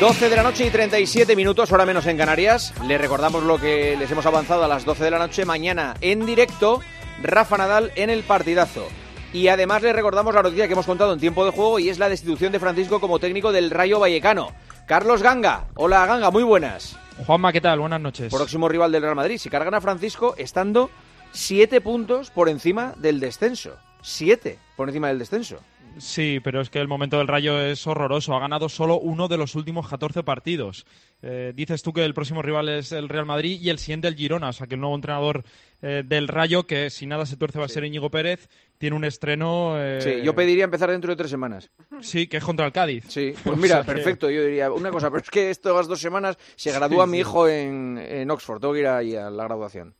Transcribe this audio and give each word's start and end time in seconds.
12 0.00 0.30
de 0.30 0.36
la 0.36 0.42
noche 0.42 0.64
y 0.64 0.70
37 0.70 1.36
minutos, 1.36 1.70
hora 1.70 1.84
menos 1.84 2.06
en 2.06 2.16
Canarias. 2.16 2.72
Les 2.86 2.98
recordamos 2.98 3.44
lo 3.44 3.58
que 3.58 3.98
les 3.98 4.10
hemos 4.10 4.24
avanzado 4.24 4.64
a 4.64 4.68
las 4.68 4.86
12 4.86 5.04
de 5.04 5.10
la 5.10 5.18
noche. 5.18 5.44
Mañana 5.44 5.94
en 6.00 6.24
directo, 6.24 6.80
Rafa 7.22 7.58
Nadal 7.58 7.92
en 7.96 8.08
el 8.08 8.22
partidazo. 8.22 8.88
Y 9.34 9.48
además 9.48 9.82
les 9.82 9.94
recordamos 9.94 10.34
la 10.34 10.42
noticia 10.42 10.66
que 10.66 10.72
hemos 10.72 10.86
contado 10.86 11.12
en 11.12 11.20
tiempo 11.20 11.44
de 11.44 11.50
juego 11.50 11.78
y 11.78 11.90
es 11.90 11.98
la 11.98 12.08
destitución 12.08 12.50
de 12.50 12.58
Francisco 12.58 12.98
como 12.98 13.18
técnico 13.18 13.52
del 13.52 13.70
Rayo 13.70 14.00
Vallecano. 14.00 14.52
Carlos 14.86 15.22
Ganga. 15.22 15.66
Hola 15.74 16.06
Ganga, 16.06 16.30
muy 16.30 16.44
buenas. 16.44 16.96
Juanma, 17.26 17.52
¿qué 17.52 17.60
tal? 17.60 17.80
Buenas 17.80 18.00
noches. 18.00 18.32
Próximo 18.32 18.70
rival 18.70 18.92
del 18.92 19.02
Real 19.02 19.16
Madrid. 19.16 19.36
Si 19.36 19.50
cargan 19.50 19.74
a 19.74 19.82
Francisco 19.82 20.34
estando 20.38 20.88
7 21.32 21.82
puntos 21.82 22.30
por 22.30 22.48
encima 22.48 22.94
del 22.96 23.20
descenso. 23.20 23.76
7 24.00 24.58
por 24.76 24.88
encima 24.88 25.08
del 25.08 25.18
descenso. 25.18 25.60
Sí, 25.98 26.40
pero 26.42 26.60
es 26.62 26.70
que 26.70 26.78
el 26.78 26.88
momento 26.88 27.18
del 27.18 27.28
Rayo 27.28 27.60
es 27.60 27.86
horroroso. 27.86 28.34
Ha 28.34 28.40
ganado 28.40 28.68
solo 28.70 28.98
uno 28.98 29.28
de 29.28 29.36
los 29.36 29.54
últimos 29.54 29.86
14 29.88 30.22
partidos. 30.22 30.86
Eh, 31.20 31.52
dices 31.54 31.82
tú 31.82 31.92
que 31.92 32.04
el 32.04 32.14
próximo 32.14 32.40
rival 32.40 32.70
es 32.70 32.92
el 32.92 33.08
Real 33.08 33.26
Madrid 33.26 33.60
y 33.60 33.68
el 33.68 33.78
siguiente 33.78 34.08
el 34.08 34.14
Girona. 34.14 34.48
O 34.48 34.52
sea, 34.54 34.66
que 34.66 34.76
el 34.76 34.80
nuevo 34.80 34.94
entrenador 34.94 35.44
eh, 35.82 36.02
del 36.06 36.28
Rayo, 36.28 36.66
que 36.66 36.88
si 36.88 37.06
nada 37.06 37.26
se 37.26 37.36
tuerce 37.36 37.58
va 37.58 37.66
a 37.66 37.68
ser 37.68 37.84
Íñigo 37.84 38.10
Pérez, 38.10 38.48
tiene 38.78 38.96
un 38.96 39.04
estreno... 39.04 39.74
eh, 39.76 40.00
Sí, 40.00 40.22
yo 40.24 40.34
pediría 40.34 40.64
empezar 40.64 40.90
dentro 40.90 41.10
de 41.10 41.16
tres 41.16 41.30
semanas. 41.30 41.70
Sí, 42.00 42.28
que 42.28 42.38
es 42.38 42.44
contra 42.44 42.64
el 42.64 42.72
Cádiz. 42.72 43.04
Sí, 43.08 43.34
pues 43.44 43.58
O 43.58 43.60
mira, 43.60 43.80
que- 43.80 43.92
perfecto. 43.92 44.30
Yo 44.30 44.42
diría 44.42 44.72
una 44.72 44.90
cosa, 44.90 45.10
pero 45.10 45.22
es 45.22 45.28
que 45.30 45.50
estas 45.50 45.86
dos 45.86 46.00
semanas 46.00 46.38
se 46.56 46.72
gradúa 46.72 47.06
mi 47.06 47.18
hijo 47.18 47.46
en, 47.46 47.98
en 47.98 48.30
Oxford. 48.30 48.60
Tengo 48.60 48.72
que 48.74 48.80
ir 48.80 48.86
ahí 48.86 49.16
a 49.16 49.28
la 49.28 49.44
graduación. 49.44 49.94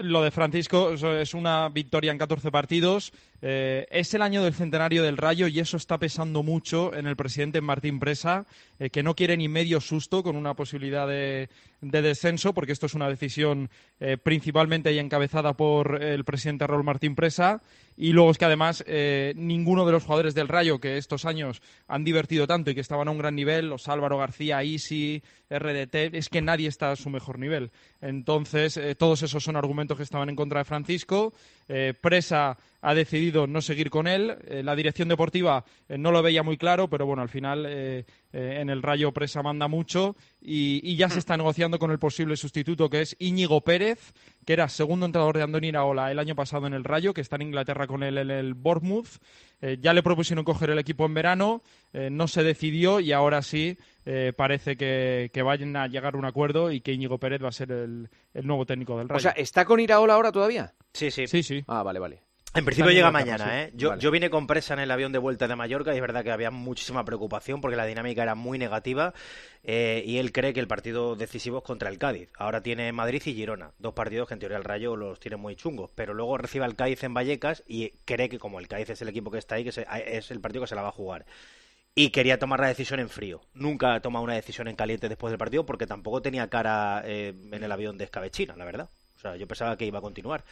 Lo 0.00 0.22
de 0.22 0.30
Francisco 0.30 0.92
es 0.92 1.34
una 1.34 1.68
victoria 1.68 2.10
en 2.10 2.18
14 2.18 2.50
partidos. 2.50 3.12
Eh, 3.42 3.86
es 3.90 4.14
el 4.14 4.22
año 4.22 4.42
del 4.42 4.54
centenario 4.54 5.02
del 5.02 5.18
Rayo 5.18 5.46
y 5.48 5.60
eso 5.60 5.76
está 5.76 5.98
pesando 5.98 6.42
mucho 6.42 6.94
en 6.94 7.06
el 7.06 7.16
presidente 7.16 7.60
Martín 7.60 8.00
Presa, 8.00 8.46
eh, 8.78 8.88
que 8.88 9.02
no 9.02 9.14
quiere 9.14 9.36
ni 9.36 9.48
medio 9.48 9.82
susto 9.82 10.22
con 10.22 10.36
una 10.36 10.54
posibilidad 10.54 11.06
de, 11.06 11.50
de 11.82 12.02
descenso, 12.02 12.54
porque 12.54 12.72
esto 12.72 12.86
es 12.86 12.94
una 12.94 13.10
decisión 13.10 13.68
eh, 14.00 14.16
principalmente 14.16 14.92
y 14.92 14.98
encabezada 14.98 15.52
por 15.52 16.02
el 16.02 16.24
presidente 16.24 16.66
Raúl 16.66 16.84
Martín 16.84 17.14
Presa. 17.14 17.60
Y 17.96 18.12
luego 18.12 18.30
es 18.30 18.38
que 18.38 18.44
además 18.44 18.84
eh, 18.86 19.34
ninguno 19.36 19.86
de 19.86 19.92
los 19.92 20.04
jugadores 20.04 20.34
del 20.34 20.48
Rayo 20.48 20.80
que 20.80 20.96
estos 20.96 21.24
años 21.24 21.62
han 21.86 22.04
divertido 22.04 22.46
tanto 22.46 22.70
y 22.70 22.74
que 22.74 22.80
estaban 22.80 23.08
a 23.08 23.10
un 23.10 23.18
gran 23.18 23.36
nivel, 23.36 23.68
los 23.68 23.88
Álvaro 23.88 24.18
García, 24.18 24.64
Isi, 24.64 25.22
RDT, 25.50 26.14
es 26.14 26.28
que 26.28 26.42
nadie 26.42 26.68
está 26.68 26.90
a 26.90 26.96
su 26.96 27.10
mejor 27.10 27.38
nivel. 27.38 27.70
Entonces, 28.00 28.76
eh, 28.76 28.94
todos 28.94 29.22
esos 29.22 29.44
son 29.44 29.56
argumentos 29.56 29.96
que 29.96 30.02
estaban 30.02 30.28
en 30.28 30.36
contra 30.36 30.60
de 30.60 30.64
Francisco. 30.64 31.32
Eh, 31.68 31.94
Presa 32.00 32.58
ha 32.84 32.94
decidido 32.94 33.46
no 33.46 33.60
seguir 33.62 33.88
con 33.90 34.06
él. 34.06 34.36
Eh, 34.46 34.62
la 34.62 34.76
dirección 34.76 35.08
deportiva 35.08 35.64
eh, 35.88 35.96
no 35.98 36.12
lo 36.12 36.22
veía 36.22 36.42
muy 36.42 36.56
claro, 36.56 36.88
pero 36.88 37.06
bueno, 37.06 37.22
al 37.22 37.28
final 37.28 37.64
eh, 37.66 38.04
eh, 38.32 38.58
en 38.60 38.68
el 38.68 38.82
Rayo 38.82 39.12
Presa 39.12 39.42
manda 39.42 39.68
mucho 39.68 40.16
y, 40.40 40.80
y 40.82 40.96
ya 40.96 41.08
se 41.08 41.18
está 41.18 41.36
negociando 41.36 41.78
con 41.78 41.90
el 41.90 41.98
posible 41.98 42.36
sustituto 42.36 42.90
que 42.90 43.00
es 43.00 43.16
Íñigo 43.18 43.62
Pérez, 43.62 44.12
que 44.44 44.52
era 44.52 44.68
segundo 44.68 45.06
entrenador 45.06 45.36
de 45.38 45.44
Andoni 45.44 45.68
Iraola 45.68 46.10
el 46.10 46.18
año 46.18 46.34
pasado 46.34 46.66
en 46.66 46.74
el 46.74 46.84
Rayo, 46.84 47.14
que 47.14 47.22
está 47.22 47.36
en 47.36 47.42
Inglaterra 47.42 47.86
con 47.86 48.02
él 48.02 48.18
en 48.18 48.30
el 48.30 48.54
Bournemouth. 48.54 49.18
Eh, 49.62 49.78
ya 49.80 49.94
le 49.94 50.02
propusieron 50.02 50.44
coger 50.44 50.68
el 50.70 50.78
equipo 50.78 51.06
en 51.06 51.14
verano, 51.14 51.62
eh, 51.94 52.10
no 52.10 52.28
se 52.28 52.42
decidió 52.42 53.00
y 53.00 53.12
ahora 53.12 53.40
sí 53.40 53.78
eh, 54.04 54.34
parece 54.36 54.76
que, 54.76 55.30
que 55.32 55.42
vayan 55.42 55.74
a 55.76 55.86
llegar 55.86 56.16
a 56.16 56.18
un 56.18 56.26
acuerdo 56.26 56.70
y 56.70 56.82
que 56.82 56.92
Íñigo 56.92 57.16
Pérez 57.16 57.42
va 57.42 57.48
a 57.48 57.52
ser 57.52 57.72
el, 57.72 58.10
el 58.34 58.46
nuevo 58.46 58.66
técnico 58.66 58.98
del 58.98 59.08
Rayo. 59.08 59.16
O 59.16 59.20
sea, 59.20 59.30
¿está 59.32 59.64
con 59.64 59.80
Iraola 59.80 60.14
ahora 60.14 60.32
todavía? 60.32 60.74
Sí, 60.92 61.10
sí. 61.10 61.26
sí, 61.26 61.42
sí. 61.42 61.64
Ah, 61.66 61.82
vale, 61.82 61.98
vale. 61.98 62.23
En 62.56 62.64
principio 62.64 62.92
llega 62.92 63.10
mañana. 63.10 63.62
¿eh? 63.62 63.70
Yo, 63.74 63.90
Vale. 63.90 64.00
yo 64.00 64.10
vine 64.12 64.30
con 64.30 64.46
presa 64.46 64.74
en 64.74 64.80
el 64.80 64.90
avión 64.90 65.10
de 65.10 65.18
vuelta 65.18 65.48
de 65.48 65.56
Mallorca 65.56 65.92
y 65.92 65.96
es 65.96 66.00
verdad 66.00 66.22
que 66.22 66.30
había 66.30 66.52
muchísima 66.52 67.04
preocupación 67.04 67.60
porque 67.60 67.76
la 67.76 67.84
dinámica 67.84 68.22
era 68.22 68.36
muy 68.36 68.58
negativa 68.58 69.12
eh, 69.64 70.04
y 70.06 70.18
él 70.18 70.30
cree 70.30 70.52
que 70.52 70.60
el 70.60 70.68
partido 70.68 71.16
decisivo 71.16 71.58
es 71.58 71.64
contra 71.64 71.88
el 71.90 71.98
Cádiz. 71.98 72.30
Ahora 72.38 72.62
tiene 72.62 72.92
Madrid 72.92 73.20
y 73.26 73.34
Girona, 73.34 73.72
dos 73.78 73.92
partidos 73.94 74.28
que 74.28 74.34
en 74.34 74.40
teoría 74.40 74.56
el 74.58 74.64
Rayo 74.64 74.94
los 74.94 75.18
tiene 75.18 75.36
muy 75.36 75.56
chungos, 75.56 75.90
pero 75.96 76.14
luego 76.14 76.38
recibe 76.38 76.64
al 76.64 76.76
Cádiz 76.76 77.02
en 77.02 77.12
Vallecas 77.14 77.64
y 77.66 77.90
cree 78.04 78.28
que 78.28 78.38
como 78.38 78.60
el 78.60 78.68
Cádiz 78.68 78.90
es 78.90 79.02
el 79.02 79.08
equipo 79.08 79.32
que 79.32 79.38
está 79.38 79.56
ahí, 79.56 79.64
que 79.64 79.72
se- 79.72 79.86
es 80.06 80.30
el 80.30 80.40
partido 80.40 80.62
que 80.62 80.68
se 80.68 80.76
la 80.76 80.82
va 80.82 80.88
a 80.88 80.92
jugar. 80.92 81.26
Y 81.96 82.10
quería 82.10 82.38
tomar 82.38 82.60
la 82.60 82.68
decisión 82.68 83.00
en 83.00 83.08
frío. 83.08 83.40
Nunca 83.54 83.94
ha 83.94 84.00
tomado 84.00 84.24
una 84.24 84.34
decisión 84.34 84.68
en 84.68 84.76
caliente 84.76 85.08
después 85.08 85.30
del 85.32 85.38
partido 85.38 85.66
porque 85.66 85.86
tampoco 85.86 86.22
tenía 86.22 86.48
cara 86.48 87.02
eh, 87.04 87.34
en 87.52 87.64
el 87.64 87.70
avión 87.72 87.98
de 87.98 88.04
escabechina, 88.04 88.54
la 88.56 88.64
verdad. 88.64 88.88
O 89.16 89.20
sea, 89.20 89.36
yo 89.36 89.46
pensaba 89.48 89.76
que 89.76 89.86
iba 89.86 89.98
a 90.00 90.02
continuar. 90.02 90.44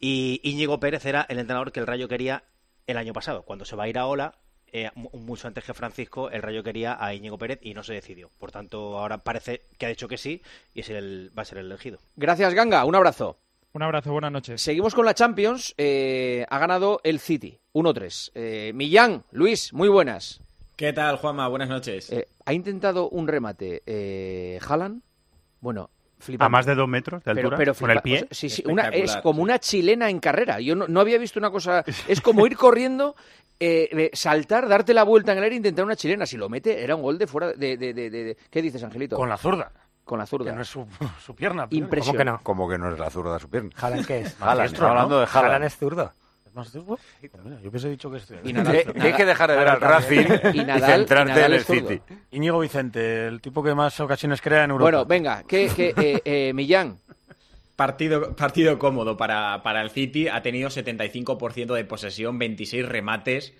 Y 0.00 0.40
Íñigo 0.42 0.80
Pérez 0.80 1.04
era 1.06 1.26
el 1.28 1.38
entrenador 1.38 1.72
que 1.72 1.80
el 1.80 1.86
Rayo 1.86 2.08
quería 2.08 2.44
el 2.86 2.96
año 2.98 3.12
pasado. 3.12 3.42
Cuando 3.42 3.64
se 3.64 3.76
va 3.76 3.84
a 3.84 3.88
ir 3.88 3.98
a 3.98 4.06
Ola, 4.06 4.34
eh, 4.72 4.90
mu- 4.94 5.08
mucho 5.12 5.46
antes 5.48 5.64
que 5.64 5.72
Francisco, 5.72 6.30
el 6.30 6.42
Rayo 6.42 6.62
quería 6.62 6.96
a 7.02 7.14
Íñigo 7.14 7.38
Pérez 7.38 7.60
y 7.62 7.74
no 7.74 7.82
se 7.82 7.94
decidió. 7.94 8.30
Por 8.38 8.50
tanto, 8.52 8.98
ahora 8.98 9.18
parece 9.18 9.62
que 9.78 9.86
ha 9.86 9.88
dicho 9.88 10.08
que 10.08 10.18
sí 10.18 10.42
y 10.74 10.80
es 10.80 10.90
el, 10.90 11.30
va 11.36 11.42
a 11.42 11.46
ser 11.46 11.58
el 11.58 11.66
elegido. 11.66 11.98
Gracias, 12.16 12.52
Ganga. 12.54 12.84
Un 12.84 12.94
abrazo. 12.96 13.38
Un 13.72 13.82
abrazo, 13.82 14.12
buenas 14.12 14.30
noches. 14.32 14.60
Seguimos 14.62 14.94
con 14.94 15.04
la 15.04 15.14
Champions. 15.14 15.74
Eh, 15.78 16.44
ha 16.48 16.58
ganado 16.58 17.00
el 17.02 17.18
City. 17.18 17.58
1-3. 17.72 18.30
Eh, 18.34 18.72
Millán, 18.74 19.24
Luis, 19.32 19.72
muy 19.72 19.88
buenas. 19.88 20.40
¿Qué 20.76 20.92
tal, 20.92 21.16
Juanma? 21.16 21.48
Buenas 21.48 21.68
noches. 21.68 22.10
Eh, 22.12 22.28
¿Ha 22.44 22.52
intentado 22.52 23.08
un 23.08 23.26
remate 23.26 23.82
eh, 23.86 24.60
Haaland? 24.68 25.02
Bueno, 25.60 25.90
flipante. 26.24 26.46
A 26.46 26.48
más 26.48 26.66
de 26.66 26.74
dos 26.74 26.88
metros 26.88 27.22
de 27.22 27.34
Pero, 27.34 27.48
altura, 27.48 27.56
pero 27.56 27.74
con 27.74 27.90
el 27.90 28.00
pie. 28.00 28.16
o 28.16 28.18
sea, 28.20 28.28
sí, 28.32 28.48
sí, 28.50 28.64
una, 28.66 28.88
es 28.88 29.16
como 29.18 29.42
una 29.42 29.58
chilena 29.58 30.10
en 30.10 30.18
carrera. 30.18 30.58
Yo 30.60 30.74
no, 30.74 30.88
no 30.88 31.00
había 31.00 31.18
visto 31.18 31.38
una 31.38 31.50
cosa. 31.50 31.84
Es 32.08 32.20
como 32.20 32.46
ir 32.46 32.56
corriendo, 32.56 33.14
eh, 33.60 33.88
eh, 33.92 34.10
saltar, 34.14 34.68
darte 34.68 34.92
la 34.94 35.04
vuelta 35.04 35.32
en 35.32 35.38
el 35.38 35.44
aire 35.44 35.54
e 35.54 35.58
intentar 35.58 35.84
una 35.84 35.94
chilena. 35.96 36.26
Si 36.26 36.36
lo 36.36 36.48
mete, 36.48 36.82
era 36.82 36.96
un 36.96 37.02
gol 37.02 37.18
de 37.18 37.26
fuera 37.26 37.52
de. 37.52 37.76
de- 37.76 37.94
de- 37.94 38.10
de- 38.10 38.24
de- 38.24 38.36
¿Qué 38.50 38.60
dices, 38.62 38.82
Angelito? 38.82 39.16
Con 39.16 39.28
la 39.28 39.36
zurda, 39.36 39.70
Con 40.04 40.18
la 40.18 40.26
zurda. 40.26 40.50
que 40.50 40.56
no 40.56 40.62
es 40.62 40.68
su, 40.68 40.86
su 41.24 41.34
pierna. 41.34 41.66
Impresionante. 41.70 42.02
¿Cómo 42.08 42.18
que 42.18 42.24
no? 42.24 42.40
Como 42.42 42.68
que 42.68 42.78
no 42.78 42.92
es 42.92 42.98
la 42.98 43.10
zurda 43.10 43.38
su 43.38 43.48
pierna. 43.48 43.70
¿Haaland 43.80 44.06
qué 44.06 44.20
es? 44.22 44.38
Maestro, 44.40 44.64
estaba 44.64 44.90
hablando 44.90 45.20
de 45.20 45.26
Haaland. 45.26 45.44
Haaland 45.46 45.64
es 45.66 45.76
zurdo. 45.76 46.12
Pues 46.54 47.44
mira, 47.44 47.60
yo 47.60 47.70
pensé 47.70 47.90
dicho 47.90 48.10
que 48.10 48.18
es 48.18 48.30
Y 48.44 48.52
Nadal- 48.52 48.82
Tienes 48.84 48.86
Nadal- 48.86 49.16
que 49.16 49.24
dejar 49.24 49.50
de 49.50 49.56
ver 49.56 49.68
al 49.68 49.80
Racing 49.80 50.16
Y 50.54 50.60
y, 50.60 50.64
Nadal- 50.64 50.86
centrarte 50.98 51.32
y 51.32 51.34
Nadal 51.34 51.52
en 51.52 51.58
el. 51.58 51.64
City. 51.64 52.00
Íñigo 52.30 52.60
Vicente, 52.60 53.26
el 53.26 53.40
tipo 53.40 53.62
que 53.62 53.74
más 53.74 53.98
ocasiones 54.00 54.40
crea 54.40 54.64
en 54.64 54.70
Europa. 54.70 54.84
Bueno, 54.90 55.04
venga, 55.04 55.42
que, 55.42 55.68
que, 55.74 55.92
eh, 55.96 56.22
eh, 56.24 56.52
Millán. 56.54 56.98
Partido, 57.76 58.36
partido 58.36 58.78
cómodo 58.78 59.16
para, 59.16 59.60
para 59.64 59.82
el 59.82 59.90
City. 59.90 60.28
Ha 60.28 60.42
tenido 60.42 60.68
75% 60.70 61.74
de 61.74 61.84
posesión, 61.84 62.38
26 62.38 62.86
remates. 62.86 63.52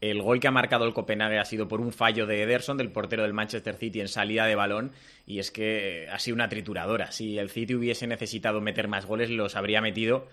El 0.00 0.22
gol 0.22 0.38
que 0.38 0.46
ha 0.46 0.52
marcado 0.52 0.84
el 0.84 0.94
Copenhague 0.94 1.40
ha 1.40 1.44
sido 1.44 1.66
por 1.66 1.80
un 1.80 1.92
fallo 1.92 2.24
de 2.24 2.40
Ederson, 2.44 2.76
del 2.76 2.92
portero 2.92 3.24
del 3.24 3.32
Manchester 3.32 3.74
City, 3.74 4.00
en 4.00 4.06
salida 4.06 4.46
de 4.46 4.54
balón. 4.54 4.92
Y 5.26 5.40
es 5.40 5.50
que 5.50 6.06
ha 6.12 6.20
sido 6.20 6.36
una 6.36 6.48
trituradora. 6.48 7.10
Si 7.10 7.36
el 7.36 7.50
City 7.50 7.74
hubiese 7.74 8.06
necesitado 8.06 8.60
meter 8.60 8.86
más 8.86 9.06
goles, 9.06 9.28
los 9.28 9.56
habría 9.56 9.80
metido. 9.80 10.28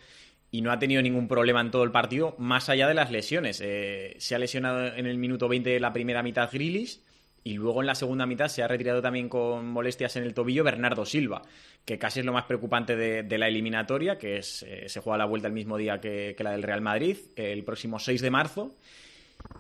Y 0.55 0.61
no 0.61 0.71
ha 0.71 0.79
tenido 0.79 1.01
ningún 1.01 1.27
problema 1.27 1.59
en 1.59 1.69
todo 1.69 1.83
el 1.83 1.91
partido, 1.91 2.33
más 2.37 2.69
allá 2.69 2.87
de 2.87 2.93
las 2.93 3.11
lesiones. 3.11 3.59
Eh, 3.61 4.15
se 4.19 4.35
ha 4.35 4.39
lesionado 4.39 4.85
en 4.85 5.05
el 5.05 5.17
minuto 5.17 5.49
20 5.49 5.69
de 5.69 5.81
la 5.81 5.91
primera 5.91 6.23
mitad 6.23 6.49
Grealish. 6.49 7.01
Y 7.43 7.55
luego 7.55 7.81
en 7.81 7.87
la 7.87 7.93
segunda 7.93 8.25
mitad 8.25 8.47
se 8.47 8.63
ha 8.63 8.67
retirado 8.69 9.01
también 9.01 9.27
con 9.27 9.67
molestias 9.67 10.15
en 10.15 10.23
el 10.23 10.33
tobillo 10.33 10.63
Bernardo 10.63 11.05
Silva, 11.05 11.41
que 11.83 11.99
casi 11.99 12.21
es 12.21 12.25
lo 12.25 12.31
más 12.31 12.45
preocupante 12.45 12.95
de, 12.95 13.37
la 13.37 13.49
eliminatoria, 13.49 14.17
que 14.17 14.37
es, 14.37 14.63
eh, 14.63 14.87
se 14.87 15.01
juega 15.01 15.17
la 15.17 15.25
vuelta 15.25 15.49
el 15.49 15.53
mismo 15.53 15.75
día 15.75 15.99
que, 15.99 16.33
la 16.39 16.51
del 16.51 16.63
Real 16.63 16.79
Madrid, 16.79 17.17
el 17.35 17.65
próximo 17.65 17.99
6 17.99 18.21
de 18.21 18.31
marzo. 18.31 18.73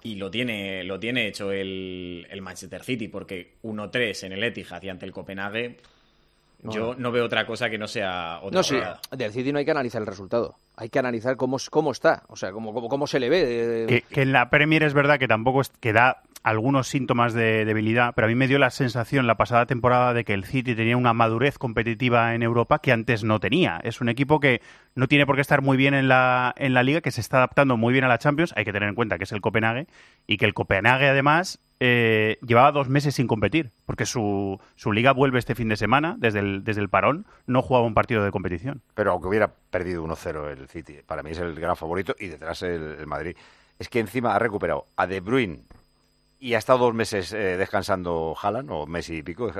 Y 0.01 0.15
lo 0.15 0.31
tiene, 0.31 0.85
lo 0.85 0.97
tiene 0.97 1.27
hecho 1.27 1.51
el, 1.51 2.25
el 2.29 2.41
Manchester 2.41 2.85
City, 2.85 3.09
porque 3.09 3.55
1-3 3.63 4.27
en 4.27 4.31
el 4.31 4.43
Etihad 4.43 4.81
y 4.81 4.87
ante 4.87 5.05
el 5.05 5.11
Copenhague, 5.11 5.75
yo 6.71 6.95
no 6.97 7.11
veo 7.11 7.25
otra 7.25 7.45
cosa 7.45 7.69
que 7.69 7.77
no 7.77 7.87
sea 7.87 8.39
otra 8.41 8.57
No, 8.57 8.63
sí, 8.63 8.77
del 9.11 9.31
City 9.31 9.51
no 9.51 9.59
hay 9.59 9.65
que 9.65 9.71
analizar 9.71 10.01
el 10.01 10.07
resultado. 10.07 10.55
Hay 10.77 10.89
que 10.89 10.99
analizar 10.99 11.37
cómo, 11.37 11.57
cómo 11.69 11.91
está, 11.91 12.23
o 12.27 12.35
sea, 12.35 12.51
cómo, 12.51 12.73
cómo, 12.73 12.89
cómo 12.89 13.07
se 13.07 13.19
le 13.19 13.29
ve. 13.29 13.45
de- 13.45 13.67
de- 13.67 13.87
Que, 13.87 14.01
que 14.01 14.21
en 14.23 14.31
la 14.33 14.49
Premier 14.49 14.83
es 14.83 14.93
verdad 14.93 15.19
que 15.19 15.27
tampoco 15.27 15.61
es, 15.61 15.69
que 15.79 15.93
da 15.93 16.21
algunos 16.43 16.87
síntomas 16.87 17.33
de 17.33 17.65
debilidad, 17.65 18.13
pero 18.15 18.25
a 18.25 18.27
mí 18.27 18.35
me 18.35 18.47
dio 18.47 18.59
la 18.59 18.69
sensación 18.69 19.25
la 19.25 19.35
pasada 19.35 19.65
temporada 19.65 20.13
de 20.13 20.23
que 20.25 20.33
el 20.35 20.43
City 20.45 20.75
tenía 20.75 20.95
una 20.95 21.11
madurez 21.13 21.57
competitiva 21.57 22.35
en 22.35 22.43
Europa 22.43 22.77
que 22.79 22.91
antes 22.91 23.23
no 23.23 23.39
tenía. 23.39 23.79
Es 23.83 23.99
un 23.99 24.09
equipo 24.09 24.39
que 24.39 24.61
no 24.93 25.07
tiene 25.07 25.25
por 25.25 25.35
qué 25.35 25.41
estar 25.41 25.63
muy 25.63 25.75
bien 25.75 25.95
en 25.95 26.07
la, 26.07 26.53
en 26.57 26.75
la 26.75 26.83
liga, 26.83 27.01
que 27.01 27.09
se 27.09 27.21
está 27.21 27.37
adaptando 27.37 27.77
muy 27.77 27.93
bien 27.93 28.05
a 28.05 28.07
la 28.09 28.19
Champions. 28.19 28.53
Hay 28.55 28.63
que 28.63 28.71
tener 28.73 28.87
en 28.89 28.93
cuenta 28.95 29.17
que 29.17 29.23
es 29.23 29.31
el 29.31 29.41
Copenhague 29.41 29.87
y 30.27 30.37
que 30.37 30.45
el 30.45 30.53
Copenhague 30.53 31.07
además 31.09 31.59
eh, 31.79 32.37
llevaba 32.45 32.71
dos 32.71 32.87
meses 32.89 33.15
sin 33.15 33.27
competir, 33.27 33.71
porque 33.85 34.05
su, 34.05 34.59
su 34.75 34.91
liga 34.91 35.11
vuelve 35.11 35.39
este 35.39 35.55
fin 35.55 35.67
de 35.69 35.75
semana, 35.77 36.15
desde 36.17 36.39
el, 36.39 36.63
desde 36.63 36.81
el 36.81 36.89
parón, 36.89 37.25
no 37.47 37.61
jugaba 37.61 37.85
un 37.85 37.93
partido 37.93 38.23
de 38.23 38.31
competición. 38.31 38.81
Pero 38.93 39.11
aunque 39.11 39.27
hubiera 39.27 39.51
perdido 39.69 40.03
1-0 40.05 40.51
el 40.51 40.67
City, 40.69 40.99
para 41.05 41.21
mí 41.23 41.31
es 41.31 41.39
el 41.39 41.53
gran 41.55 41.75
favorito 41.75 42.15
y 42.19 42.27
detrás 42.27 42.61
el, 42.63 42.95
el 42.99 43.07
Madrid. 43.07 43.35
Es 43.77 43.89
que 43.89 43.99
encima 43.99 44.33
ha 44.35 44.39
recuperado 44.39 44.85
a 44.95 45.05
De 45.05 45.19
Bruyne 45.19 45.63
y 46.39 46.53
ha 46.53 46.57
estado 46.59 46.79
dos 46.79 46.93
meses 46.93 47.33
eh, 47.33 47.57
descansando 47.57 48.35
Haaland, 48.41 48.69
o 48.71 48.85
Messi 48.85 49.17
y 49.17 49.23
pico, 49.23 49.51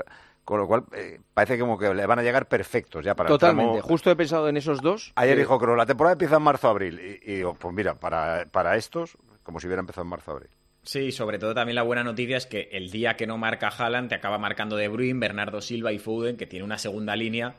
con 0.44 0.58
lo 0.60 0.66
cual 0.66 0.84
eh, 0.92 1.20
parece 1.34 1.58
como 1.58 1.76
que 1.76 1.92
le 1.92 2.06
van 2.06 2.18
a 2.18 2.22
llegar 2.22 2.46
perfectos 2.46 3.04
ya 3.04 3.14
para 3.14 3.28
el 3.28 3.34
Totalmente. 3.34 3.78
tramo- 3.80 3.82
Justo 3.88 4.10
he 4.10 4.16
pensado 4.16 4.48
en 4.48 4.56
esos 4.56 4.80
dos. 4.80 5.12
Ayer 5.16 5.36
Eh, 5.36 5.40
dijo 5.40 5.58
que 5.58 5.66
la 5.66 5.84
temporada 5.84 6.12
empieza 6.12 6.36
en 6.36 6.42
marzo-abril. 6.42 6.98
Y, 7.24 7.30
y 7.30 7.36
digo, 7.36 7.54
pues 7.54 7.74
mira, 7.74 7.94
para, 7.94 8.46
para 8.50 8.76
estos, 8.76 9.18
como 9.42 9.60
si 9.60 9.66
hubiera 9.66 9.80
empezado 9.80 10.04
en 10.04 10.08
marzo-abril. 10.10 10.48
Sí, 10.86 11.10
sobre 11.10 11.40
todo 11.40 11.52
también 11.52 11.74
la 11.74 11.82
buena 11.82 12.04
noticia 12.04 12.36
es 12.36 12.46
que 12.46 12.68
el 12.70 12.90
día 12.92 13.14
que 13.16 13.26
no 13.26 13.36
marca 13.38 13.68
Haaland 13.68 14.08
te 14.08 14.14
acaba 14.14 14.38
marcando 14.38 14.76
De 14.76 14.86
Bruyne, 14.86 15.18
Bernardo 15.18 15.60
Silva 15.60 15.92
y 15.92 15.98
Foden, 15.98 16.36
que 16.36 16.46
tiene 16.46 16.64
una 16.64 16.78
segunda 16.78 17.16
línea 17.16 17.56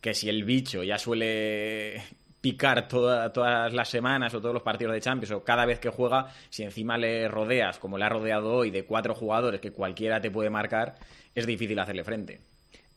que 0.00 0.14
si 0.14 0.28
el 0.28 0.44
bicho 0.44 0.84
ya 0.84 0.96
suele 0.96 2.00
picar 2.40 2.86
toda- 2.86 3.32
todas 3.32 3.72
las 3.72 3.88
semanas 3.88 4.32
o 4.34 4.40
todos 4.40 4.54
los 4.54 4.62
partidos 4.62 4.94
de 4.94 5.00
Champions 5.00 5.32
o 5.32 5.42
cada 5.42 5.66
vez 5.66 5.80
que 5.80 5.88
juega, 5.90 6.32
si 6.50 6.62
encima 6.62 6.96
le 6.96 7.26
rodeas, 7.26 7.80
como 7.80 7.98
le 7.98 8.04
ha 8.04 8.08
rodeado 8.08 8.54
hoy, 8.54 8.70
de 8.70 8.84
cuatro 8.84 9.12
jugadores 9.12 9.60
que 9.60 9.72
cualquiera 9.72 10.20
te 10.20 10.30
puede 10.30 10.48
marcar, 10.48 10.94
es 11.34 11.46
difícil 11.48 11.80
hacerle 11.80 12.04
frente. 12.04 12.40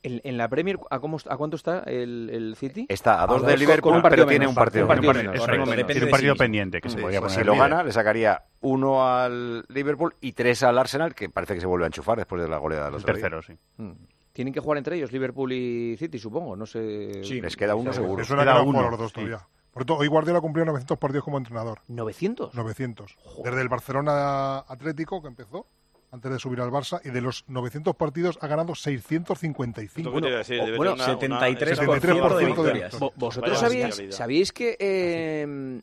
En, 0.03 0.19
en 0.23 0.37
la 0.37 0.47
Premier, 0.49 0.79
¿a, 0.89 0.99
cómo, 0.99 1.17
¿a 1.29 1.37
cuánto 1.37 1.55
está 1.55 1.79
el, 1.81 2.29
el 2.33 2.55
City? 2.55 2.87
Está 2.89 3.21
a 3.21 3.27
dos 3.27 3.39
con- 3.41 3.47
de 3.49 3.57
Liverpool, 3.57 3.91
con 3.91 3.95
un 3.97 4.01
partido 4.01 4.25
pero 4.25 4.29
tiene 4.29 4.47
un 4.47 4.55
partido 4.55 4.87
Un 4.87 4.99
menos. 4.99 5.35
Eso 5.35 5.45
tiene 5.45 5.63
un 5.63 5.69
de 5.69 6.07
partido 6.07 6.35
pendiente 6.35 6.81
que 6.81 6.89
se 6.89 6.97
podría 6.97 7.19
pues 7.19 7.33
poner 7.33 7.45
si 7.45 7.47
lo 7.47 7.55
gana, 7.61 7.83
le 7.83 7.91
sacaría 7.91 8.43
uno 8.61 9.07
al 9.07 9.63
Liverpool 9.69 10.15
y 10.19 10.31
tres 10.33 10.63
al 10.63 10.77
Arsenal, 10.79 11.13
que 11.13 11.29
parece 11.29 11.53
que 11.53 11.61
se 11.61 11.67
vuelve 11.67 11.85
a 11.85 11.87
enchufar 11.87 12.17
después 12.17 12.41
de 12.41 12.49
la 12.49 12.57
goleada 12.57 12.85
del 12.85 12.95
El 12.95 13.01
otro 13.01 13.13
día. 13.13 13.21
tercero, 13.21 13.41
sí. 13.43 13.53
Mm. 13.77 13.91
Tienen 14.33 14.53
que 14.53 14.59
jugar 14.59 14.77
entre 14.79 14.95
ellos, 14.95 15.11
Liverpool 15.11 15.51
y 15.51 15.97
City, 15.97 16.17
supongo. 16.17 16.55
No 16.55 16.65
sé. 16.65 17.23
Sí. 17.23 17.39
Les 17.41 17.55
queda 17.55 17.75
uno 17.75 17.93
seguro. 17.93 18.23
Que 18.23 18.27
Queda 18.27 18.61
uno, 18.61 18.89
los 18.89 18.97
dos 18.97 19.09
sí. 19.11 19.15
todavía. 19.15 19.37
Por 19.71 19.83
cierto, 19.83 19.97
hoy 19.97 20.07
Guardiola 20.07 20.41
cumplió 20.41 20.65
900 20.65 20.97
partidos 20.97 21.23
como 21.23 21.37
entrenador. 21.37 21.79
¿900? 21.89 22.53
900. 22.53 23.17
Desde 23.43 23.61
el 23.61 23.69
Barcelona 23.69 24.59
Atlético, 24.59 25.21
que 25.21 25.27
empezó, 25.27 25.67
antes 26.11 26.31
de 26.31 26.39
subir 26.39 26.59
al 26.61 26.69
Barça, 26.71 26.99
y 27.03 27.09
de 27.09 27.21
los 27.21 27.45
900 27.47 27.95
partidos 27.95 28.37
ha 28.41 28.47
ganado 28.47 28.75
655. 28.75 30.11
Bueno, 30.11 30.29
decir, 30.29 30.59
o- 30.59 30.75
bueno, 30.77 30.93
una- 30.93 31.05
73% 31.05 31.85
una- 31.85 31.95
de 31.95 32.01
73% 32.01 32.45
victorias. 32.45 32.91
de 32.91 32.97
Vo- 32.99 33.13
¿Vosotros 33.15 33.57
sabíais, 33.59 34.01
sabíais 34.15 34.51
que, 34.51 34.75
eh, 34.79 35.81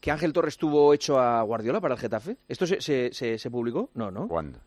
que 0.00 0.10
Ángel 0.10 0.32
Torres 0.32 0.54
estuvo 0.54 0.92
hecho 0.92 1.18
a 1.20 1.42
Guardiola 1.42 1.80
para 1.80 1.94
el 1.94 2.00
Getafe? 2.00 2.36
¿Esto 2.48 2.66
se, 2.66 2.80
se, 2.80 3.10
se- 3.12 3.38
se 3.38 3.50
publicó? 3.50 3.88
No, 3.94 4.10
¿no? 4.10 4.26
¿Cuándo? 4.28 4.58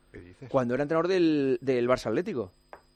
Cuando 0.48 0.74
era 0.76 0.84
entrenador 0.84 1.08
del, 1.10 1.58
del 1.62 1.88
Barça 1.90 2.08
Atlético. 2.08 2.52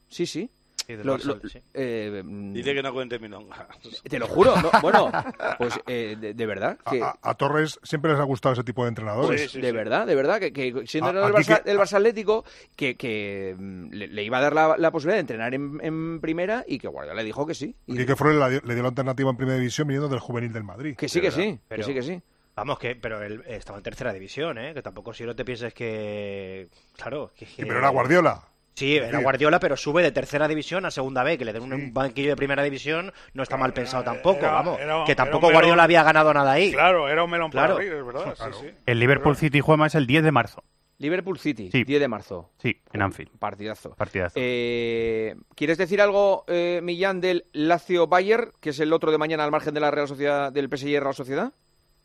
Sí, 0.07 0.25
sí. 0.25 0.49
Sí, 0.89 0.95
del 0.95 1.05
Lo- 1.05 1.19
Barça, 1.19 1.39
lo- 1.43 1.49
sí. 1.49 1.61
eh, 1.75 2.23
mm, 2.25 2.51
Dice 2.53 2.73
que 2.73 2.81
no 2.81 2.91
cuente 2.91 3.19
milongas. 3.19 3.59
Te 4.09 4.17
lo 4.17 4.25
juro. 4.27 4.55
no, 4.59 4.71
bueno, 4.81 5.11
pues 5.59 5.79
eh, 5.85 6.17
de, 6.19 6.33
de 6.33 6.45
verdad. 6.47 6.79
A, 6.83 6.89
Que, 6.89 7.03
a- 7.03 7.15
a 7.21 7.35
Torres 7.35 7.79
siempre 7.83 8.09
les 8.11 8.19
ha 8.19 8.23
gustado 8.23 8.53
ese 8.53 8.63
tipo 8.63 8.81
de 8.83 8.89
entrenadores. 8.89 9.39
Sí, 9.41 9.47
sí, 9.49 9.61
de 9.61 9.69
sí. 9.69 9.75
verdad, 9.75 10.07
de 10.07 10.15
verdad, 10.15 10.39
que, 10.39 10.51
que 10.51 10.87
siendo 10.87 11.11
A- 11.11 11.27
aquí 11.27 11.43
Barça, 11.43 11.61
que- 11.63 11.95
Atlético, 11.97 12.43
que, 12.75 12.95
que, 12.97 13.55
mm, 13.55 13.89
le, 13.91 14.07
le 14.07 14.23
iba 14.23 14.39
a 14.39 14.41
dar 14.41 14.53
la, 14.53 14.77
la 14.79 14.89
posibilidad 14.89 15.17
de 15.17 15.21
entrenar 15.21 15.53
en, 15.53 15.79
en 15.83 16.19
primera 16.21 16.65
y 16.67 16.79
que 16.79 16.87
Guardiola 16.87 17.21
le 17.21 17.25
dijo 17.25 17.45
que 17.45 17.53
sí. 17.53 17.75
Y 17.85 18.03
que 18.03 18.15
Flores 18.15 18.39
le 18.39 18.49
dio- 18.49 18.61
le 18.65 18.73
dio 18.73 18.81
la 18.81 18.89
alternativa 18.89 19.29
en 19.29 19.37
primera 19.37 19.57
división 19.59 19.87
viniendo 19.87 20.09
del 20.09 20.19
juvenil 20.19 20.51
del 20.51 20.63
Madrid. 20.63 20.95
que 20.97 21.07
sí, 21.07 21.21
que 21.21 21.29
sí, 21.29 21.59
Pero- 21.67 21.81
que 21.81 21.83
sí, 21.85 21.93
que 21.93 22.01
sí. 22.01 22.19
Vamos, 22.55 22.79
que, 22.79 22.95
pero 22.95 23.21
él 23.23 23.41
estaba 23.45 23.77
en 23.77 23.83
tercera 23.83 24.11
división, 24.11 24.57
¿eh? 24.57 24.73
Que 24.73 24.81
tampoco 24.81 25.13
si 25.13 25.23
no 25.23 25.33
te 25.35 25.45
pienses 25.45 25.71
que. 25.73 26.67
Claro, 26.97 27.31
que. 27.37 27.45
Sí, 27.45 27.53
pero 27.63 27.77
era 27.77 27.87
Guardiola. 27.89 28.41
Sí, 28.79 28.95
era. 28.97 29.19
Guardiola, 29.19 29.59
pero 29.59 29.75
sube 29.77 30.01
de 30.01 30.11
tercera 30.11 30.47
división 30.47 30.85
a 30.85 30.91
segunda 30.91 31.23
B, 31.23 31.37
que 31.37 31.45
le 31.45 31.53
den 31.53 31.63
un 31.63 31.79
Sí. 31.79 31.89
banquillo 31.91 32.29
de 32.29 32.35
primera 32.35 32.63
división, 32.63 33.11
no 33.33 33.43
está 33.43 33.57
mal 33.57 33.69
Era- 33.69 33.75
pensado 33.75 34.03
tampoco, 34.03 34.39
era- 34.39 34.51
vamos. 34.51 34.79
era- 34.79 35.03
que 35.05 35.15
tampoco 35.15 35.47
melón. 35.47 35.53
Guardiola 35.61 35.83
había 35.83 36.03
ganado 36.03 36.33
nada 36.33 36.51
ahí. 36.53 36.71
Claro, 36.71 37.07
era 37.09 37.23
un 37.23 37.29
melón 37.29 37.51
Claro. 37.51 37.75
para 37.75 37.85
abrir, 37.87 37.93
es 37.99 38.05
verdad. 38.05 38.33
Claro. 38.35 38.53
Sí, 38.53 38.67
sí. 38.67 38.73
El 38.85 38.99
Liverpool 38.99 39.35
City 39.35 39.59
juega 39.59 39.85
es 39.85 39.95
el 39.95 40.07
10 40.07 40.23
de 40.23 40.31
marzo. 40.31 40.63
Liverpool 40.97 41.39
City, 41.39 41.69
Sí. 41.71 41.85
10 41.85 41.99
de 42.01 42.07
marzo. 42.09 42.51
Sí, 42.57 42.75
en 42.91 43.01
Anfield. 43.01 43.31
Partidazo. 43.39 43.95
Partidazo. 43.95 44.33
Eh, 44.37 45.33
¿Quieres 45.55 45.77
decir 45.77 46.01
algo, 46.01 46.43
eh, 46.47 46.81
Millán, 46.83 47.21
del 47.21 47.45
Lazio 47.53 48.07
Bayer, 48.07 48.51
que 48.59 48.71
es 48.71 48.79
el 48.81 48.91
otro 48.91 49.09
de 49.11 49.17
mañana 49.17 49.45
al 49.45 49.51
margen 49.51 49.73
de 49.73 49.79
la 49.79 49.91
Real 49.91 50.07
Sociedad, 50.09 50.51
del 50.51 50.67
PSG 50.67 50.99
Real 50.99 51.13
Sociedad? 51.15 51.53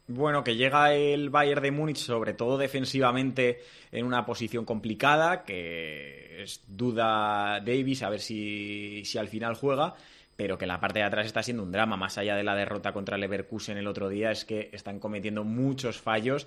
Bueno, 0.07 0.45
que 0.45 0.57
llega 0.57 0.93
el 0.93 1.31
Bayern 1.31 1.63
de 1.63 1.71
Múnich, 1.71 1.97
sobre 1.97 2.35
todo 2.35 2.59
defensivamente, 2.59 3.63
en 3.91 4.05
una 4.05 4.27
posición 4.27 4.67
complicada, 4.67 5.45
que 5.45 6.43
es 6.43 6.61
duda 6.69 7.61
Davis, 7.61 8.03
a 8.03 8.11
ver 8.11 8.21
si, 8.21 9.03
si 9.07 9.17
al 9.17 9.29
final 9.29 9.55
juega, 9.55 9.95
pero 10.37 10.59
que 10.59 10.67
la 10.67 10.79
parte 10.79 10.99
de 10.99 11.07
atrás 11.07 11.25
está 11.25 11.43
siendo 11.43 11.63
un 11.63 11.73
drama, 11.73 11.97
más 11.97 12.19
allá 12.19 12.37
de 12.37 12.45
la 12.45 12.55
derrota 12.55 12.93
contra 12.93 13.17
Leverkusen 13.17 13.79
el 13.79 13.87
otro 13.87 14.11
día, 14.11 14.31
es 14.31 14.45
que 14.45 14.69
están 14.73 15.01
cometiendo 15.01 15.43
muchos 15.43 16.03
fallos 16.03 16.47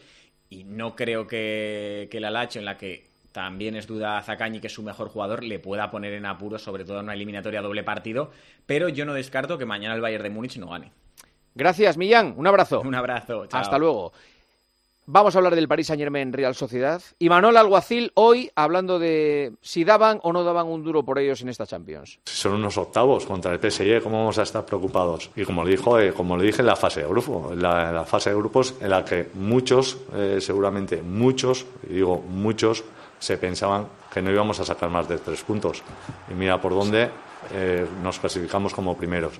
y 0.52 0.64
no 0.64 0.96
creo 0.96 1.26
que, 1.26 2.10
que 2.12 2.20
la 2.20 2.30
Lacho, 2.30 2.60
en 2.60 2.66
la 2.66 2.78
que 2.78 3.08
también 3.32 3.76
es 3.76 3.88
duda 3.88 4.22
Zacañi, 4.22 4.60
que 4.60 4.68
es 4.68 4.74
su 4.74 4.84
mejor 4.84 5.10
jugador, 5.10 5.44
le 5.44 5.58
pueda 5.58 5.90
poner 5.90 6.14
en 6.14 6.28
apuros, 6.28 6.62
sobre 6.62 6.86
todo 6.86 7.00
en 7.00 7.06
una 7.06 7.14
eliminatoria 7.16 7.64
doble 7.64 7.84
partido, 7.84 8.32
pero 8.68 8.88
yo 8.88 9.04
no 9.06 9.16
descarto 9.16 9.58
que 9.58 9.66
mañana 9.66 9.96
el 9.96 10.02
Bayern 10.02 10.24
de 10.24 10.30
Múnich 10.30 10.58
no 10.58 10.70
gane. 10.70 10.92
Gracias, 11.58 11.98
Millán. 11.98 12.36
Un 12.38 12.46
abrazo. 12.46 12.82
Un 12.82 12.94
abrazo. 12.94 13.48
chao. 13.48 13.60
Hasta 13.60 13.78
luego. 13.80 14.14
Vamos 15.10 15.34
a 15.34 15.40
hablar 15.40 15.56
del 15.56 15.70
Paris 15.70 15.88
Saint 15.88 16.02
Germain 16.02 16.34
Real 16.34 16.54
Sociedad. 16.54 17.02
Y 17.18 17.30
Manuel 17.30 17.56
Alguacil 17.56 18.12
hoy 18.14 18.52
hablando 18.56 19.00
de 19.00 19.54
si 19.62 19.86
daban 19.86 20.20
o 20.22 20.34
no 20.34 20.44
daban 20.44 20.68
un 20.68 20.84
duro 20.84 21.04
por 21.04 21.18
ellos 21.18 21.42
en 21.42 21.48
esta 21.48 21.66
Champions. 21.66 22.20
Si 22.26 22.36
son 22.36 22.56
unos 22.56 22.78
octavos 22.78 23.26
contra 23.26 23.54
el 23.54 23.60
PSG, 23.60 24.04
¿cómo 24.04 24.18
vamos 24.20 24.38
a 24.38 24.44
estar 24.44 24.66
preocupados? 24.66 25.32
Y 25.36 25.46
como 25.46 25.64
le, 25.64 25.72
dijo, 25.72 25.98
eh, 25.98 26.12
como 26.12 26.38
le 26.38 26.44
dije 26.44 26.62
en 26.62 26.68
la 26.68 26.76
fase 26.76 27.02
de 27.02 27.08
grupo, 27.08 27.54
la 27.56 28.04
fase 28.06 28.32
de 28.32 28.36
grupos 28.36 28.76
en 28.82 28.90
la 28.90 29.06
que 29.06 29.30
muchos, 29.34 29.98
eh, 30.14 30.40
seguramente 30.42 31.02
muchos, 31.02 31.66
y 31.90 31.94
digo 31.94 32.18
muchos, 32.18 32.84
se 33.18 33.38
pensaban 33.38 33.88
que 34.14 34.22
no 34.22 34.30
íbamos 34.30 34.60
a 34.60 34.66
sacar 34.66 34.90
más 34.90 35.08
de 35.08 35.18
tres 35.20 35.42
puntos. 35.42 35.84
Y 36.30 36.34
mira 36.34 36.60
por 36.60 36.74
dónde 36.74 37.10
eh, 37.54 37.88
nos 38.04 38.20
clasificamos 38.20 38.74
como 38.74 38.98
primeros. 38.98 39.40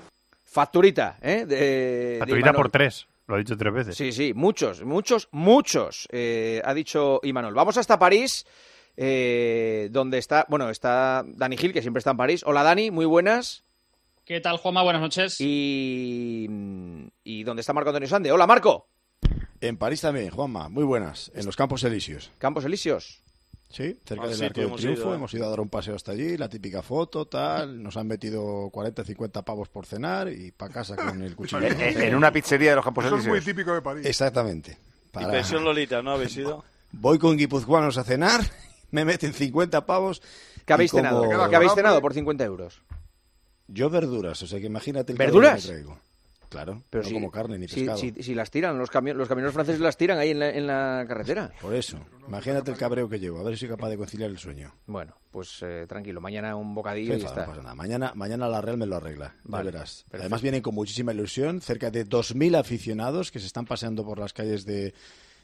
Facturita, 0.50 1.18
¿eh? 1.20 1.44
De, 1.44 2.16
Facturita 2.18 2.54
por 2.54 2.70
tres. 2.70 3.06
Lo 3.26 3.34
ha 3.34 3.38
dicho 3.38 3.54
tres 3.56 3.74
veces. 3.74 3.96
Sí, 3.96 4.12
sí, 4.12 4.32
muchos, 4.34 4.82
muchos, 4.82 5.28
muchos, 5.30 6.08
eh, 6.10 6.62
ha 6.64 6.72
dicho 6.72 7.20
Imanol. 7.22 7.52
Vamos 7.52 7.76
hasta 7.76 7.98
París, 7.98 8.46
eh, 8.96 9.88
donde 9.90 10.16
está, 10.16 10.46
bueno, 10.48 10.70
está 10.70 11.22
Dani 11.26 11.58
Gil, 11.58 11.74
que 11.74 11.82
siempre 11.82 11.98
está 11.98 12.12
en 12.12 12.16
París. 12.16 12.42
Hola 12.46 12.62
Dani, 12.62 12.90
muy 12.90 13.04
buenas. 13.04 13.64
¿Qué 14.24 14.40
tal, 14.40 14.56
Juanma? 14.56 14.82
Buenas 14.82 15.02
noches. 15.02 15.36
Y, 15.38 16.46
y 17.24 17.42
donde 17.44 17.60
está 17.60 17.74
Marco 17.74 17.90
Antonio 17.90 18.08
Sande. 18.08 18.32
Hola 18.32 18.46
Marco. 18.46 18.88
En 19.60 19.76
París 19.76 20.00
también, 20.00 20.30
Juanma, 20.30 20.70
muy 20.70 20.84
buenas. 20.84 21.30
En 21.34 21.44
los 21.44 21.56
Campos 21.56 21.84
Elíseos. 21.84 22.32
Campos 22.38 22.64
Elíseos. 22.64 23.22
Sí, 23.70 23.98
cerca 24.04 24.24
del 24.26 24.32
sitio 24.34 24.46
Arco 24.46 24.60
del 24.60 24.76
Triunfo. 24.76 25.02
ido, 25.02 25.12
¿eh? 25.12 25.16
Hemos 25.16 25.34
ido 25.34 25.46
a 25.46 25.50
dar 25.50 25.60
un 25.60 25.68
paseo 25.68 25.94
hasta 25.94 26.12
allí, 26.12 26.36
la 26.38 26.48
típica 26.48 26.80
foto, 26.82 27.26
tal. 27.26 27.82
Nos 27.82 27.96
han 27.98 28.06
metido 28.06 28.70
40, 28.70 29.04
50 29.04 29.42
pavos 29.44 29.68
por 29.68 29.84
cenar 29.84 30.30
y 30.32 30.52
para 30.52 30.72
casa 30.72 30.96
con 30.96 31.22
el 31.22 31.36
cuchillo. 31.36 31.60
En, 31.66 32.00
en 32.02 32.14
una 32.14 32.32
pizzería 32.32 32.70
de 32.70 32.76
los 32.76 32.84
Campos 32.84 33.04
Eso 33.04 33.16
es 33.18 33.26
muy 33.26 33.40
típico 33.42 33.74
de 33.74 33.82
París. 33.82 34.06
Exactamente. 34.06 34.78
Y 34.80 35.10
Para- 35.12 35.30
pensión 35.30 35.64
Lolita, 35.64 36.00
¿no 36.02 36.12
habéis 36.12 36.36
ido? 36.36 36.64
Voy 36.92 37.18
con 37.18 37.36
guipuzcoanos 37.36 37.98
a 37.98 38.04
cenar, 38.04 38.40
me 38.90 39.04
meten 39.04 39.34
50 39.34 39.84
pavos. 39.84 40.22
¿Qué 40.64 40.72
habéis 40.72 40.90
y 40.92 40.96
como- 40.96 41.22
cenado? 41.24 41.50
¿Qué 41.50 41.56
habéis 41.56 41.72
cenado 41.74 42.00
por 42.00 42.14
50 42.14 42.44
euros? 42.44 42.80
Yo 43.66 43.90
verduras, 43.90 44.42
o 44.42 44.46
sea 44.46 44.58
que 44.60 44.66
imagínate 44.66 45.12
el 45.12 45.18
¿Verduras? 45.18 45.60
que 45.66 45.72
me 45.72 45.74
traigo. 45.82 45.98
Claro, 46.48 46.82
Pero 46.88 47.02
no 47.02 47.08
si- 47.08 47.14
como 47.14 47.30
carne 47.30 47.58
ni 47.58 47.68
si, 47.68 47.76
pescado. 47.80 47.98
si- 47.98 48.22
si 48.22 48.34
las 48.34 48.50
tiran, 48.50 48.78
los, 48.78 48.90
cami- 48.90 49.12
los 49.12 49.28
camioneros 49.28 49.52
franceses 49.52 49.80
las 49.80 49.96
tiran 49.98 50.18
ahí 50.18 50.30
en 50.30 50.38
la, 50.38 50.50
en 50.50 50.66
la 50.66 51.04
carretera. 51.06 51.52
Por 51.60 51.74
eso, 51.74 51.98
imagínate 52.26 52.70
el 52.70 52.76
cabreo 52.78 53.08
que 53.08 53.18
llevo, 53.20 53.38
a 53.38 53.42
ver 53.42 53.54
si 53.54 53.60
soy 53.60 53.68
capaz 53.68 53.90
de 53.90 53.98
conciliar 53.98 54.30
el 54.30 54.38
sueño. 54.38 54.72
Bueno, 54.86 55.14
pues 55.30 55.58
eh, 55.62 55.84
tranquilo, 55.86 56.20
mañana 56.22 56.56
un 56.56 56.74
bocadillo 56.74 57.14
y 57.14 57.20
ya 57.20 57.26
está. 57.28 57.42
no 57.42 57.46
pasa 57.48 57.62
nada. 57.62 57.74
Mañana, 57.74 58.12
mañana 58.14 58.48
la 58.48 58.60
Real 58.62 58.78
me 58.78 58.86
lo 58.86 58.96
arregla, 58.96 59.34
ya 59.36 59.40
Vale, 59.44 59.70
verás. 59.70 60.04
perfecto. 60.04 60.16
Además 60.22 60.40
vienen 60.42 60.62
con 60.62 60.74
muchísima 60.74 61.12
ilusión, 61.12 61.60
cerca 61.60 61.90
de 61.90 62.06
2.000 62.06 62.56
aficionados 62.58 63.30
que 63.30 63.40
se 63.40 63.46
están 63.46 63.66
paseando 63.66 64.02
por 64.04 64.18
las 64.18 64.32
calles 64.32 64.64
de, 64.64 64.94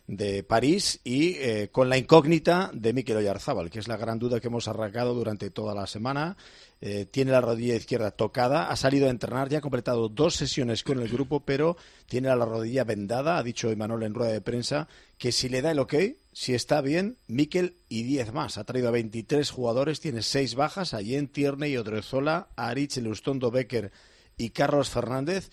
de 0.07 0.43
París 0.43 1.01
y 1.05 1.35
eh, 1.35 1.69
con 1.71 1.89
la 1.91 1.99
incógnita 1.99 2.71
de 2.73 2.93
Mikel 2.95 3.17
Oyarzábal, 3.19 3.69
que 3.71 3.79
es 3.79 3.89
la 3.89 3.97
gran 3.99 4.19
duda 4.19 4.41
que 4.41 4.49
hemos 4.49 4.69
arrancado 4.69 5.13
durante 5.15 5.51
toda 5.51 5.75
la 5.75 5.87
semana. 5.87 6.37
Eh, 6.87 7.07
tiene 7.07 7.33
la 7.33 7.41
rodilla 7.41 7.77
izquierda 7.77 8.11
tocada, 8.11 8.69
ha 8.69 8.77
salido 8.77 9.07
a 9.07 9.11
entrenar, 9.11 9.49
ya 9.49 9.57
ha 9.57 9.63
completado 9.63 10.11
dos 10.11 10.35
sesiones 10.35 10.85
con 10.85 11.01
el 11.01 11.09
grupo, 11.09 11.41
pero 11.41 11.79
tiene 12.05 12.29
la 12.29 12.45
rodilla 12.45 12.85
vendada. 12.85 13.39
Ha 13.39 13.43
dicho 13.43 13.71
Emanuel 13.71 14.03
en 14.03 14.13
rueda 14.13 14.33
de 14.33 14.43
prensa 14.43 14.87
que 15.17 15.33
si 15.33 15.49
le 15.49 15.63
da 15.63 15.71
el 15.71 15.79
ok, 15.79 15.95
si 16.35 16.53
está 16.53 16.83
bien, 16.83 17.17
Mikel 17.27 17.79
y 17.89 18.03
10 18.03 18.35
más. 18.35 18.59
Ha 18.59 18.65
traído 18.65 18.89
a 18.89 18.91
23 18.91 19.51
jugadores, 19.51 20.01
tiene 20.01 20.21
6 20.21 20.57
bajas, 20.57 20.93
Allen, 20.93 21.29
Tierney, 21.29 21.75
Odrezola, 21.79 22.49
Aritz, 22.55 22.99
Lustondo, 22.99 23.51
Becker 23.51 23.91
y 24.37 24.51
Carlos 24.51 24.91
Fernández. 24.91 25.49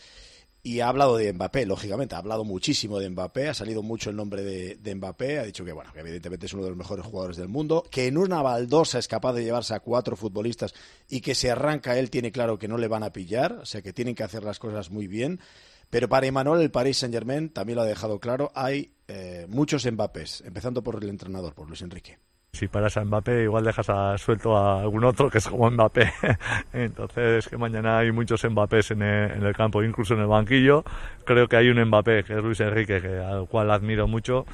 Y 0.64 0.80
ha 0.80 0.90
hablado 0.90 1.18
de 1.18 1.34
Mbappé, 1.34 1.66
lógicamente, 1.66 2.14
ha 2.14 2.20
hablado 2.20 2.44
muchísimo 2.44 3.00
de 3.00 3.10
Mbappé, 3.10 3.50
ha 3.50 3.54
salido 3.54 3.82
mucho 3.82 4.12
el 4.12 4.16
nombre 4.16 4.44
de, 4.44 4.96
Mbappé, 4.96 5.40
ha 5.40 5.44
dicho 5.44 5.66
que, 5.66 5.72
bueno, 5.72 5.92
que 5.92 6.02
evidentemente 6.02 6.46
es 6.46 6.54
uno 6.54 6.64
de 6.64 6.70
los 6.70 6.78
mejores 6.78 7.06
jugadores 7.06 7.38
del 7.38 7.48
mundo, 7.48 7.84
que 7.90 8.08
en 8.08 8.18
una 8.18 8.42
baldosa 8.42 9.00
es 9.00 9.08
capaz 9.08 9.34
de 9.34 9.44
llevarse 9.44 9.74
a 9.74 9.80
cuatro 9.80 10.16
futbolistas 10.16 10.74
y 11.10 11.22
que 11.22 11.34
se 11.34 11.50
arranca 11.50 11.98
él 11.98 12.10
tiene 12.12 12.32
claro 12.32 12.60
que 12.60 12.68
no 12.68 12.78
le 12.78 12.88
van 12.88 13.04
a 13.04 13.12
pillar, 13.12 13.54
o 13.54 13.66
sea 13.66 13.82
que 13.82 13.94
tienen 13.94 14.14
que 14.14 14.24
hacer 14.24 14.44
las 14.44 14.60
cosas 14.60 14.92
muy 14.92 15.08
bien. 15.08 15.40
Pero 15.90 16.08
para 16.08 16.26
Emmanuel, 16.26 16.62
el 16.62 16.72
Paris 16.72 17.00
Saint-Germain 17.00 17.50
también 17.50 17.76
lo 17.76 17.82
ha 17.82 17.86
dejado 17.86 18.20
claro, 18.20 18.52
hay 18.56 18.94
eh, 19.08 19.46
muchos 19.50 19.86
Mbappés, 19.92 20.42
empezando 20.46 20.84
por 20.84 21.04
el 21.04 21.10
entrenador, 21.10 21.54
por 21.54 21.68
Luis 21.68 21.82
Enrique. 21.82 22.18
Si 22.54 22.68
paras 22.68 22.98
a 22.98 23.06
Mbappé, 23.06 23.44
igual 23.44 23.64
dejas 23.64 23.90
a, 23.90 24.18
suelto 24.18 24.58
a 24.58 24.82
algún 24.82 25.06
otro 25.06 25.30
que 25.30 25.38
es 25.38 25.48
como 25.48 25.72
Mbappé. 25.72 26.12
Entonces, 26.74 27.48
que 27.48 27.58
mañana 27.58 28.00
hay 28.00 28.12
muchos 28.12 28.44
Mbappés 28.44 28.92
en 28.92 29.02
el, 29.02 29.56
campo, 29.56 29.82
incluso 29.82 30.16
en 30.16 30.20
el 30.20 30.28
banquillo. 30.28 30.84
Creo 31.24 31.48
que 31.48 31.56
hay 31.56 31.70
un 31.70 31.82
Mbappé, 31.82 32.26
que 32.26 32.34
es 32.34 32.44
Luis 32.44 32.60
Enrique, 32.60 33.02
que, 33.02 33.20
al 33.20 33.48
cual 33.48 33.72
admiro 33.72 34.06
mucho. 34.06 34.46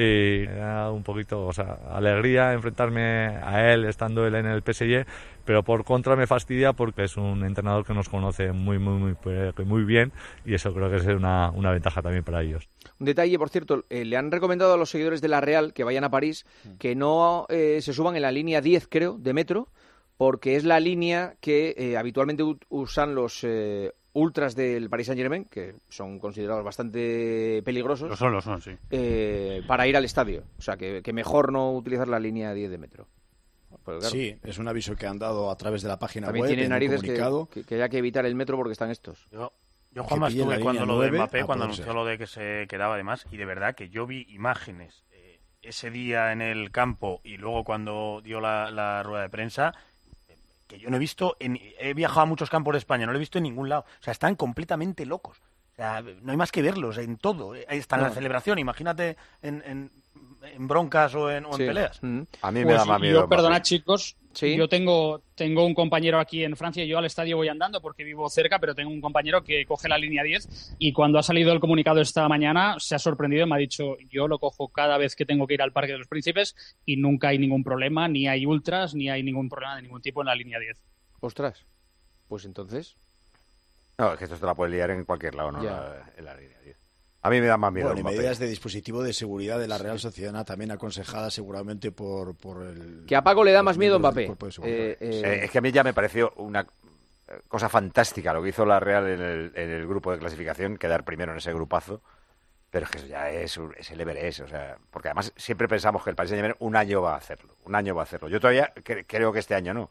Y 0.00 0.46
me 0.46 0.58
da 0.58 0.92
un 0.92 1.02
poquito, 1.02 1.44
o 1.44 1.52
sea, 1.52 1.80
alegría 1.90 2.52
enfrentarme 2.52 3.00
a 3.42 3.72
él 3.72 3.84
estando 3.84 4.24
él 4.24 4.36
en 4.36 4.46
el 4.46 4.62
PSG, 4.62 5.04
pero 5.44 5.64
por 5.64 5.82
contra 5.82 6.14
me 6.14 6.28
fastidia 6.28 6.72
porque 6.72 7.02
es 7.02 7.16
un 7.16 7.44
entrenador 7.44 7.84
que 7.84 7.94
nos 7.94 8.08
conoce 8.08 8.52
muy, 8.52 8.78
muy, 8.78 8.96
muy, 8.96 9.14
pues, 9.14 9.66
muy 9.66 9.82
bien 9.82 10.12
y 10.44 10.54
eso 10.54 10.72
creo 10.72 10.88
que 10.88 10.98
es 10.98 11.06
una, 11.06 11.50
una 11.50 11.72
ventaja 11.72 12.00
también 12.00 12.22
para 12.22 12.42
ellos. 12.42 12.68
Un 13.00 13.06
detalle, 13.06 13.36
por 13.40 13.48
cierto, 13.48 13.86
eh, 13.90 14.04
le 14.04 14.16
han 14.16 14.30
recomendado 14.30 14.74
a 14.74 14.76
los 14.76 14.90
seguidores 14.90 15.20
de 15.20 15.26
la 15.26 15.40
Real 15.40 15.72
que 15.72 15.82
vayan 15.82 16.04
a 16.04 16.10
París 16.10 16.46
que 16.78 16.94
no 16.94 17.46
eh, 17.48 17.80
se 17.82 17.92
suban 17.92 18.14
en 18.14 18.22
la 18.22 18.30
línea 18.30 18.60
10, 18.60 18.86
creo, 18.88 19.18
de 19.18 19.32
metro, 19.32 19.68
porque 20.16 20.56
es 20.56 20.64
la 20.64 20.80
línea 20.80 21.36
que 21.40 21.74
eh, 21.76 21.96
habitualmente 21.96 22.44
usan 22.68 23.14
los 23.14 23.42
eh, 23.42 23.92
ultras 24.12 24.54
del 24.56 24.88
Paris 24.90 25.06
Saint-Germain, 25.06 25.44
que 25.44 25.74
son 25.88 26.18
considerados 26.18 26.64
bastante 26.64 27.62
peligrosos. 27.64 28.08
Lo 28.08 28.16
son, 28.16 28.32
lo 28.32 28.40
son, 28.40 28.60
sí. 28.60 28.72
eh, 28.90 29.62
para 29.66 29.86
ir 29.86 29.96
al 29.96 30.04
estadio. 30.04 30.44
O 30.58 30.62
sea, 30.62 30.76
que, 30.76 31.02
que 31.02 31.12
mejor 31.12 31.52
no 31.52 31.72
utilizar 31.72 32.08
la 32.08 32.18
línea 32.18 32.52
10 32.54 32.70
de 32.70 32.78
metro. 32.78 33.06
Claro, 33.84 34.00
Sí, 34.02 34.34
es 34.44 34.58
un 34.58 34.68
aviso 34.68 34.96
que 34.96 35.06
han 35.06 35.18
dado 35.18 35.50
a 35.50 35.56
través 35.56 35.82
de 35.82 35.88
la 35.88 35.98
página 35.98 36.26
También 36.26 36.42
web. 36.44 36.48
tiene 36.50 36.62
en 36.62 36.66
un 36.68 36.72
narices 36.72 37.00
que, 37.02 37.14
que, 37.50 37.64
que 37.64 37.74
haya 37.76 37.88
que 37.88 37.98
evitar 37.98 38.24
el 38.26 38.34
metro 38.34 38.56
porque 38.56 38.72
están 38.72 38.90
estos. 38.90 39.26
Yo, 39.30 39.52
yo 39.92 40.04
Juanma, 40.04 40.28
estuve 40.28 40.60
cuando 40.60 40.84
lo 40.86 41.00
de 41.00 41.10
Mbappé, 41.12 41.44
cuando 41.44 41.64
anunció 41.64 41.92
lo 41.94 42.04
de 42.04 42.18
que 42.18 42.26
se 42.26 42.66
quedaba 42.68 42.94
además, 42.94 43.26
y 43.30 43.36
de 43.36 43.44
verdad 43.44 43.74
que 43.74 43.88
yo 43.88 44.06
vi 44.06 44.26
imágenes 44.30 45.04
eh, 45.10 45.40
ese 45.62 45.90
día 45.90 46.32
en 46.32 46.42
el 46.42 46.70
campo 46.70 47.20
y 47.24 47.36
luego 47.36 47.64
cuando 47.64 48.20
dio 48.22 48.40
la, 48.40 48.70
la 48.70 49.02
rueda 49.02 49.22
de 49.22 49.30
prensa, 49.30 49.74
que 50.68 50.78
yo 50.78 50.90
no 50.90 50.96
he 50.96 51.00
visto, 51.00 51.36
en- 51.40 51.58
he 51.80 51.94
viajado 51.94 52.20
a 52.20 52.26
muchos 52.26 52.50
campos 52.50 52.72
de 52.74 52.78
España, 52.78 53.06
no 53.06 53.12
lo 53.12 53.18
he 53.18 53.20
visto 53.20 53.38
en 53.38 53.44
ningún 53.44 53.68
lado. 53.68 53.84
O 54.00 54.02
sea, 54.02 54.12
están 54.12 54.36
completamente 54.36 55.04
locos. 55.06 55.38
O 55.72 55.76
sea, 55.76 56.02
no 56.22 56.30
hay 56.32 56.36
más 56.36 56.52
que 56.52 56.60
verlos 56.62 56.98
en 56.98 57.16
todo. 57.16 57.52
Ahí 57.68 57.78
está 57.78 57.96
No. 57.96 58.02
la 58.04 58.10
celebración, 58.10 58.58
imagínate 58.58 59.16
en, 59.42 59.62
en- 59.66 59.90
en 60.54 60.68
broncas 60.68 61.14
o 61.14 61.30
en, 61.30 61.44
o 61.44 61.50
en 61.52 61.56
Sí. 61.56 61.64
peleas. 61.66 61.98
Mm. 62.02 62.22
A 62.42 62.50
mí 62.52 62.60
me 62.60 62.64
Pues 62.66 62.76
da 62.78 62.84
más 62.84 62.98
yo, 62.98 63.02
miedo. 63.02 63.28
perdonad 63.28 63.56
Mbappé. 63.58 63.62
chicos, 63.62 64.16
Sí. 64.32 64.56
yo 64.56 64.68
tengo, 64.68 65.22
tengo 65.34 65.64
un 65.64 65.74
compañero 65.74 66.20
aquí 66.20 66.44
en 66.44 66.56
Francia, 66.56 66.84
yo 66.84 66.98
al 66.98 67.04
estadio 67.06 67.36
voy 67.36 67.48
andando 67.48 67.80
porque 67.80 68.04
vivo 68.04 68.28
cerca, 68.30 68.58
pero 68.58 68.74
tengo 68.74 68.90
un 68.90 69.00
compañero 69.00 69.42
que 69.42 69.64
coge 69.66 69.88
la 69.88 69.98
línea 69.98 70.22
10 70.22 70.76
y 70.78 70.92
cuando 70.92 71.18
ha 71.18 71.22
salido 71.22 71.52
el 71.52 71.60
comunicado 71.60 72.00
esta 72.00 72.28
mañana 72.28 72.76
se 72.78 72.94
ha 72.94 72.98
sorprendido 72.98 73.44
y 73.46 73.48
me 73.48 73.56
ha 73.56 73.58
dicho, 73.58 73.96
yo 74.10 74.28
lo 74.28 74.38
cojo 74.38 74.68
cada 74.68 74.96
vez 74.98 75.16
que 75.16 75.24
tengo 75.26 75.46
que 75.46 75.54
ir 75.54 75.62
al 75.62 75.72
Parque 75.72 75.92
de 75.92 75.98
los 75.98 76.06
Príncipes 76.08 76.54
y 76.86 76.96
nunca 76.96 77.28
hay 77.28 77.38
ningún 77.38 77.64
problema, 77.64 78.06
ni 78.08 78.28
hay 78.28 78.46
ultras, 78.46 78.94
ni 78.94 79.10
hay 79.10 79.22
ningún 79.22 79.48
problema 79.48 79.76
de 79.76 79.82
ningún 79.82 80.02
tipo 80.02 80.20
en 80.22 80.26
la 80.26 80.34
línea 80.34 80.58
10. 80.60 80.76
Ostras. 81.20 81.64
Pues 82.28 82.44
entonces. 82.44 82.94
No, 83.96 84.12
es 84.12 84.18
que 84.18 84.24
esto 84.24 84.36
te 84.36 84.46
la 84.46 84.54
puedes 84.54 84.72
liar 84.72 84.90
en 84.92 85.04
cualquier 85.04 85.34
lado, 85.34 85.50
¿no? 85.50 85.62
La- 85.62 86.12
en 86.16 86.24
la 86.24 86.34
línea 86.36 86.60
10. 86.62 86.77
A 87.28 87.30
mí 87.30 87.40
me 87.40 87.46
da 87.46 87.56
más 87.56 87.72
miedo. 87.72 87.86
Bueno, 87.88 88.00
y 88.00 88.02
Mbappé. 88.02 88.16
medidas 88.16 88.38
de 88.38 88.46
dispositivo 88.48 89.02
de 89.02 89.12
seguridad 89.12 89.58
de 89.58 89.68
la 89.68 89.78
Real 89.78 89.98
Sociedad 90.00 90.44
también 90.44 90.70
aconsejada 90.70 91.30
seguramente 91.30 91.92
por, 91.92 92.34
por 92.36 92.62
el... 92.66 93.04
Que 93.06 93.14
a 93.16 93.22
Paco 93.22 93.44
le 93.44 93.52
da 93.52 93.62
más 93.62 93.78
miedo 93.78 93.98
Mbappé. 93.98 94.28
de. 94.28 94.50
Eh, 94.64 94.96
eh, 95.00 95.22
Eh, 95.24 95.40
es 95.44 95.50
que 95.50 95.58
a 95.58 95.60
mí 95.60 95.70
ya 95.70 95.84
me 95.84 95.92
pareció 95.94 96.32
una 96.36 96.66
cosa 97.48 97.68
fantástica 97.68 98.32
lo 98.32 98.42
que 98.42 98.48
hizo 98.48 98.64
la 98.64 98.80
Real 98.80 99.06
en 99.06 99.20
el, 99.20 99.52
en 99.54 99.70
el 99.70 99.86
grupo 99.86 100.10
de 100.12 100.18
clasificación, 100.18 100.78
quedar 100.78 101.04
primero 101.04 101.32
en 101.32 101.38
ese 101.38 101.52
grupazo. 101.52 102.00
Pero 102.70 102.84
es 102.84 102.90
que 102.90 102.98
eso 102.98 103.06
ya 103.06 103.30
es, 103.30 103.56
un- 103.56 103.74
es 103.78 103.90
el 103.90 104.00
Everest, 104.00 104.40
o 104.40 104.48
sea, 104.48 104.76
porque 104.90 105.08
además 105.08 105.32
siempre 105.36 105.68
pensamos 105.68 106.04
que 106.04 106.10
el 106.10 106.16
Paris 106.16 106.30
Saint-Germain 106.30 106.56
un 106.60 106.76
año 106.76 107.00
va 107.00 107.14
a 107.14 107.16
hacerlo, 107.16 107.56
un 107.64 107.74
año 107.74 107.94
va 107.94 108.02
a 108.02 108.04
hacerlo. 108.04 108.28
Yo 108.28 108.40
todavía 108.40 108.72
cre- 108.74 109.04
creo 109.06 109.32
que 109.32 109.38
este 109.38 109.54
año 109.54 109.72
no. 109.72 109.90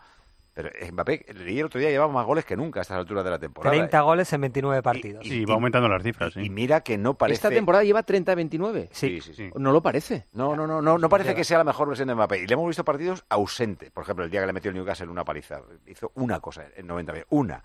Pero 0.58 0.70
eh, 0.74 0.92
Mbappé, 0.92 1.24
leí 1.36 1.60
el 1.60 1.68
otro 1.68 1.80
día, 1.80 1.92
lleva 1.92 2.08
más 2.08 2.26
goles 2.26 2.44
que 2.44 2.58
nunca 2.58 2.80
a 2.80 2.82
estas 2.82 2.98
alturas 2.98 3.24
de 3.24 3.30
la 3.30 3.38
temporada. 3.38 3.76
30 3.78 4.02
goles 4.02 4.34
en 4.34 4.42
29 4.42 4.82
partidos. 4.82 5.24
Y- 5.24 5.30
Sí, 5.30 5.46
va 5.46 5.54
aumentando 5.54 5.88
las 5.88 6.02
cifras, 6.02 6.34
sí. 6.34 6.40
Y 6.44 6.50
mira 6.50 6.82
que 6.82 6.98
no 6.98 7.14
parece... 7.14 7.36
Esta 7.36 7.50
temporada 7.50 7.84
lleva 7.84 8.04
30-29. 8.04 8.88
Sí, 8.92 9.22
sí, 9.22 9.36
sí. 9.36 9.52
No 9.56 9.72
lo 9.72 9.84
parece. 9.84 10.26
No, 10.34 10.56
no, 10.56 10.66
no, 10.66 10.82
no, 10.82 10.98
no 10.98 11.10
parece 11.10 11.36
que 11.36 11.44
sea 11.44 11.60
la 11.60 11.64
mejor 11.64 11.88
versión 11.90 12.08
de 12.08 12.16
Mbappé. 12.16 12.40
Y 12.40 12.48
le 12.48 12.54
hemos 12.56 12.66
visto 12.66 12.84
partidos 12.84 13.24
ausente. 13.30 13.92
Por 13.92 14.02
ejemplo, 14.04 14.26
el 14.26 14.32
día 14.32 14.42
que 14.42 14.48
le 14.48 14.54
metió 14.54 14.70
el 14.72 14.78
Newcastle 14.78 15.10
una 15.10 15.24
paliza. 15.24 15.62
Hizo 15.86 16.12
una 16.16 16.40
cosa 16.40 16.64
en 16.76 16.88
90 16.88 17.12
minutos. 17.14 17.28
Una. 17.32 17.64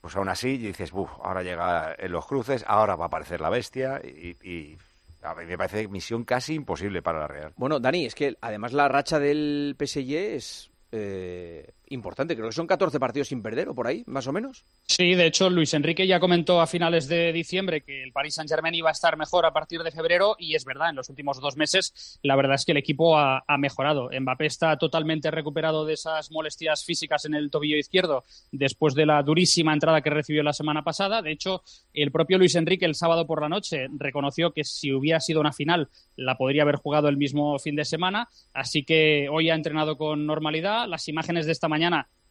Pues 0.00 0.16
aún 0.16 0.28
así 0.28 0.58
dices, 0.58 0.90
buf, 0.90 1.10
ahora 1.22 1.44
llega 1.44 1.94
en 1.96 2.10
los 2.10 2.26
cruces, 2.26 2.64
ahora 2.66 2.96
va 2.96 3.04
a 3.04 3.06
aparecer 3.06 3.40
la 3.40 3.48
bestia. 3.48 4.00
Y, 4.04 4.36
y 4.42 4.76
a 5.22 5.36
mí 5.36 5.44
me 5.46 5.56
parece 5.56 5.86
misión 5.86 6.24
casi 6.24 6.54
imposible 6.54 7.00
para 7.00 7.20
la 7.20 7.28
Real. 7.28 7.52
Bueno, 7.56 7.78
Dani, 7.78 8.06
es 8.06 8.16
que 8.16 8.36
además 8.40 8.72
la 8.72 8.88
racha 8.88 9.20
del 9.20 9.76
PSG 9.78 10.12
es 10.34 10.70
eh, 10.92 11.70
importante. 11.88 12.34
Creo 12.34 12.48
que 12.48 12.54
son 12.54 12.66
14 12.66 12.98
partidos 12.98 13.28
sin 13.28 13.42
perder 13.42 13.68
o 13.68 13.74
por 13.74 13.86
ahí, 13.86 14.04
más 14.06 14.26
o 14.26 14.32
menos. 14.32 14.64
Sí, 14.86 15.14
de 15.14 15.26
hecho, 15.26 15.50
Luis 15.50 15.74
Enrique 15.74 16.06
ya 16.06 16.20
comentó 16.20 16.60
a 16.60 16.66
finales 16.66 17.08
de 17.08 17.32
diciembre 17.32 17.82
que 17.82 18.02
el 18.02 18.12
Paris 18.12 18.34
Saint-Germain 18.34 18.74
iba 18.74 18.88
a 18.88 18.92
estar 18.92 19.16
mejor 19.16 19.46
a 19.46 19.52
partir 19.52 19.82
de 19.82 19.90
febrero 19.90 20.36
y 20.38 20.54
es 20.54 20.64
verdad, 20.64 20.90
en 20.90 20.96
los 20.96 21.08
últimos 21.08 21.40
dos 21.40 21.56
meses 21.56 22.18
la 22.22 22.36
verdad 22.36 22.54
es 22.54 22.64
que 22.64 22.72
el 22.72 22.78
equipo 22.78 23.18
ha, 23.18 23.42
mejorado. 23.58 24.10
Mbappé 24.18 24.46
está 24.46 24.76
totalmente 24.76 25.30
recuperado 25.30 25.84
de 25.84 25.94
esas 25.94 26.30
molestias 26.30 26.84
físicas 26.84 27.24
en 27.24 27.34
el 27.34 27.50
tobillo 27.50 27.76
izquierdo 27.76 28.24
después 28.50 28.94
de 28.94 29.06
la 29.06 29.22
durísima 29.22 29.72
entrada 29.72 30.00
que 30.00 30.10
recibió 30.10 30.42
la 30.42 30.52
semana 30.52 30.82
pasada. 30.82 31.22
De 31.22 31.30
hecho, 31.30 31.62
el 31.92 32.10
propio 32.10 32.38
Luis 32.38 32.54
Enrique 32.56 32.84
el 32.84 32.94
sábado 32.94 33.26
por 33.26 33.40
la 33.40 33.48
noche 33.48 33.88
reconoció 33.96 34.52
que 34.52 34.64
si 34.64 34.92
hubiera 34.92 35.20
sido 35.20 35.40
una 35.40 35.52
final 35.52 35.88
la 36.16 36.36
podría 36.36 36.62
haber 36.62 36.76
jugado 36.76 37.08
el 37.08 37.16
mismo 37.16 37.58
fin 37.58 37.76
de 37.76 37.84
semana, 37.84 38.28
así 38.52 38.84
que 38.84 39.28
hoy 39.30 39.50
ha 39.50 39.54
entrenado 39.54 39.96
con 39.96 40.26
normalidad. 40.26 40.86
Las 40.88 41.08
imágenes 41.08 41.46
de 41.46 41.52
esta 41.52 41.68
mañana 41.68 41.83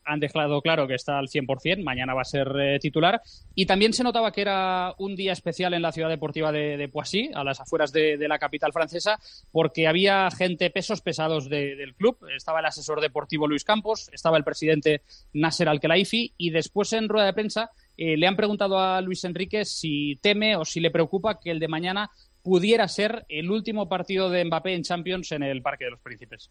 han 0.05 0.19
dejado 0.19 0.61
claro 0.61 0.87
que 0.87 0.95
está 0.95 1.17
al 1.17 1.27
100%, 1.27 1.83
mañana 1.83 2.13
va 2.13 2.21
a 2.21 2.25
ser 2.25 2.51
eh, 2.59 2.79
titular. 2.79 3.21
Y 3.55 3.65
también 3.65 3.93
se 3.93 4.03
notaba 4.03 4.31
que 4.31 4.41
era 4.41 4.93
un 4.97 5.15
día 5.15 5.33
especial 5.33 5.73
en 5.73 5.81
la 5.81 5.91
ciudad 5.91 6.09
deportiva 6.09 6.51
de, 6.51 6.89
Poissy, 6.91 7.31
a 7.33 7.43
las 7.43 7.59
afueras 7.59 7.91
de, 7.91 8.17
la 8.27 8.39
capital 8.39 8.73
francesa, 8.73 9.19
porque 9.51 9.87
había 9.87 10.29
gente, 10.31 10.69
pesos 10.69 11.01
pesados 11.01 11.49
de- 11.49 11.75
del 11.75 11.95
club. 11.95 12.17
Estaba 12.35 12.59
el 12.59 12.65
asesor 12.65 13.01
deportivo 13.01 13.47
Luis 13.47 13.63
Campos, 13.63 14.09
estaba 14.11 14.37
el 14.37 14.43
presidente 14.43 15.01
Nasser 15.33 15.69
Al-Khelaifi 15.69 16.33
y 16.37 16.49
después 16.49 16.91
en 16.93 17.09
rueda 17.09 17.27
de 17.27 17.33
prensa 17.33 17.71
eh, 17.97 18.17
le 18.17 18.27
han 18.27 18.35
preguntado 18.35 18.79
a 18.79 19.01
Luis 19.01 19.23
Enrique 19.23 19.65
si 19.65 20.17
teme 20.21 20.55
o 20.55 20.65
si 20.65 20.79
le 20.79 20.91
preocupa 20.91 21.39
que 21.39 21.51
el 21.51 21.59
de 21.59 21.67
mañana 21.67 22.09
pudiera 22.41 22.87
ser 22.87 23.25
el 23.29 23.49
último 23.49 23.87
partido 23.87 24.29
de 24.29 24.43
Mbappé 24.43 24.73
en 24.73 24.83
Champions 24.83 25.31
en 25.31 25.43
el 25.43 25.61
Parque 25.61 25.85
de 25.85 25.91
los 25.91 26.01
Príncipes. 26.01 26.49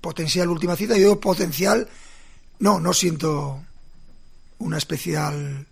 Potencial 0.00 0.48
última 0.48 0.76
cita. 0.76 0.94
Yo 0.94 1.00
digo 1.00 1.20
potencial, 1.20 1.88
no, 2.58 2.80
no 2.80 2.92
siento 2.92 3.62
una 4.58 4.78
especial 4.78 5.66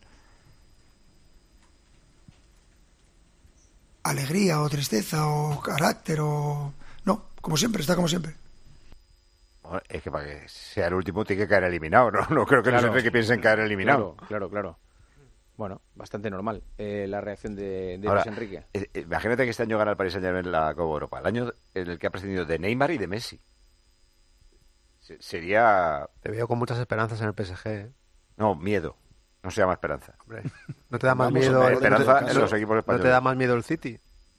alegría 4.03 4.61
o 4.61 4.69
tristeza 4.69 5.27
o 5.27 5.61
carácter 5.61 6.19
o... 6.21 6.73
No, 7.05 7.27
como 7.41 7.57
siempre, 7.57 7.81
está 7.83 7.97
como 7.97 8.09
siempre. 8.09 8.35
Bueno, 9.63 9.81
es 9.89 10.03
que 10.03 10.11
para 10.11 10.25
que 10.27 10.49
sea 10.49 10.89
el 10.89 10.95
último 10.95 11.25
tiene 11.25 11.43
que 11.43 11.49
caer 11.49 11.65
eliminado. 11.65 12.11
No, 12.11 12.21
no 12.29 12.47
creo 12.47 12.63
que 12.63 12.71
Claro. 12.71 12.83
Luis 12.89 12.91
Enrique 12.97 13.11
piense 13.11 13.35
en 13.35 13.41
caer 13.41 13.61
eliminado. 13.61 14.15
Claro, 14.17 14.27
claro, 14.29 14.51
claro. 14.51 14.79
Bueno, 15.57 15.81
bastante 15.95 16.29
normal 16.31 16.65
eh, 16.77 17.07
la 17.09 17.21
reacción 17.21 17.55
de, 17.55 17.97
de 17.99 18.09
Ahora, 18.09 18.25
Luis 18.25 18.37
Enrique. 18.37 18.65
eh, 18.75 18.91
eh, 18.93 19.01
imagínate 19.03 19.45
que 19.45 19.51
este 19.51 19.63
año 19.63 19.79
gana 19.79 19.93
el 19.93 19.97
Paris 19.97 20.13
Saint-Germain 20.15 20.51
la 20.51 20.75
Copa 20.75 20.93
Europa. 20.93 21.21
El 21.21 21.27
año 21.27 21.53
en 21.75 21.91
el 21.91 21.99
que 21.99 22.09
ha 22.09 22.11
prescindido 22.11 22.45
de 22.45 22.59
Neymar 22.59 22.91
y 22.91 22.99
de 22.99 23.07
Messi. 23.07 23.41
Se- 25.05 25.21
Sería... 25.21 26.09
Te 26.23 26.31
veo 26.31 26.49
con 26.49 26.59
muchas 26.59 26.79
esperanzas 26.79 27.21
en 27.21 27.27
el 27.29 27.35
PSG. 27.35 27.67
¿eh? 27.67 27.91
No, 28.39 28.55
miedo. 28.55 28.97
No 29.43 29.51
se 29.51 29.61
llama 29.61 29.75
esperanza. 29.75 30.15
Hombre, 30.23 30.43
¿No 30.89 30.99
te 30.99 31.07
da 31.07 31.15
más 31.15 31.27
Vamos, 31.27 31.41
miedo 31.41 31.59
hombre, 31.61 31.77
te- 31.77 31.85
esperanza 31.85 32.21
no- 32.23 32.29
en 32.31 32.39
los 32.41 32.53
equipos 32.55 32.77
¿No 32.87 32.99
te 32.99 33.09
da 33.09 33.21
más 33.21 33.37
miedo 33.37 33.55
el 33.55 33.65
City? 33.65 33.99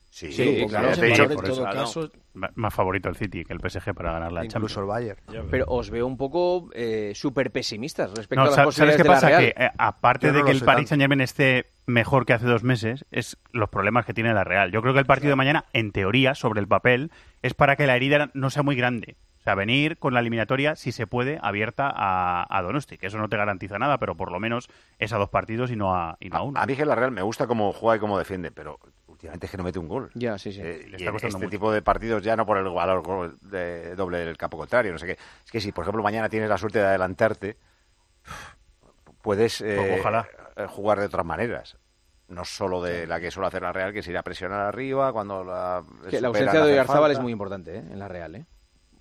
Sí, 0.10 0.32
Sí, 0.32 0.66
claro, 0.70 0.88
en 0.94 1.34
por 1.36 1.44
todo 1.44 1.68
eso. 1.68 1.72
caso, 1.72 2.12
Más 2.34 2.74
favorito 2.74 3.10
el 3.10 3.16
City 3.18 3.44
que 3.44 3.54
el 3.54 3.60
PSG 3.60 3.94
para 3.94 4.14
ganar 4.14 4.32
la 4.32 4.44
Incluso 4.46 4.80
el. 4.80 4.86
Bayern. 4.88 5.20
Pero 5.52 5.66
os 5.68 5.90
veo 5.92 6.08
un 6.08 6.18
poco 6.18 6.70
eh, 6.74 7.12
súper 7.14 7.52
pesimistas 7.52 8.12
respecto 8.12 8.36
No, 8.38 8.42
a 8.44 8.46
las 8.46 8.56
sa- 8.56 8.62
¿Sabes 8.64 8.96
posibilidades 8.96 8.98
qué 8.98 9.04
de 9.04 9.10
la 9.10 9.16
pasa? 9.16 9.28
Real. 9.28 9.42
Que 9.54 9.64
eh, 9.66 9.72
aparte 9.78 10.28
no 10.32 10.34
de 10.40 10.44
que 10.46 10.52
el 10.52 10.62
Paris 10.64 10.78
tanto. 10.86 10.90
Saint 10.90 11.02
Germain 11.02 11.22
esté 11.22 11.70
mejor 11.86 12.26
que 12.26 12.34
hace 12.34 12.46
dos 12.46 12.64
meses, 12.64 13.06
es 13.12 13.38
los 13.52 13.70
problemas 13.70 14.06
que 14.06 14.14
tiene 14.16 14.34
la 14.34 14.44
Real. 14.46 14.72
Yo 14.72 14.82
creo 14.82 14.94
que 14.94 15.00
el 15.02 15.06
partido 15.06 15.30
de 15.32 15.36
mañana, 15.36 15.66
en 15.74 15.92
teoría, 15.92 16.34
sobre 16.34 16.62
el 16.62 16.68
papel, 16.68 17.12
es 17.44 17.54
para 17.54 17.76
que 17.76 17.86
la 17.86 17.96
herida 17.96 18.32
no 18.34 18.50
sea 18.50 18.64
muy 18.64 18.76
grande. 18.78 19.18
O 19.46 19.48
sea, 19.48 19.54
venir 19.54 20.00
con 20.00 20.16
la 20.16 20.22
eliminatoria, 20.22 20.76
si 20.76 20.92
se 20.92 21.06
puede, 21.06 21.38
abierta 21.40 21.92
a, 21.96 22.48
a 22.50 22.62
Donosti, 22.64 22.98
que 22.98 23.06
eso 23.06 23.20
no 23.20 23.30
te 23.30 23.38
garantiza 23.38 23.78
nada, 23.78 24.00
pero 24.00 24.16
por 24.18 24.32
lo 24.32 24.40
menos 24.40 24.68
es 24.98 25.14
a 25.14 25.18
dos 25.20 25.30
partidos 25.30 25.70
y 25.70 25.76
no 25.76 25.94
a, 25.96 26.18
y 26.20 26.30
no 26.30 26.38
a 26.38 26.42
uno. 26.42 26.60
A 26.60 26.66
mí 26.66 26.76
que 26.76 26.84
la 26.84 26.96
Real 26.96 27.12
me 27.12 27.22
gusta 27.22 27.46
cómo 27.46 27.72
juega 27.72 27.98
y 27.98 28.00
cómo 28.00 28.18
defiende, 28.18 28.50
pero 28.50 28.80
últimamente 29.06 29.46
es 29.46 29.52
que 29.52 29.58
no 29.58 29.64
mete 29.64 29.78
un 29.78 29.88
gol. 29.88 30.10
Ya, 30.16 30.40
sí, 30.40 30.52
sí. 30.52 30.62
Eh, 30.64 30.88
Le 30.90 30.98
está 30.98 31.12
costando 31.12 31.38
este 31.38 31.46
mucho. 31.46 31.50
tipo 31.52 31.72
de 31.72 31.84
partidos 31.84 32.24
ya 32.24 32.36
no 32.36 32.44
por 32.48 32.58
el 32.58 32.68
valor 32.70 33.38
de 33.42 33.96
doble 33.96 34.18
del 34.18 34.36
campo 34.36 34.58
contrario, 34.58 34.92
no 34.92 34.98
sé 34.98 35.06
qué. 35.06 35.18
Es 35.46 35.52
que 35.52 35.62
si, 35.62 35.72
por 35.72 35.84
ejemplo, 35.84 36.02
mañana 36.02 36.28
tienes 36.28 36.50
la 36.50 36.58
suerte 36.58 36.80
de 36.80 36.86
adelantarte, 36.86 37.56
puedes 39.22 39.62
eh, 39.62 39.76
Pues 39.78 40.00
ojalá. 40.00 40.28
eh, 40.56 40.66
jugar 40.68 41.00
de 41.00 41.06
otras 41.06 41.26
maneras. 41.26 41.78
No 42.28 42.44
solo 42.46 42.82
de 42.82 43.06
la 43.06 43.20
que 43.20 43.30
suele 43.30 43.48
hacer 43.50 43.62
la 43.62 43.72
Real, 43.72 43.94
que 43.94 44.00
es 44.00 44.08
ir 44.08 44.18
a 44.18 44.24
presionar 44.24 44.62
arriba 44.62 45.14
cuando 45.14 45.44
la 45.44 45.84
Que 46.10 46.20
la 46.20 46.30
ausencia 46.30 46.54
de 46.54 46.60
hace 46.72 46.72
Oyarzabal 46.74 47.12
es 47.12 47.20
muy 47.20 47.32
importante 47.32 47.76
¿eh? 47.78 47.84
en 47.92 48.00
la 48.00 48.08
Real, 48.08 48.34
¿eh? 48.34 48.46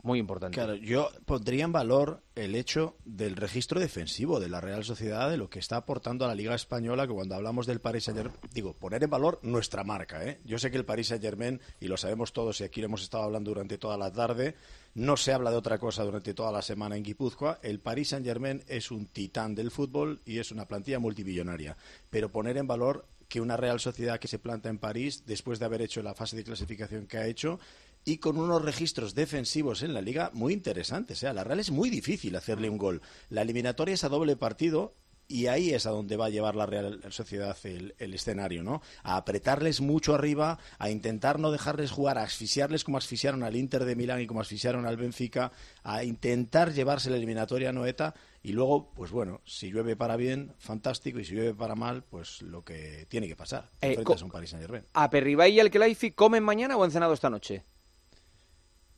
Muy 0.05 0.19
importante. 0.19 0.55
Claro, 0.55 0.75
yo 0.75 1.09
pondría 1.25 1.65
en 1.65 1.73
valor 1.73 2.23
el 2.35 2.57
hecho 2.57 2.95
del 3.07 3.37
registro 3.37 3.81
defensivo 3.81 4.39
de 4.39 4.51
la 4.51 4.61
Real 4.61 4.85
Sociedad, 4.85 5.31
de 5.31 5.39
lo 5.39 5.49
que 5.49 5.59
está 5.59 5.79
aportando 5.79 6.27
a 6.27 6.29
la 6.29 6.35
Liga 6.35 6.55
Española, 6.55 7.07
que 7.07 7.15
cuando 7.15 7.35
hablamos 7.35 7.67
del 7.67 7.81
Paris 7.81 8.05
Saint-Germain, 8.05 8.39
digo, 8.53 8.75
poner 8.75 9.03
en 9.03 9.09
valor 9.09 9.41
nuestra 9.43 9.83
marca. 9.83 10.23
¿eh? 10.23 10.43
Yo 10.45 10.59
sé 10.59 10.71
que 10.71 10.77
el 10.77 10.85
Paris 10.85 11.09
Saint-Germain, 11.09 11.59
y 11.81 11.89
lo 11.89 11.97
sabemos 11.97 12.35
todos, 12.35 12.61
y 12.61 12.65
aquí 12.65 12.83
lo 12.83 12.89
hemos 12.89 13.03
estado 13.03 13.25
hablando 13.25 13.51
durante 13.51 13.79
toda 13.79 13.97
la 13.97 14.13
tarde, 14.13 14.57
no 14.93 15.17
se 15.17 15.33
habla 15.33 15.51
de 15.51 15.57
otra 15.57 15.79
cosa 15.79 16.05
durante 16.05 16.35
toda 16.35 16.53
la 16.53 16.61
semana 16.61 16.99
en 16.99 17.03
Guipúzcoa. 17.03 17.61
El 17.63 17.81
Paris 17.81 18.09
Saint-Germain 18.09 18.63
es 18.69 18.91
un 18.91 19.07
titán 19.07 19.55
del 19.55 19.71
fútbol 19.71 20.21
y 20.27 20.39
es 20.39 20.53
una 20.53 20.69
plantilla 20.69 20.99
multimillonaria. 20.99 21.79
Pero 22.11 22.31
poner 22.31 22.59
en 22.59 22.67
valor 22.67 23.07
que 23.27 23.41
una 23.41 23.57
Real 23.57 23.81
Sociedad 23.81 24.21
que 24.21 24.29
se 24.29 24.39
planta 24.39 24.69
en 24.69 24.77
París, 24.77 25.25
después 25.25 25.59
de 25.59 25.65
haber 25.65 25.81
hecho 25.81 26.03
la 26.03 26.15
fase 26.15 26.37
de 26.37 26.45
clasificación 26.45 27.07
que 27.07 27.17
ha 27.17 27.27
hecho, 27.27 27.59
y 28.05 28.19
con 28.19 28.39
unos 28.39 28.63
registros 28.63 29.15
defensivos 29.15 29.83
en 29.83 29.95
la 29.95 30.03
liga 30.03 30.31
muy 30.35 30.53
interesantes. 30.53 31.19
O 31.19 31.21
sea, 31.21 31.31
a 31.31 31.35
la 31.35 31.45
Real 31.45 31.61
es 31.61 31.71
muy 31.71 31.91
difícil 31.91 32.37
hacerle 32.37 32.69
un 32.69 32.79
gol. 32.79 33.03
La 33.31 33.43
eliminatoria 33.43 33.95
es 33.95 34.05
a 34.05 34.09
doble 34.09 34.37
partido 34.37 34.95
y 35.27 35.47
ahí 35.47 35.71
es 35.71 35.87
a 35.87 35.91
donde 35.91 36.17
va 36.17 36.27
a 36.27 36.31
llevar 36.31 36.55
la 36.55 36.67
Real 36.67 37.01
Sociedad 37.11 37.57
el, 37.65 37.95
el 37.99 38.13
escenario, 38.13 38.63
¿no? 38.63 38.83
A 39.03 39.17
apretarles 39.17 39.81
mucho 39.81 40.15
arriba, 40.15 40.59
a 40.79 40.91
intentar 40.91 41.39
no 41.39 41.51
dejarles 41.51 41.91
jugar, 41.91 42.19
a 42.19 42.25
asfixiarles 42.25 42.85
como 42.85 42.99
asfixiaron 42.99 43.43
al 43.43 43.57
Inter 43.57 43.85
de 43.85 43.97
Milán 43.97 44.21
y 44.21 44.27
como 44.27 44.43
asfixiaron 44.43 44.87
al 44.87 44.99
Benfica, 44.99 45.53
a 45.83 46.05
intentar 46.05 46.73
llevarse 46.73 47.09
la 47.09 47.17
eliminatoria 47.17 47.71
a 47.71 47.73
Noeta 47.73 48.15
y 48.43 48.53
luego, 48.53 48.91
pues 48.95 49.11
bueno, 49.11 49.41
si 49.47 49.71
llueve 49.71 49.97
para 49.97 50.17
bien, 50.17 50.53
fantástico, 50.59 51.19
y 51.19 51.25
si 51.25 51.35
llueve 51.35 51.55
para 51.55 51.75
mal, 51.75 52.03
pues 52.03 52.43
lo 52.43 52.63
que 52.63 53.07
tiene 53.09 53.27
que 53.27 53.37
pasar. 53.37 53.71
Eh, 53.81 53.97
a 53.97 54.25
un 54.25 54.31
Paris 54.31 54.51
Saint-Germain. 54.51 54.85
¿A 54.93 55.09
Perribay 55.09 55.55
y 55.55 55.61
al 55.61 55.71
Kelaifi 55.71 56.11
comen 56.11 56.45
mañana 56.45 56.77
o 56.77 56.85
han 56.85 56.91
cenado 56.91 57.15
esta 57.15 57.31
noche? 57.31 57.65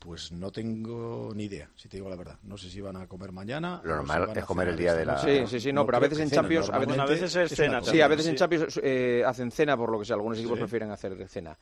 Pues 0.07 0.31
no 0.31 0.53
tengo 0.53 1.33
ni 1.35 1.47
idea, 1.47 1.69
si 1.75 1.89
te 1.89 1.97
digo 1.97 2.09
la 2.09 2.15
verdad. 2.15 2.39
No 2.45 2.57
sé 2.57 2.71
si 2.71 2.81
van 2.81 2.97
a 2.97 3.09
comer 3.09 3.33
mañana. 3.33 3.81
Lo 3.83 3.91
si 3.91 3.97
normal 3.97 4.31
es 4.37 4.45
comer 4.45 4.69
el 4.69 4.77
día 4.77 4.95
de 4.95 5.05
la-. 5.05 5.19
Sí, 5.19 5.49
sí, 5.49 5.59
sí, 5.59 5.73
no, 5.73 5.85
pero 5.85 5.97
a 5.99 6.01
veces 6.01 6.21
en 6.21 6.31
Champions... 6.31 6.71
A 6.71 6.79
veces, 6.79 6.97
normalmente 6.97 7.25
a 7.25 7.27
veces 7.27 7.51
es 7.51 7.57
cena. 7.59 7.83
Sí, 7.83 8.01
a 8.01 8.07
veces 8.07 8.25
Sí. 8.27 8.31
en 8.31 8.37
Champions 8.37 8.81
eh, 8.85 9.25
hacen 9.27 9.51
cena, 9.51 9.77
por 9.77 9.91
lo 9.91 9.99
que 9.99 10.05
sea. 10.05 10.15
Algunos 10.15 10.39
equipos 10.39 10.59
Sí. 10.59 10.61
prefieren 10.63 10.93
hacer 10.93 11.29
cena. 11.29 11.59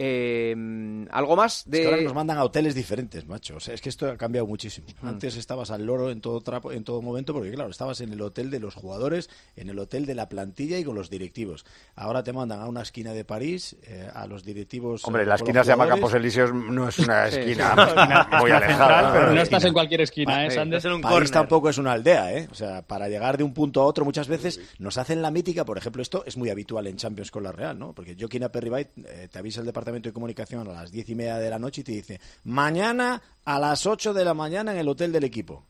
Eh, 0.00 1.06
¿Algo 1.10 1.34
más 1.36 1.64
Es 1.66 1.72
que 1.72 1.84
ahora 1.84 1.96
de...? 1.96 2.04
nos 2.04 2.14
mandan 2.14 2.38
a 2.38 2.44
hoteles 2.44 2.74
diferentes, 2.74 3.26
macho. 3.26 3.56
O 3.56 3.60
sea, 3.60 3.74
es 3.74 3.80
que 3.80 3.88
esto 3.88 4.06
ha 4.08 4.16
cambiado 4.16 4.46
muchísimo. 4.46 4.86
Mm. 5.02 5.08
Antes 5.08 5.36
estabas 5.36 5.70
al 5.70 5.84
loro 5.84 6.10
en 6.10 6.20
todo 6.20 6.40
trapo, 6.40 6.70
en 6.72 6.84
todo 6.84 7.02
momento, 7.02 7.32
porque 7.34 7.50
claro, 7.50 7.70
estabas 7.70 8.00
en 8.00 8.12
el 8.12 8.20
hotel 8.20 8.50
de 8.50 8.60
los 8.60 8.74
jugadores, 8.74 9.28
en 9.56 9.68
el 9.70 9.78
hotel 9.78 10.06
de 10.06 10.14
la 10.14 10.28
plantilla 10.28 10.78
y 10.78 10.84
con 10.84 10.94
los 10.94 11.10
directivos. 11.10 11.64
Ahora 11.96 12.22
te 12.22 12.32
mandan 12.32 12.60
a 12.60 12.66
una 12.66 12.82
esquina 12.82 13.12
de 13.12 13.24
París, 13.24 13.76
eh, 13.82 14.08
a 14.14 14.26
los 14.26 14.44
directivos. 14.44 15.04
Hombre, 15.04 15.24
eh, 15.24 15.26
la 15.26 15.34
esquina 15.34 15.64
se 15.64 15.70
llama. 15.70 15.88
Campos 15.88 16.14
Elíseos, 16.14 16.52
no 16.54 16.88
es 16.88 16.98
una 17.00 17.26
Sí, 17.30 17.38
esquina 17.40 17.70
sí. 17.74 18.36
muy 18.40 18.50
Esquina 18.50 18.56
alejada. 18.56 18.66
central, 19.00 19.12
pero 19.12 19.32
No 19.34 19.40
estás 19.42 19.64
en 19.64 19.72
cualquier 19.72 20.00
esquina, 20.02 20.46
¿eh, 20.46 20.50
Sí. 20.50 20.56
Sander? 20.56 20.78
Es 20.78 20.84
en 20.84 20.92
un 20.92 21.00
París 21.00 21.14
corner. 21.14 21.30
tampoco 21.30 21.68
es 21.70 21.78
una 21.78 21.92
aldea, 21.92 22.32
¿eh? 22.36 22.48
O 22.52 22.54
sea, 22.54 22.82
para 22.82 23.08
llegar 23.08 23.36
de 23.36 23.42
un 23.44 23.52
punto 23.52 23.80
a 23.80 23.84
otro 23.84 24.04
muchas 24.04 24.28
veces 24.28 24.60
nos 24.78 24.96
hacen 24.98 25.22
la 25.22 25.30
mítica, 25.30 25.64
por 25.64 25.76
ejemplo, 25.78 26.02
esto 26.02 26.22
es 26.26 26.36
muy 26.36 26.50
habitual 26.50 26.86
en 26.86 26.96
Champions 26.96 27.30
con 27.32 27.42
la 27.42 27.50
Real, 27.52 27.76
¿no? 27.78 27.92
Porque 27.94 28.16
Joaquín 28.18 28.44
Aperribay 28.44 28.86
eh, 29.04 29.28
te 29.30 29.38
avisa 29.38 29.60
el 29.60 29.66
departamento 29.66 29.87
de 29.92 30.12
comunicación 30.12 30.68
a 30.68 30.72
las 30.72 30.90
diez 30.92 31.08
y 31.08 31.14
media 31.14 31.36
de 31.38 31.50
la 31.50 31.58
noche 31.58 31.80
y 31.80 31.84
te 31.84 31.92
dice, 31.92 32.20
mañana 32.44 33.20
a 33.44 33.58
las 33.58 33.86
8 33.86 34.12
de 34.14 34.24
la 34.24 34.34
mañana 34.34 34.72
en 34.72 34.78
el 34.78 34.88
hotel 34.88 35.12
del 35.12 35.24
equipo. 35.24 35.64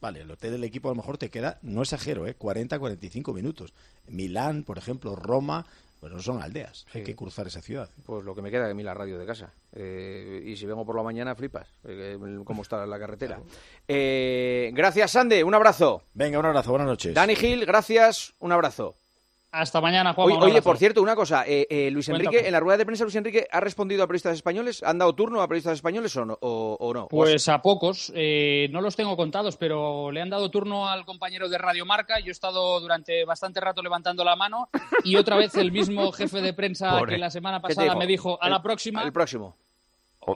Vale, 0.00 0.20
el 0.22 0.30
hotel 0.30 0.52
del 0.52 0.64
equipo 0.64 0.88
a 0.88 0.92
lo 0.92 0.96
mejor 0.96 1.16
te 1.16 1.30
queda, 1.30 1.58
no 1.62 1.82
exagero, 1.82 2.26
¿eh? 2.26 2.34
40, 2.34 2.78
45 2.78 3.32
minutos. 3.32 3.72
Milán, 4.08 4.64
por 4.64 4.76
ejemplo, 4.76 5.14
Roma, 5.14 5.64
pues 6.00 6.12
no 6.12 6.20
son 6.20 6.42
aldeas. 6.42 6.86
Hay 6.92 7.04
que 7.04 7.14
cruzar 7.14 7.46
esa 7.46 7.62
ciudad. 7.62 7.88
Pues 8.04 8.24
lo 8.24 8.34
que 8.34 8.42
me 8.42 8.50
queda 8.50 8.66
de 8.66 8.74
mí 8.74 8.82
la 8.82 8.94
radio 8.94 9.16
de 9.18 9.24
casa. 9.24 9.52
Eh, 9.72 10.42
y 10.44 10.56
si 10.56 10.66
vengo 10.66 10.84
por 10.84 10.96
la 10.96 11.04
mañana, 11.04 11.36
flipas. 11.36 11.68
eh, 11.84 12.18
cómo 12.44 12.62
está 12.62 12.84
la 12.84 12.98
carretera. 12.98 13.40
Eh, 13.86 14.72
gracias, 14.74 15.12
Sande. 15.12 15.44
Un 15.44 15.54
abrazo. 15.54 16.02
Venga, 16.14 16.40
un 16.40 16.46
abrazo, 16.46 16.70
buenas 16.70 16.88
noches. 16.88 17.14
Dani 17.14 17.36
Gil, 17.36 17.64
gracias. 17.64 18.34
Un 18.40 18.50
abrazo. 18.50 18.96
Hasta 19.54 19.82
mañana, 19.82 20.14
Juan. 20.14 20.32
Oye, 20.32 20.36
oye, 20.52 20.62
por 20.62 20.78
cierto, 20.78 21.02
una 21.02 21.14
cosa. 21.14 21.44
eh, 21.46 21.66
eh, 21.68 21.90
Luis 21.90 22.08
Enrique, 22.08 22.46
en 22.46 22.52
la 22.52 22.58
rueda 22.58 22.78
de 22.78 22.86
prensa, 22.86 23.04
Luis 23.04 23.14
Enrique 23.16 23.46
ha 23.52 23.60
respondido 23.60 24.02
a 24.02 24.06
periodistas 24.06 24.34
españoles. 24.34 24.82
¿Han 24.82 24.96
dado 24.96 25.14
turno 25.14 25.42
a 25.42 25.46
periodistas 25.46 25.74
españoles 25.74 26.16
o 26.16 26.24
no? 26.24 26.38
O, 26.40 26.76
o 26.80 26.94
no? 26.94 27.02
¿O 27.04 27.08
Pues 27.08 27.46
a 27.50 27.60
pocos, 27.60 28.10
eh, 28.14 28.68
no 28.70 28.80
los 28.80 28.96
tengo 28.96 29.14
contados, 29.14 29.58
pero 29.58 30.10
le 30.10 30.22
han 30.22 30.30
dado 30.30 30.50
turno 30.50 30.88
al 30.88 31.04
compañero 31.04 31.50
de 31.50 31.58
Radio 31.58 31.84
Marca. 31.84 32.18
Yo 32.18 32.28
he 32.28 32.30
estado 32.30 32.80
durante 32.80 33.26
bastante 33.26 33.60
rato 33.60 33.82
levantando 33.82 34.24
la 34.24 34.36
mano 34.36 34.70
y 35.04 35.16
otra 35.16 35.36
vez 35.36 35.54
el 35.56 35.70
mismo 35.70 36.10
jefe 36.12 36.40
de 36.40 36.54
prensa 36.54 36.98
Pobre. 36.98 37.12
que 37.12 37.18
la 37.18 37.30
semana 37.30 37.58
¿Qué 37.60 37.68
te 37.68 37.74
pasada 37.74 37.88
dijo? 37.88 37.98
me 37.98 38.06
dijo 38.06 38.38
a 38.40 38.46
El- 38.46 38.52
la 38.52 38.62
próxima. 38.62 39.02
El 39.02 39.12
próximo. 39.12 39.54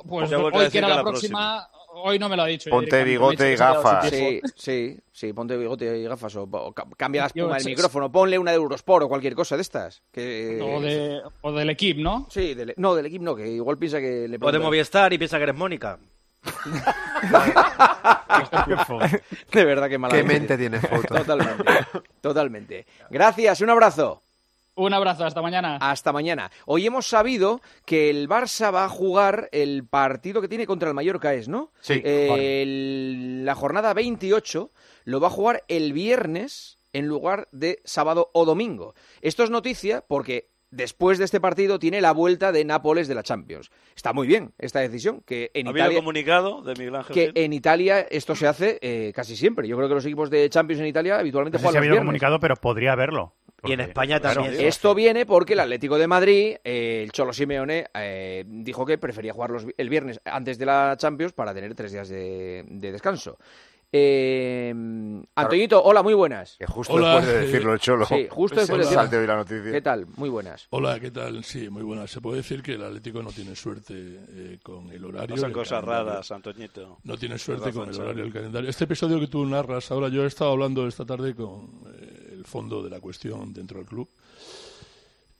Pues 0.07 0.31
hoy 0.33 0.69
que 0.71 0.79
era 0.79 0.89
la 0.89 1.03
próxima, 1.03 1.69
hoy 2.03 2.19
no 2.19 2.29
me 2.29 2.37
lo 2.37 2.43
ha 2.43 2.47
dicho. 2.47 2.71
Ponte 2.71 3.03
bigote 3.05 3.53
y 3.53 3.57
gafas. 3.57 4.09
Sí, 4.11 4.41
sí, 4.55 4.99
sí, 5.13 5.33
ponte 5.33 5.57
bigote 5.57 5.99
y 5.99 6.05
gafas 6.05 6.37
o, 6.37 6.43
o 6.45 6.73
ca- 6.73 6.87
cambia 6.97 7.23
la 7.23 7.27
espuma 7.29 7.57
del 7.57 7.65
micrófono, 7.67 8.11
ponle 8.13 8.39
una 8.39 8.51
de 8.53 8.57
Eurosport 8.57 9.05
o 9.05 9.09
cualquier 9.09 9.35
cosa 9.35 9.57
de 9.57 9.63
estas. 9.63 10.03
Que... 10.13 10.61
O, 10.63 10.81
de- 10.81 11.21
o 11.43 11.53
del 11.53 11.71
equipo, 11.71 12.01
¿no? 12.01 12.27
Sí, 12.31 12.55
del- 12.55 12.75
no, 12.77 12.95
del 12.95 13.07
equipo 13.07 13.25
no, 13.25 13.35
que 13.37 13.49
igual 13.49 13.79
piensa 13.79 14.01
que 14.01 14.29
le 14.29 14.39
O 14.41 14.53
de 14.53 14.59
Movistar 14.59 15.13
y 15.13 15.19
piensa 15.19 15.37
que 15.39 15.43
eres 15.45 15.57
Mónica. 15.57 15.99
De 19.53 19.65
verdad 19.65 19.89
que 19.89 19.99
mala 19.99 20.15
Qué 20.15 20.23
mente 20.23 20.57
tiene 20.57 20.81
foto. 20.81 21.15
Totalmente, 21.15 21.65
totalmente. 22.21 22.87
Gracias, 23.11 23.61
un 23.61 23.71
abrazo. 23.71 24.23
Un 24.77 24.93
abrazo, 24.93 25.25
hasta 25.25 25.41
mañana. 25.43 25.79
Hasta 25.81 26.13
mañana. 26.13 26.51
Hoy 26.67 26.87
hemos 26.87 27.07
sabido 27.09 27.61
que 27.87 28.11
el 28.11 28.29
Barça 28.29 28.73
va 28.73 28.85
a 28.85 28.89
jugar 28.91 29.49
el 29.53 29.87
partido 29.87 30.43
que 30.43 30.49
tiene 30.49 30.67
contra 30.67 30.89
el 30.91 30.95
Mallorca, 30.95 31.33
¿es, 31.35 31.49
no? 31.49 31.73
Sí. 31.81 32.01
El- 32.05 33.45
la 33.45 33.55
jornada 33.55 33.95
28 33.95 34.71
lo 35.05 35.21
va 35.21 35.29
a 35.29 35.31
jugar 35.31 35.65
el 35.69 35.93
viernes 35.93 36.79
en 36.93 37.07
lugar 37.07 37.49
de 37.53 37.81
sábado 37.85 38.31
o 38.35 38.45
domingo. 38.45 38.95
Esto 39.23 39.45
es 39.45 39.51
noticia 39.51 40.05
porque 40.07 40.51
después 40.71 41.17
de 41.19 41.25
este 41.25 41.41
partido 41.41 41.79
tiene 41.79 42.01
la 42.03 42.13
vuelta 42.13 42.53
de 42.53 42.65
Nápoles 42.65 43.09
de 43.09 43.15
la 43.15 43.23
Champions. 43.23 43.71
Está 43.95 44.13
muy 44.13 44.27
bien 44.27 44.53
esta 44.59 44.81
decisión, 44.81 45.23
que 45.25 45.51
en 45.55 45.69
¿Ha 45.69 45.71
habido 45.71 45.85
Italia... 45.87 45.99
comunicado 46.01 46.61
de 46.63 46.75
Miguel 46.75 46.97
Ángel 46.97 47.15
que 47.15 47.21
Gil? 47.27 47.33
en 47.35 47.53
Italia 47.55 48.01
esto 48.11 48.35
se 48.35 48.47
hace 48.47 48.79
eh, 48.83 49.13
casi 49.15 49.37
siempre. 49.37 49.69
Yo 49.69 49.77
creo 49.77 49.89
que 49.89 49.95
los 49.95 50.05
equipos 50.05 50.29
de 50.29 50.51
Champions 50.51 50.81
en 50.83 50.89
Italia 50.89 51.19
habitualmente 51.19 51.57
No 51.57 51.61
sé 51.61 51.63
si 51.63 51.67
ha 51.67 51.71
juegan 51.71 51.81
los 51.81 51.83
habido 51.83 51.93
viernes. 51.95 52.07
comunicado, 52.07 52.41
pero 52.41 52.57
podría 52.57 52.93
haberlo. 52.93 53.35
Y 53.65 53.73
en 53.73 53.81
España 53.81 54.21
claro, 54.21 54.43
también. 54.43 54.67
Esto 54.67 54.95
viene 54.95 55.27
porque 55.27 55.55
el 55.55 55.61
Atlético 55.61 55.99
de 55.99 56.07
Madrid, 56.07 56.57
eh, 56.63 57.03
el 57.03 57.11
Cholo 57.13 57.33
Simeone, 57.33 57.87
eh, 57.95 58.45
dijo 58.47 58.85
que 58.85 58.99
prefería 58.99 59.33
jugar 59.33 59.51
los 59.51 59.67
el 59.77 59.89
viernes 59.89 60.21
antes 60.25 60.59
de 60.59 60.67
la 60.67 60.95
Champions 60.99 61.33
para 61.33 61.55
tener 61.55 61.75
tres 61.75 61.93
días 61.93 62.09
de, 62.09 62.65
de 62.69 62.93
descanso. 62.93 63.39
Eh, 63.93 64.75
Antoñito, 65.37 65.83
hola, 65.83 66.03
muy 66.03 66.15
buenas. 66.15 66.57
Que 66.59 66.67
justo 66.67 66.93
Hola, 66.93 67.15
después 67.15 67.27
de 67.27 67.47
decirlo 67.47 67.73
el 67.73 67.79
Cholo. 67.79 68.05
Sí, 68.05 68.27
justo 68.29 68.61
es 68.61 68.69
después 68.69 69.11
de 69.11 69.25
y 69.25 69.27
la 69.27 69.37
noticia. 69.37 69.73
¿Qué 69.73 69.81
tal? 69.81 70.07
Muy 70.17 70.29
buenas. 70.29 70.67
Hola, 70.71 70.99
¿qué 71.01 71.11
tal? 71.11 71.45
Sí, 71.45 71.71
muy 71.71 71.83
buena. 71.83 72.07
Se 72.07 72.21
puede 72.21 72.39
decir 72.39 72.63
que 72.63 72.75
el 72.75 72.85
Atlético 72.85 73.23
no 73.23 73.31
tiene 73.31 73.55
suerte 73.55 73.95
eh, 73.95 74.59
con 74.63 74.91
el 74.91 75.05
horario. 75.05 75.35
Pasan 75.37 75.53
cosas 75.53 75.81
calendario. 75.81 76.11
raras, 76.11 76.31
Antoñito. 76.33 76.99
No 77.05 77.17
tiene 77.17 77.39
suerte 77.39 77.73
con 77.73 77.89
el 77.89 77.95
horario 78.01 78.25
y 78.25 78.27
el 78.27 78.33
Xavi. 78.33 78.33
calendario. 78.33 78.71
Este 78.71 78.85
episodio 78.85 79.21
que 79.21 79.29
tú 79.29 79.47
narras 79.47 79.91
ahora, 79.91 80.09
yo 80.09 80.25
he 80.25 80.27
estado 80.27 80.51
hablando 80.51 80.87
esta 80.87 81.07
tarde 81.07 81.35
con 81.35 81.83
eh, 81.87 82.16
el 82.16 82.16
fondo 82.47 82.83
de 82.83 82.91
la 82.91 83.01
cuestión 83.01 83.53
dentro 83.53 83.79
del 83.79 83.87
club. 83.87 84.09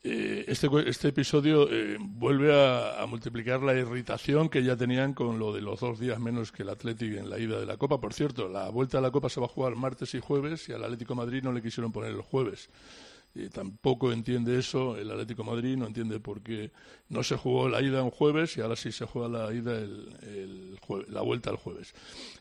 Eh, 0.09 0.45
este, 0.47 0.69
este 0.87 1.09
episodio 1.09 1.69
eh, 1.69 1.97
vuelve 1.99 2.55
a, 2.55 3.05
multiplicar 3.07 3.61
la 3.63 3.75
irritación 3.75 4.49
que 4.49 4.63
ya 4.63 4.77
tenían 4.77 5.15
con 5.15 5.41
lo 5.41 5.53
de 5.53 5.61
los 5.61 5.81
dos 5.81 5.99
días 5.99 6.21
menos 6.21 6.53
que 6.53 6.63
el 6.63 6.69
Atlético 6.69 7.19
en 7.19 7.29
la 7.29 7.41
ida 7.41 7.59
de 7.59 7.67
la 7.67 7.77
Copa. 7.77 8.01
Por 8.01 8.15
cierto, 8.15 8.49
la 8.49 8.69
vuelta 8.69 8.99
a 8.99 9.01
la 9.01 9.11
Copa 9.11 9.29
se 9.29 9.41
va 9.41 9.47
a 9.47 9.49
jugar 9.49 9.75
martes 9.75 10.15
y 10.15 10.21
jueves 10.21 10.69
y 10.69 10.73
al 10.73 10.85
Atlético 10.85 11.17
Madrid 11.17 11.43
no 11.43 11.51
le 11.51 11.61
quisieron 11.61 11.91
poner 11.91 12.13
el 12.13 12.21
jueves. 12.21 12.69
Tampoco 13.53 14.13
entiende 14.13 14.59
eso 14.59 14.97
el 14.97 15.11
Atlético 15.11 15.45
Madrid, 15.45 15.77
no 15.77 15.87
entiende 15.87 16.21
por 16.21 16.41
qué 16.41 16.71
no 17.09 17.23
se 17.23 17.37
jugó 17.37 17.69
la 17.69 17.83
ida 17.83 18.03
un 18.03 18.11
jueves 18.11 18.57
y 18.57 18.61
ahora 18.61 18.77
sí 18.77 18.93
se 18.93 19.05
juega 19.05 19.29
la 19.29 19.55
ida 19.55 19.79
el, 19.79 20.79
la 21.09 21.21
vuelta 21.23 21.51
el 21.51 21.57
jueves. 21.57 21.95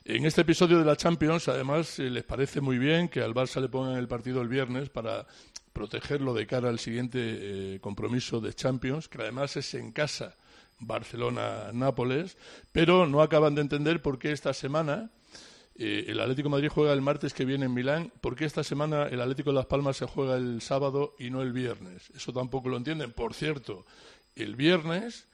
En 0.05 0.25
este 0.25 0.41
episodio 0.41 0.79
de 0.79 0.85
la 0.85 0.95
Champions, 0.95 1.47
además, 1.47 1.99
eh, 1.99 2.09
les 2.09 2.23
parece 2.23 2.61
muy 2.61 2.77
bien 2.77 3.09
que 3.09 3.21
al 3.21 3.33
Barça 3.33 3.61
le 3.61 3.69
pongan 3.69 3.97
el 3.97 4.07
partido 4.07 4.41
el 4.41 4.47
viernes 4.47 4.89
para 4.89 5.27
protegerlo 5.73 6.33
de 6.33 6.47
cara 6.47 6.69
al 6.69 6.79
siguiente 6.79 7.19
eh, 7.21 7.79
compromiso 7.81 8.39
de 8.39 8.53
Champions, 8.53 9.09
que 9.09 9.21
además 9.21 9.57
es 9.57 9.73
en 9.73 9.91
casa 9.91 10.35
Barcelona-Nápoles, 10.79 12.37
pero 12.71 13.07
no 13.07 13.21
acaban 13.21 13.55
de 13.55 13.61
entender 13.61 14.01
por 14.01 14.19
qué 14.19 14.31
esta 14.31 14.53
semana 14.53 15.11
eh, 15.77 16.05
el 16.07 16.19
Atlético 16.19 16.49
Madrid 16.49 16.69
juega 16.73 16.93
el 16.93 17.01
martes 17.01 17.33
que 17.33 17.43
viene 17.43 17.65
en 17.65 17.73
Milán, 17.73 18.11
por 18.21 18.35
qué 18.35 18.45
esta 18.45 18.63
semana 18.63 19.07
el 19.07 19.19
Atlético 19.19 19.49
de 19.49 19.57
Las 19.57 19.65
Palmas 19.65 19.97
se 19.97 20.05
juega 20.05 20.37
el 20.37 20.61
sábado 20.61 21.15
y 21.19 21.29
no 21.29 21.41
el 21.41 21.51
viernes. 21.51 22.09
Eso 22.15 22.31
tampoco 22.31 22.69
lo 22.69 22.77
entienden. 22.77 23.11
Por 23.11 23.33
cierto, 23.33 23.85
el 24.35 24.55
viernes 24.55 25.27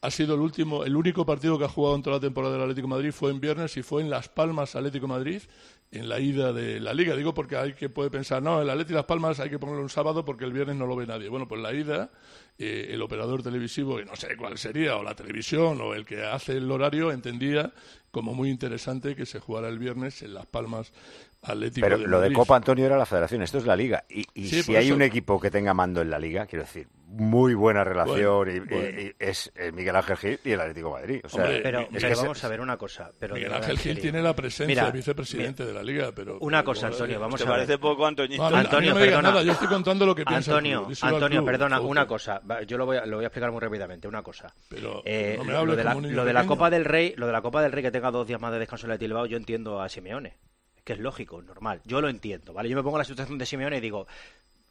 ha 0.00 0.10
sido 0.10 0.34
el 0.34 0.40
último, 0.40 0.84
el 0.84 0.96
único 0.96 1.26
partido 1.26 1.58
que 1.58 1.64
ha 1.64 1.68
jugado 1.68 1.96
en 1.96 2.02
toda 2.02 2.16
la 2.16 2.20
temporada 2.20 2.54
del 2.54 2.62
Atlético 2.62 2.88
Madrid 2.88 3.12
fue 3.12 3.30
en 3.30 3.40
viernes 3.40 3.76
y 3.76 3.82
fue 3.82 4.02
en 4.02 4.10
Las 4.10 4.28
Palmas 4.28 4.74
Atlético 4.74 5.06
Madrid 5.06 5.42
en 5.90 6.08
la 6.08 6.18
ida 6.18 6.52
de 6.52 6.80
la 6.80 6.92
Liga. 6.92 7.14
Digo 7.14 7.34
porque 7.34 7.56
hay 7.56 7.74
que 7.74 7.88
puede 7.88 8.10
pensar, 8.10 8.42
no, 8.42 8.60
el 8.60 8.68
Atlético 8.68 8.94
de 8.94 9.00
Las 9.00 9.06
Palmas 9.06 9.40
hay 9.40 9.50
que 9.50 9.58
ponerlo 9.58 9.82
un 9.82 9.90
sábado 9.90 10.24
porque 10.24 10.44
el 10.44 10.52
viernes 10.52 10.76
no 10.76 10.86
lo 10.86 10.96
ve 10.96 11.06
nadie. 11.06 11.28
Bueno, 11.28 11.46
pues 11.46 11.60
la 11.60 11.72
ida, 11.72 12.10
eh, 12.58 12.88
el 12.90 13.00
operador 13.02 13.42
televisivo, 13.42 14.00
y 14.00 14.04
no 14.04 14.16
sé 14.16 14.36
cuál 14.36 14.58
sería, 14.58 14.96
o 14.96 15.02
la 15.02 15.14
televisión, 15.14 15.80
o 15.80 15.94
el 15.94 16.04
que 16.04 16.24
hace 16.24 16.56
el 16.56 16.70
horario, 16.70 17.12
entendía 17.12 17.72
como 18.14 18.32
muy 18.32 18.48
interesante 18.48 19.16
que 19.16 19.26
se 19.26 19.40
jugara 19.40 19.68
el 19.68 19.78
viernes 19.80 20.22
en 20.22 20.32
Las 20.34 20.46
Palmas 20.46 20.92
Atlético 21.42 21.84
Pero 21.84 21.98
de 21.98 22.06
lo 22.06 22.20
de. 22.20 22.32
Copa 22.32 22.54
Antonio 22.56 22.86
era 22.86 22.96
la 22.96 23.04
federación, 23.04 23.42
esto 23.42 23.58
es 23.58 23.66
la 23.66 23.74
liga. 23.76 24.04
Y, 24.08 24.24
y 24.34 24.46
Sí, 24.48 24.62
si 24.62 24.76
hay 24.76 24.86
eso. 24.86 24.94
un 24.94 25.02
equipo 25.02 25.38
que 25.40 25.50
tenga 25.50 25.74
mando 25.74 26.00
en 26.00 26.08
la 26.10 26.18
liga, 26.20 26.46
quiero 26.46 26.64
decir, 26.64 26.86
muy 27.16 27.54
buena 27.54 27.84
relación 27.84 28.44
Bueno, 28.44 28.52
y, 28.52 28.60
bueno. 28.60 29.00
y- 29.00 29.02
y 29.06 29.14
es 29.18 29.52
eh, 29.56 29.72
Miguel 29.72 29.96
Ángel 29.96 30.16
Gil 30.16 30.40
y 30.44 30.50
el 30.52 30.60
Atlético 30.60 30.88
de 30.88 31.00
Madrid. 31.00 31.20
O 31.24 31.28
sea, 31.28 31.44
Hombre, 31.44 31.60
pero, 31.62 31.88
se- 31.98 32.14
vamos 32.14 32.44
a 32.44 32.48
ver 32.48 32.60
una 32.60 32.76
cosa. 32.76 33.10
Pero 33.18 33.34
Miguel 33.34 33.52
Ángel 33.54 33.78
Gil 33.78 34.00
tiene 34.00 34.20
la 34.22 34.34
presencia 34.34 34.66
Mira, 34.66 34.86
de 34.86 34.92
vicepresidente 34.92 35.64
de 35.64 35.72
la 35.72 35.82
liga, 35.82 36.10
pero... 36.14 36.38
Una 36.40 36.58
pero 36.62 36.64
cosa, 36.72 36.86
Antonio, 36.88 37.16
eh, 37.16 37.18
vamos 37.18 37.40
¿Te 37.40 37.46
a 37.46 37.50
ver. 37.50 37.54
parece 37.60 37.78
poco, 37.78 38.06
Antoñito? 38.06 38.50
No, 38.50 38.56
Antonio, 38.56 38.90
no 38.90 38.96
me 38.96 39.02
digas 39.02 39.16
perdona. 39.18 39.30
nada, 39.30 39.42
yo 39.42 39.52
estoy 39.52 39.68
contando 39.68 40.06
lo 40.06 40.14
que 40.14 40.24
piensa 40.24 40.50
Antonio, 40.52 40.86
al 41.02 41.14
Antonio, 41.14 41.38
club, 41.40 41.46
perdona, 41.50 41.80
una 41.80 42.06
cosa. 42.06 42.40
Yo 42.66 42.76
lo 42.78 42.86
voy, 42.86 42.96
a, 42.96 43.06
lo 43.06 43.16
voy 43.16 43.24
a 43.24 43.28
explicar 43.28 43.50
muy 43.52 43.60
rápidamente. 43.60 44.08
Una 44.08 44.22
cosa. 44.22 44.52
Pero 44.68 45.02
Eh, 45.04 45.34
no 45.38 45.44
me 45.44 45.52
lo, 45.52 45.76
de 45.76 45.84
la, 45.84 45.94
lo 45.94 46.24
de 46.24 46.32
la 46.32 46.40
pequeño. 46.40 46.46
Copa 46.48 46.70
del 46.70 46.84
Rey, 46.84 47.14
lo 47.16 47.26
de 47.26 47.32
la 47.32 47.42
Copa 47.42 47.62
del 47.62 47.72
Rey 47.72 47.82
que 47.82 47.90
tenga 47.90 48.10
dos 48.10 48.26
días 48.26 48.40
más 48.40 48.52
de 48.52 48.58
descanso 48.58 48.86
en 48.86 48.90
la 48.90 48.96
Bilbao, 48.96 49.26
yo 49.26 49.36
entiendo 49.36 49.80
a 49.80 49.88
Simeone. 49.88 50.36
Es 50.76 50.82
que 50.82 50.92
es 50.94 50.98
lógico, 50.98 51.40
normal. 51.42 51.80
Yo 51.84 52.00
lo 52.00 52.08
entiendo, 52.08 52.52
¿vale? 52.52 52.68
Yo 52.68 52.76
me 52.76 52.82
pongo 52.82 52.96
en 52.96 53.00
la 53.00 53.04
situación 53.04 53.38
de 53.38 53.46
Simeone 53.46 53.76
y 53.78 53.80
digo, 53.80 54.06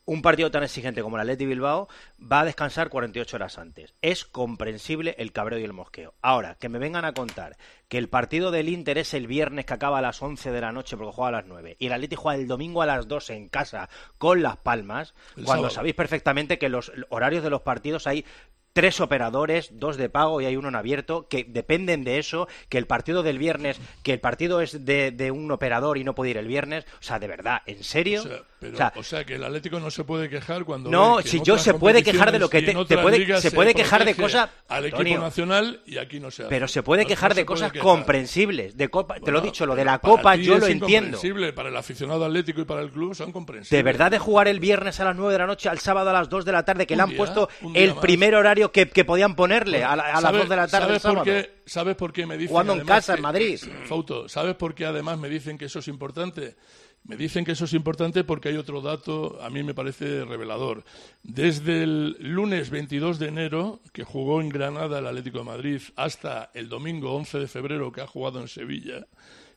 un 0.06 0.22
partido 0.22 0.52
tan 0.52 0.64
exigente 0.64 1.02
como 1.02 1.16
el 1.16 1.22
Atleti 1.22 1.46
Bilbao 1.46 1.88
va 2.20 2.42
a 2.42 2.46
descansar 2.46 2.90
48 2.90 3.38
horas 3.38 3.58
antes. 3.58 3.94
Es 4.02 4.26
comprensible 4.26 5.16
el 5.18 5.32
cabreo 5.32 5.60
y 5.60 5.64
el 5.64 5.74
mosqueo. 5.74 6.14
Ahora, 6.22 6.56
que 6.56 6.70
me 6.70 6.80
vengan 6.80 7.06
a 7.06 7.14
contar 7.14 7.58
que 7.88 7.98
el 7.98 8.10
partido 8.10 8.52
del 8.52 8.70
Inter 8.70 8.98
es 8.98 9.14
el 9.14 9.28
viernes 9.28 9.66
que 9.66 9.74
acaba 9.74 10.00
a 10.00 10.02
las 10.02 10.22
11 10.22 10.52
de 10.52 10.62
la 10.62 10.72
noche 10.72 10.98
porque 10.98 11.14
juega 11.14 11.30
a 11.30 11.42
las 11.42 11.46
9 11.46 11.78
y 11.80 11.88
el 11.88 11.94
Atleti 11.94 12.16
juega 12.16 12.40
el 12.40 12.48
domingo 12.48 12.82
a 12.82 12.86
las 12.86 13.08
2 13.08 13.30
en 13.30 13.50
casa 13.50 13.90
con 14.18 14.42
Las 14.42 14.58
Palmas, 14.58 15.14
El 15.38 15.46
cuando 15.46 15.64
sábado. 15.64 15.76
sabéis 15.76 15.96
perfectamente 15.96 16.58
que 16.58 16.70
los 16.70 16.92
horarios 17.10 17.44
de 17.44 17.50
los 17.50 17.62
partidos 17.62 18.08
hay 18.08 18.26
tres 18.74 19.00
operadores, 19.00 19.70
dos 19.74 19.98
de 19.98 20.10
pago 20.10 20.42
y 20.42 20.46
hay 20.46 20.58
uno 20.58 20.68
en 20.68 20.76
abierto, 20.76 21.28
que 21.28 21.44
dependen 21.44 22.04
de 22.04 22.18
eso, 22.18 22.48
que 22.70 22.80
el 22.80 22.88
partido 22.88 23.22
del 23.22 23.38
viernes, 23.38 23.80
que 24.02 24.14
el 24.14 24.20
partido 24.20 24.62
es 24.62 24.84
de, 24.84 25.12
de 25.12 25.32
un 25.32 25.52
operador 25.52 26.00
y 26.00 26.04
no 26.04 26.16
puede 26.16 26.32
ir 26.32 26.38
el 26.38 26.48
viernes, 26.48 26.86
o 27.00 27.04
sea, 27.04 27.20
de 27.20 27.28
verdad, 27.28 27.62
¿en 27.68 27.84
serio? 27.84 28.24
Pero, 28.64 28.74
O 28.76 28.78
sea, 28.78 28.94
o 28.96 29.04
sea, 29.04 29.26
que 29.26 29.36
el 29.36 29.44
Atlético 29.44 29.80
no 29.80 29.92
se 29.92 30.04
puede 30.04 30.30
quejar 30.30 30.64
cuando 30.64 30.90
No, 30.90 31.18
que 31.18 31.28
si 31.28 31.42
yo 31.42 31.58
se 31.58 31.74
puede 31.74 32.02
quejar 32.04 32.32
de 32.32 32.40
lo 32.40 32.50
que 32.50 32.62
te- 32.62 32.74
te 32.86 32.98
puede- 32.98 33.42
se 33.42 33.52
puede 33.52 33.74
quejar 33.76 34.06
de 34.06 34.16
cosas, 34.16 34.50
al 34.70 34.86
equipo 34.86 34.98
Antonio. 35.00 35.20
nacional 35.20 35.82
y 35.86 35.98
aquí 35.98 36.20
no 36.20 36.32
se 36.32 36.44
hace. 36.44 36.50
pero 36.50 36.68
se 36.68 36.82
puede 36.82 37.06
quejar 37.06 37.32
no 37.32 37.36
de 37.36 37.46
cosas 37.46 37.72
quejar. 37.72 37.84
comprensibles. 37.84 38.78
De 38.78 38.88
copa, 38.90 39.16
te 39.20 39.32
lo 39.32 39.40
he 39.40 39.42
dicho, 39.42 39.66
lo 39.66 39.76
de 39.76 39.86
la 39.86 40.00
copa 40.00 40.36
yo 40.36 40.56
es 40.56 40.62
lo 40.62 40.68
entiendo. 40.68 41.20
Para 41.56 41.70
el 41.70 41.76
aficionado 41.78 42.24
atlético 42.26 42.62
y 42.62 42.66
para 42.66 42.82
el 42.82 42.90
club 42.92 43.14
son 43.16 43.32
comprensibles. 43.32 43.70
De 43.70 43.84
verdad 43.84 44.10
de 44.12 44.20
jugar 44.20 44.48
el 44.48 44.60
viernes 44.60 45.00
a 45.00 45.06
las 45.06 45.16
9 45.16 45.34
de 45.34 45.40
la 45.40 45.48
noche 45.48 45.68
al 45.70 45.80
sábado 45.80 46.10
a 46.10 46.14
las 46.14 46.30
2 46.30 46.46
de 46.46 46.52
la 46.52 46.64
tarde, 46.64 46.88
que 46.88 46.94
Un 46.94 46.98
le 46.98 47.04
han 47.04 47.10
día, 47.10 47.18
puesto 47.18 47.50
el 47.74 47.90
más. 47.96 48.00
primer 48.02 48.36
horario 48.36 48.72
que, 48.72 48.88
que 48.90 49.04
podían 49.06 49.36
ponerle 49.36 49.84
a, 49.84 49.96
la- 49.96 50.04
a 50.04 50.12
las 50.14 50.22
¿Sabes- 50.22 50.40
2 50.42 50.50
de 50.50 50.56
la 50.56 50.68
tarde 50.68 50.94
el 50.94 51.00
¿sabes 51.00 51.02
por 51.02 51.12
sábado. 51.12 51.26
qué, 51.26 51.54
¿Sabes 51.66 51.96
por 51.96 52.14
qué 52.14 52.26
me 52.26 52.36
dicen 52.38 52.50
Jugando 52.50 52.74
en 52.74 52.86
casa, 52.86 53.16
en 53.16 53.22
Madrid. 53.22 53.60
Fauto, 53.88 54.28
¿sabes 54.30 54.56
por 54.56 54.74
qué 54.76 54.86
además 54.86 55.18
me 55.18 55.30
dicen 55.30 55.58
que 55.58 55.66
eso 55.66 55.80
es 55.80 55.88
importante? 55.88 56.56
Me 57.06 57.18
dicen 57.18 57.44
que 57.44 57.52
eso 57.52 57.66
es 57.66 57.74
importante 57.74 58.24
porque 58.24 58.50
hay 58.50 58.56
otro 58.56 58.82
dato, 58.82 59.38
a 59.42 59.50
mí 59.50 59.62
me 59.62 59.74
parece 59.74 60.24
revelador. 60.24 60.86
Desde 61.22 61.84
el 61.84 62.16
lunes 62.20 62.70
22 62.70 63.20
de 63.20 63.28
enero, 63.28 63.82
que 63.92 64.06
jugó 64.06 64.40
en 64.40 64.48
Granada 64.48 65.00
el 65.00 65.08
Atlético 65.08 65.40
de 65.40 65.44
Madrid, 65.44 65.82
hasta 65.98 66.50
el 66.54 66.70
domingo 66.70 67.14
11 67.14 67.40
de 67.40 67.48
febrero, 67.50 67.92
que 67.92 68.02
ha 68.02 68.08
jugado 68.08 68.40
en 68.40 68.48
Sevilla, 68.48 69.06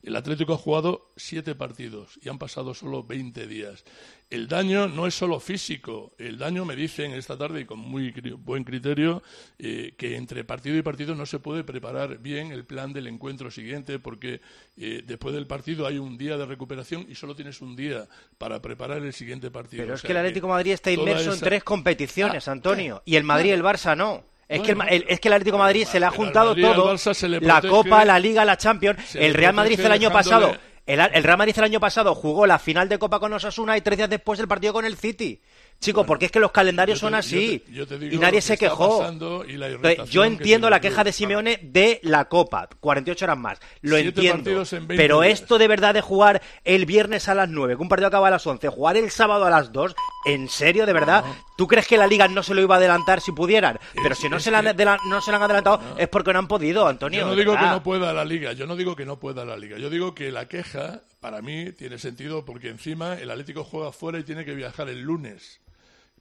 el 0.07 0.17
Atlético 0.17 0.55
ha 0.55 0.57
jugado 0.57 1.11
siete 1.17 1.55
partidos 1.55 2.19
y 2.23 2.29
han 2.31 2.39
pasado 2.39 2.73
solo 2.73 3.03
20 3.05 3.47
días. 3.47 3.85
El 4.31 4.49
daño 4.49 4.89
no 4.89 5.07
es 5.07 5.15
solo 5.15 5.39
físico, 5.41 6.15
el 6.19 6.39
daño 6.39 6.65
me 6.65 6.75
dicen 6.75 7.13
esta 7.13 7.37
tarde 7.37 7.61
y 7.61 7.65
con 7.65 7.79
muy 7.79 8.13
cri- 8.13 8.35
buen 8.37 8.65
criterio 8.65 9.23
eh, 9.59 9.95
que 9.99 10.17
entre 10.17 10.43
partido 10.45 10.77
y 10.77 10.83
partido 10.83 11.15
no 11.15 11.27
se 11.27 11.39
puede 11.39 11.63
preparar 11.65 12.19
bien 12.19 12.51
el 12.53 12.65
plan 12.65 12.93
del 12.93 13.07
encuentro 13.09 13.51
siguiente 13.51 13.99
porque 13.99 14.41
eh, 14.77 15.03
después 15.07 15.35
del 15.35 15.47
partido 15.47 15.87
hay 15.87 15.99
un 15.99 16.17
día 16.17 16.37
de 16.37 16.47
recuperación 16.47 17.07
y 17.09 17.15
solo 17.15 17.37
tienes 17.37 17.61
un 17.61 17.77
día 17.77 18.09
para 18.39 18.63
preparar 18.63 19.03
el 19.03 19.13
siguiente 19.13 19.51
partido. 19.51 19.83
Pero 19.83 19.93
O 19.93 19.97
es 19.97 20.03
que 20.03 20.13
el 20.13 20.19
Atlético 20.19 20.47
de 20.47 20.53
Madrid 20.55 20.73
está 20.73 20.91
inmerso 20.91 21.33
en 21.35 21.41
tres 21.41 21.63
competiciones, 21.65 22.49
Ah, 22.49 22.53
Antonio. 22.53 23.03
Y 23.05 23.17
el 23.17 23.25
Madrid 23.25 23.51
y 23.51 23.53
el 23.53 23.63
Barça 23.63 23.97
no. 23.97 24.25
Es, 24.49 24.63
que 24.63 24.73
el, 24.73 25.05
es 25.09 25.21
que 25.21 25.29
el 25.29 25.35
Atlético 25.35 25.57
de 25.57 25.63
Madrid 25.63 25.87
se 25.87 25.99
le 25.99 26.07
ha 26.07 26.11
juntado 26.11 26.51
Madrid 26.51 26.65
todo. 26.65 26.97
La 27.41 27.61
Copa, 27.61 28.05
la 28.05 28.19
Liga, 28.19 28.45
la 28.45 28.57
Champions. 28.57 29.17
El 29.17 29.35
Real 29.35 29.55
Madrid 29.55 29.79
el 29.81 29.93
año 29.93 30.13
pasado. 30.13 30.57
El, 30.87 31.01
el 31.01 31.25
Real 31.25 31.37
Madrid 31.39 31.55
el 31.59 31.65
año 31.65 31.81
pasado 31.81 32.15
jugó 32.15 32.47
la 32.47 32.61
final 32.61 32.89
de 32.89 32.99
Copa 32.99 33.19
con 33.19 33.33
Osasuna 33.33 33.77
y 33.77 33.81
tres 33.81 33.99
días 33.99 34.09
después 34.09 34.39
el 34.39 34.47
partido 34.47 34.73
con 34.73 34.85
el 34.85 34.97
City. 34.97 35.41
Chico, 35.79 36.05
porque 36.07 36.27
es 36.27 36.33
que 36.33 36.41
los 36.41 36.51
calendarios 36.53 36.99
te- 36.99 37.01
son 37.07 37.15
así. 37.15 37.59
yo 37.59 37.65
te- 37.65 37.73
yo 37.73 37.87
te 37.87 37.99
digo 37.99 38.15
y 38.15 38.19
nadie 38.19 38.39
que 38.39 38.43
se 38.43 38.59
quejó. 38.59 39.03
la 39.47 40.05
yo 40.05 40.25
entiendo 40.25 40.71
la 40.71 40.81
queja 40.81 41.05
de 41.05 41.13
Simeone 41.13 41.61
de 41.63 42.01
la 42.03 42.25
Copa, 42.27 42.69
48 42.81 43.25
horas 43.27 43.39
más. 43.39 43.59
Lo 43.83 43.97
entiendo. 43.97 44.39
partidos 44.43 44.73
en 44.73 44.87
20 44.89 45.03
Pero 45.03 45.21
días. 45.21 45.41
esto 45.41 45.59
de 45.59 45.69
verdad 45.69 45.95
de 45.95 46.01
jugar 46.01 46.43
el 46.65 46.87
viernes 46.87 47.29
a 47.29 47.35
las 47.35 47.49
9, 47.49 47.77
que 47.77 47.83
un 47.83 47.89
partido 47.89 48.09
acaba 48.09 48.29
a 48.29 48.31
las 48.31 48.47
11, 48.47 48.69
jugar 48.69 48.97
el 48.97 49.11
sábado 49.11 49.45
a 49.45 49.51
las 49.51 49.71
2, 49.73 49.95
¿en 50.25 50.49
serio, 50.49 50.87
de 50.87 50.93
verdad? 50.93 51.25
¿Tú 51.57 51.67
crees 51.67 51.87
que 51.87 51.97
la 51.99 52.07
Liga 52.07 52.27
no 52.27 52.43
se 52.43 52.55
lo 52.55 52.63
iba 52.63 52.75
a 52.75 52.79
adelantar 52.79 53.21
si 53.21 53.33
pudieran? 53.33 53.79
Pero 54.03 54.15
si 54.15 54.29
no, 54.29 54.41
se, 54.41 54.51
la 54.51 54.63
que- 54.63 54.85
no 55.07 55.21
se 55.21 55.31
lo 55.31 55.37
han 55.37 55.43
adelantado 55.43 55.81
es 55.99 56.09
porque 56.09 56.33
no 56.33 56.39
han 56.39 56.49
podido, 56.49 56.87
Antonio. 56.89 57.21
Yo 57.21 57.27
no 57.27 57.35
digo 57.37 57.55
que 57.55 57.63
no 57.67 57.83
pueda 57.83 58.13
la 58.13 58.25
liga, 58.25 58.53
yo 58.55 58.67
no 58.67 58.77
digo 58.77 58.97
que 58.97 59.05
no 59.07 59.19
pueda 59.21 59.45
la 59.45 59.57
liga, 59.57 59.79
yo 59.79 59.91
digo 59.91 60.15
que 60.15 60.33
la 60.33 60.49
queja 60.49 61.03
para 61.21 61.43
mí 61.43 61.73
tiene 61.73 61.99
sentido 61.99 62.45
porque 62.45 62.69
encima 62.69 63.15
el 63.15 63.31
Atlético 63.31 63.65
juega 63.65 63.93
fuera 63.93 64.19
y 64.19 64.23
tiene 64.25 64.45
que 64.45 64.55
viajar 64.55 64.89
el 64.89 65.01
lunes. 65.03 65.61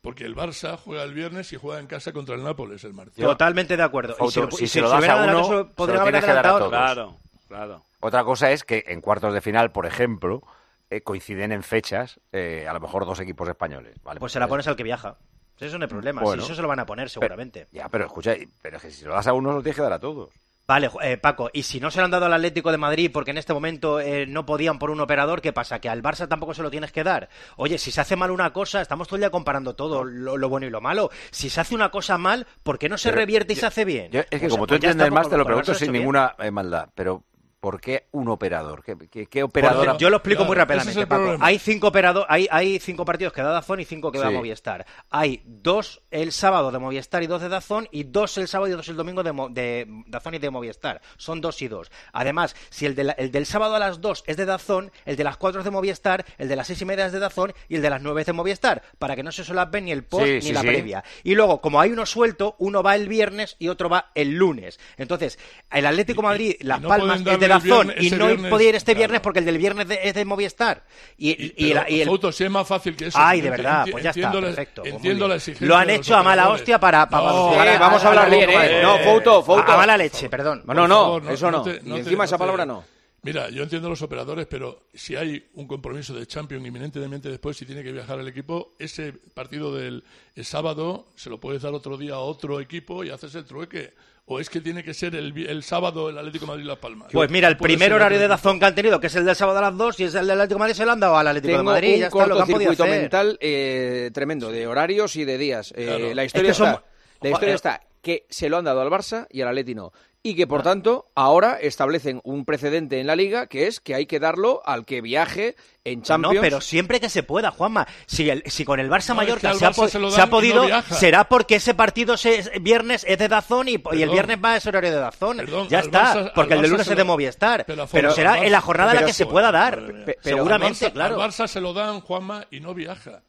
Porque 0.06 0.24
el 0.24 0.36
Barça 0.36 0.78
juega 0.78 1.04
el 1.04 1.14
viernes 1.14 1.52
y 1.52 1.58
juega 1.58 1.80
en 1.82 1.88
casa 1.88 2.14
contra 2.14 2.36
el 2.36 2.44
Nápoles 2.44 2.84
el 2.86 2.94
martes. 2.94 3.16
Totalmente 3.16 3.76
de 3.76 3.84
acuerdo. 3.84 4.16
Y 4.22 4.32
si- 4.32 4.42
si 4.58 4.64
y 4.64 4.68
se 4.68 4.80
lo 4.82 4.90
das 4.90 5.04
a 5.10 5.16
uno, 5.24 5.40
eso, 5.42 5.48
se 5.50 5.54
lo 5.56 5.70
podrían 5.74 6.00
haber 6.02 6.14
tienes 6.14 6.26
que 6.30 6.34
dar 6.34 6.46
a 6.46 6.50
adelantado. 6.52 6.60
todos. 6.60 6.70
Claro, 6.70 7.18
claro. 7.48 7.84
Otra 8.00 8.24
cosa 8.24 8.52
es 8.52 8.64
que 8.64 8.84
en 8.88 9.02
cuartos 9.02 9.34
de 9.34 9.42
final, 9.42 9.72
por 9.72 9.86
ejemplo, 9.86 10.44
eh, 10.92 11.02
coinciden 11.02 11.52
en 11.52 11.64
fechas 11.64 12.20
eh, 12.32 12.68
a 12.70 12.74
lo 12.74 12.80
mejor 12.80 13.06
dos 13.06 13.20
equipos 13.20 13.50
españoles. 13.50 13.96
¿vale? 14.04 14.20
Pues 14.20 14.32
se 14.32 14.40
la 14.40 14.48
pones 14.48 14.68
al 14.68 14.76
que 14.76 14.84
viaja. 14.84 15.18
Eso 15.60 15.78
no 15.80 15.86
hay 15.86 15.90
problema. 15.90 16.22
Bueno. 16.22 16.44
si 16.44 16.48
eso 16.48 16.56
se 16.56 16.62
lo 16.62 16.68
van 16.68 16.80
a 16.80 16.86
poner 16.86 17.10
seguramente. 17.10 17.68
Ya, 17.72 17.90
pero 17.90 18.06
escucha, 18.06 18.36
pero 18.62 18.78
es 18.78 18.84
que 18.84 18.92
si 18.92 18.98
se 19.02 19.06
lo 19.08 19.14
das 19.16 19.26
a 19.26 19.34
uno, 19.34 19.52
lo 19.54 19.62
tienes 19.64 19.76
que 19.76 19.82
dar 19.82 19.94
a 19.94 20.00
todos. 20.00 20.30
Vale, 20.68 20.90
eh, 21.04 21.18
Paco, 21.18 21.52
y 21.54 21.62
si 21.62 21.80
no 21.80 21.92
se 21.92 22.00
lo 22.00 22.06
han 22.06 22.12
dado 22.12 22.26
al 22.26 22.34
Atlético 22.34 22.72
de 22.72 22.78
Madrid 22.80 23.12
porque 23.14 23.30
en 23.30 23.38
este 23.38 23.54
momento 23.54 24.00
eh, 24.00 24.26
no 24.26 24.48
podían 24.48 24.80
por 24.80 24.90
un 24.90 25.00
operador, 25.00 25.40
¿qué 25.40 25.54
pasa? 25.54 25.80
¿Que 25.80 25.90
al 25.90 26.02
Barça 26.02 26.28
tampoco 26.28 26.56
se 26.56 26.64
lo 26.64 26.72
tienes 26.72 26.92
que 26.92 27.04
dar? 27.04 27.30
Oye, 27.56 27.78
si 27.78 27.92
se 27.92 28.02
hace 28.02 28.16
mal 28.16 28.32
una 28.32 28.52
cosa, 28.52 28.82
estamos 28.82 29.08
todo 29.08 29.18
el 29.18 29.22
día 29.22 29.30
comparando 29.30 29.76
todo, 29.76 30.04
lo, 30.04 30.38
lo 30.38 30.50
bueno 30.50 30.66
y 30.66 30.72
lo 30.72 30.82
malo. 30.82 31.12
Si 31.30 31.52
se 31.52 31.62
hace 31.62 31.76
una 31.76 31.92
cosa 31.92 32.18
mal, 32.18 32.48
¿por 32.64 32.80
qué 32.80 32.90
no 32.90 32.98
se 32.98 33.10
Pero 33.10 33.20
revierte 33.20 33.54
y 33.54 33.56
yo- 33.58 33.60
se 33.60 33.66
hace 33.68 33.86
bien? 33.86 34.10
Yo- 34.12 34.22
es 34.22 34.26
que 34.28 34.40
Pues, 34.40 34.54
como 34.54 34.66
tú 34.66 34.72
pues 34.72 34.84
entiendes 34.84 35.12
más, 35.12 35.30
te 35.30 35.38
lo 35.38 35.46
pregunto 35.46 35.74
sin 35.76 35.92
ninguna 35.92 36.34
eh, 36.40 36.50
maldad. 36.50 36.90
Pero, 36.96 37.24
¿por 37.66 37.82
qué 37.82 38.06
un 38.12 38.30
operador? 38.30 38.84
¿Qué, 38.84 38.96
qué, 39.10 39.26
qué 39.26 39.42
operador? 39.42 39.88
Porque 39.88 39.98
yo 40.04 40.12
lo 40.12 40.18
explico 40.18 40.46
Claro, 40.46 40.48
muy 40.50 40.54
es 40.54 40.60
rápidamente, 40.60 41.08
Paco. 41.08 41.38
Hay 41.44 41.58
cinco 41.58 41.88
operado- 41.88 42.24
hay, 42.30 42.48
hay 42.52 42.78
cinco 42.80 43.06
partidos 43.06 43.34
que 43.34 43.42
da 43.42 43.50
Dazón 43.50 43.80
y 43.80 43.86
cinco 43.86 44.12
que 44.12 44.20
da 44.20 44.28
Sí. 44.30 44.36
Movistar. 44.36 44.86
Hay 45.10 45.42
dos 45.46 46.04
el 46.12 46.32
sábado 46.32 46.70
de 46.72 46.78
Movistar 46.78 47.24
y 47.24 47.28
dos 47.28 47.42
de 47.42 47.50
Dazón 47.50 47.88
y 47.92 48.04
dos 48.04 48.38
el 48.38 48.48
sábado 48.48 48.72
y 48.72 48.76
dos 48.76 48.88
el 48.90 48.96
domingo 48.96 49.24
de, 49.24 49.32
Mo- 49.32 49.50
de 49.50 49.88
Dazón 50.06 50.36
y 50.36 50.38
de 50.38 50.52
Movistar. 50.52 51.02
Son 51.18 51.42
dos 51.42 51.60
y 51.64 51.68
dos. 51.68 51.90
Además, 52.14 52.56
si 52.70 52.86
el, 52.86 52.94
de 52.94 53.04
la- 53.06 53.14
el 53.14 53.32
del 53.32 53.48
sábado 53.48 53.74
a 53.76 53.80
las 53.80 54.00
dos 54.00 54.24
es 54.28 54.38
de 54.38 54.46
Dazón, 54.46 54.92
el 55.06 55.16
de 55.16 55.24
las 55.24 55.38
cuatro 55.38 55.62
es 55.62 55.66
de 55.66 55.72
Movistar, 55.72 56.24
el 56.38 56.48
de 56.48 56.56
las 56.56 56.68
seis 56.68 56.80
y 56.84 56.86
media 56.86 57.08
es 57.08 57.14
de 57.14 57.20
Dazón 57.20 57.52
y 57.68 57.78
el 57.78 57.82
de 57.82 57.90
las 57.90 58.02
nueve 58.04 58.22
es 58.22 58.28
de 58.28 58.34
Movistar, 58.34 58.84
para 59.00 59.16
que 59.16 59.24
no 59.24 59.32
se 59.32 59.44
solapen 59.44 59.86
ni 59.86 59.92
el 59.92 60.04
post 60.04 60.26
Sí, 60.26 60.34
ni 60.36 60.42
sí, 60.42 60.54
la 60.54 60.62
sí. 60.62 60.68
previa. 60.68 61.04
Y 61.24 61.34
luego, 61.34 61.62
como 61.62 61.82
hay 61.82 61.90
uno 61.92 62.06
suelto, 62.06 62.56
uno 62.60 62.84
va 62.84 62.94
el 62.96 63.08
viernes 63.10 63.56
y 63.58 63.70
otro 63.70 63.90
va 63.90 64.12
el 64.14 64.36
lunes. 64.36 64.80
Entonces, 64.98 65.40
el 65.72 65.88
Atlético 65.88 66.22
Madrid, 66.22 66.58
Las 66.60 66.80
no 66.80 66.90
Palmas 66.90 67.22
es 67.26 67.40
de 67.40 67.48
viernes- 67.64 67.96
y 68.04 68.10
no 68.12 68.28
viernes, 68.28 68.50
podía 68.50 68.70
ir 68.70 68.76
este 68.76 68.92
claro. 68.94 69.00
viernes 69.00 69.22
porque 69.22 69.40
el 69.40 69.46
del 69.46 69.58
viernes 69.58 69.88
de- 69.88 70.00
es 70.04 70.14
de 70.14 70.26
Movistar. 70.26 70.84
Y, 71.18 71.30
y, 71.32 71.54
y 71.58 71.74
Pero, 71.74 71.86
y 71.90 72.02
el- 72.02 72.08
Fauto, 72.08 72.32
si 72.32 72.44
es 72.44 72.52
más 72.52 72.68
fácil 72.68 72.96
que 72.96 73.08
eso. 73.08 73.18
Ay, 73.22 73.42
de 73.42 73.50
verdad, 73.50 73.86
enti- 73.86 73.92
pues 73.92 74.04
ya 74.04 74.10
está, 74.12 74.20
entiendo 74.22 74.42
la- 74.42 74.48
perfecto. 74.48 74.82
pues 74.82 74.94
Entiendo 74.94 75.28
la 75.28 75.36
exigencia 75.36 75.68
Lo 75.68 75.76
han 75.76 75.90
hecho 75.90 76.16
a 76.16 76.24
mala 76.24 76.50
hostia 76.50 76.80
para, 76.80 77.10
para 77.10 77.26
No, 77.28 77.54
Eh, 77.64 77.70
a- 77.70 77.80
vamos 77.80 78.04
a 78.04 78.08
hablar 78.10 78.30
bien, 78.30 78.50
¿eh? 78.50 78.82
No, 78.84 78.98
Fouto, 79.00 79.44
Fouto. 79.44 79.72
A 79.72 79.78
mala 79.78 79.98
leche, 79.98 80.30
perdón. 80.30 80.64
No, 80.66 80.88
no, 80.88 81.30
eso 81.30 81.52
no. 81.52 81.64
y 81.68 81.92
encima 82.00 82.26
esa 82.26 82.38
palabra 82.38 82.66
no. 82.66 82.84
Mira, 83.24 83.50
yo 83.50 83.64
entiendo 83.64 83.90
los 83.90 84.04
operadores, 84.04 84.46
pero 84.46 84.84
si 84.94 85.16
hay 85.16 85.50
un 85.56 85.68
compromiso 85.68 86.14
de 86.14 86.28
Champions 86.28 86.64
inminentemente 86.64 87.28
después, 87.28 87.58
si 87.58 87.66
tiene 87.66 87.82
que 87.82 87.92
viajar 87.92 88.20
el 88.20 88.28
equipo, 88.28 88.76
ese 88.78 89.14
partido 89.14 89.74
del 89.74 90.04
el 90.36 90.46
sábado 90.46 91.08
se 91.16 91.32
lo 91.32 91.40
puedes 91.40 91.64
dar 91.64 91.74
otro 91.74 91.98
día 91.98 92.14
a 92.14 92.20
otro 92.20 92.60
equipo 92.60 93.04
y 93.04 93.10
haces 93.10 93.34
el 93.34 93.46
trueque. 93.46 93.96
¿O 94.28 94.40
es 94.40 94.50
que 94.50 94.60
tiene 94.60 94.84
que 94.84 94.96
ser 94.96 95.14
el, 95.16 95.38
el 95.48 95.62
sábado 95.62 96.10
el 96.10 96.18
Atlético 96.18 96.46
de 96.46 96.52
Madrid-Las 96.54 96.78
Palmas? 96.80 97.10
Pues 97.14 97.30
mira, 97.30 97.48
el 97.48 97.58
primer 97.58 97.94
horario 97.94 98.18
de. 98.20 98.28
Dazón 98.28 98.60
que 98.60 98.66
han 98.66 98.74
tenido, 98.74 99.00
que 99.00 99.06
es 99.08 99.16
el 99.16 99.24
del 99.24 99.36
sábado 99.36 99.60
a 99.60 99.62
las 99.62 99.78
2, 99.78 100.00
y 100.00 100.04
es 100.06 100.16
el 100.16 100.26
del 100.26 100.32
Atlético 100.42 100.56
de 100.56 100.60
Madrid, 100.62 100.74
se 100.76 100.86
lo 100.86 100.92
han 100.94 101.00
dado 101.00 101.16
al 101.18 101.28
Atlético 101.28 101.50
Tengo 101.58 101.60
de 101.60 101.76
Madrid. 101.76 101.94
un 101.94 102.00
ya 102.00 102.08
está, 102.08 102.26
lo 102.28 102.36
que 102.36 102.42
han 102.42 102.48
podido 102.48 102.70
cortocircuito 102.72 102.84
hacer. 102.86 103.02
mental 103.02 103.38
eh, 103.40 104.10
tremendo 104.14 104.52
de 104.52 104.66
horarios 104.66 105.16
y 105.16 105.26
de 105.26 105.38
días. 105.38 105.74
Eh, 105.78 105.86
Claro. 105.86 106.14
La 106.16 106.24
Es 106.24 106.28
historia, 106.28 106.50
que 106.50 106.54
son- 106.56 106.68
está, 106.70 106.84
la 107.22 107.30
historia 107.30 107.54
está 107.56 107.82
que 108.02 108.26
se 108.30 108.50
lo 108.50 108.58
han 108.58 108.66
dado 108.66 108.82
al 108.82 108.90
Barça 108.90 109.28
y 109.30 109.42
al 109.42 109.48
Atleti 109.50 109.76
no. 109.76 109.92
Y 110.28 110.34
que, 110.36 110.48
por 110.48 110.64
tanto, 110.64 111.06
ahora 111.14 111.60
establecen 111.62 112.20
un 112.24 112.46
precedente 112.46 113.00
en 113.00 113.06
la 113.06 113.16
Liga 113.16 113.46
que 113.46 113.68
es 113.68 113.80
que 113.80 113.94
hay 113.94 114.08
que 114.08 114.20
darlo 114.20 114.64
al 114.66 114.84
que 114.84 115.00
viaje 115.02 115.56
en 115.84 116.02
Champions. 116.02 116.34
No, 116.38 116.42
pero 116.42 116.62
siempre 116.62 117.00
que 117.00 117.10
se 117.10 117.22
pueda, 117.22 117.52
Juanma. 117.52 117.88
Si, 118.08 118.28
el- 118.28 118.42
si 118.48 118.66
con 118.66 118.80
el 118.80 118.90
Barça 118.90 119.10
No, 119.10 119.14
es 119.22 119.28
Mallorca 119.28 119.52
que 119.52 119.60
se, 119.60 119.66
ha, 119.66 119.70
Barça 119.70 119.76
po- 119.76 119.88
se 119.88 120.00
lo 120.00 120.10
se 120.10 120.20
ha 120.20 120.26
no 120.26 120.32
podido, 120.32 120.66
será 120.90 121.26
porque 121.30 121.58
ese 121.58 121.76
partido 121.76 122.18
se, 122.18 122.40
es- 122.40 122.52
viernes 122.60 123.06
es 123.08 123.20
de 123.20 123.28
Dazón 123.28 123.68
y, 123.68 123.74
y 123.94 124.02
el 124.02 124.10
viernes 124.10 124.40
va 124.44 124.54
a 124.54 124.58
ese 124.58 124.70
horario 124.70 124.90
de 124.90 124.98
Dazón. 124.98 125.38
Perdón, 125.38 125.68
ya 125.70 125.82
está, 125.82 126.16
Barça- 126.16 126.32
porque 126.34 126.56
el 126.56 126.62
de 126.64 126.68
lunes 126.70 126.88
se 126.88 126.94
es 126.94 126.98
de 126.98 127.04
Movistar. 127.04 127.64
pero 127.92 128.10
será 128.12 128.38
Barça- 128.38 128.46
en 128.46 128.52
la 128.52 128.62
jornada 128.62 128.92
en 128.94 129.02
la 129.02 129.06
que 129.06 129.14
se 129.14 129.28
pueda 129.28 129.52
dar. 129.52 129.80
Pe- 130.08 130.18
Seguramente, 130.24 130.86
al 130.88 130.92
Barça, 130.92 130.94
claro. 130.96 131.22
Al 131.22 131.30
Barça 131.30 131.48
se 131.48 131.62
lo 131.62 131.72
dan, 131.74 132.02
Juanma, 132.02 132.48
y 132.50 132.62
no 132.62 132.74
viaja. 132.74 133.22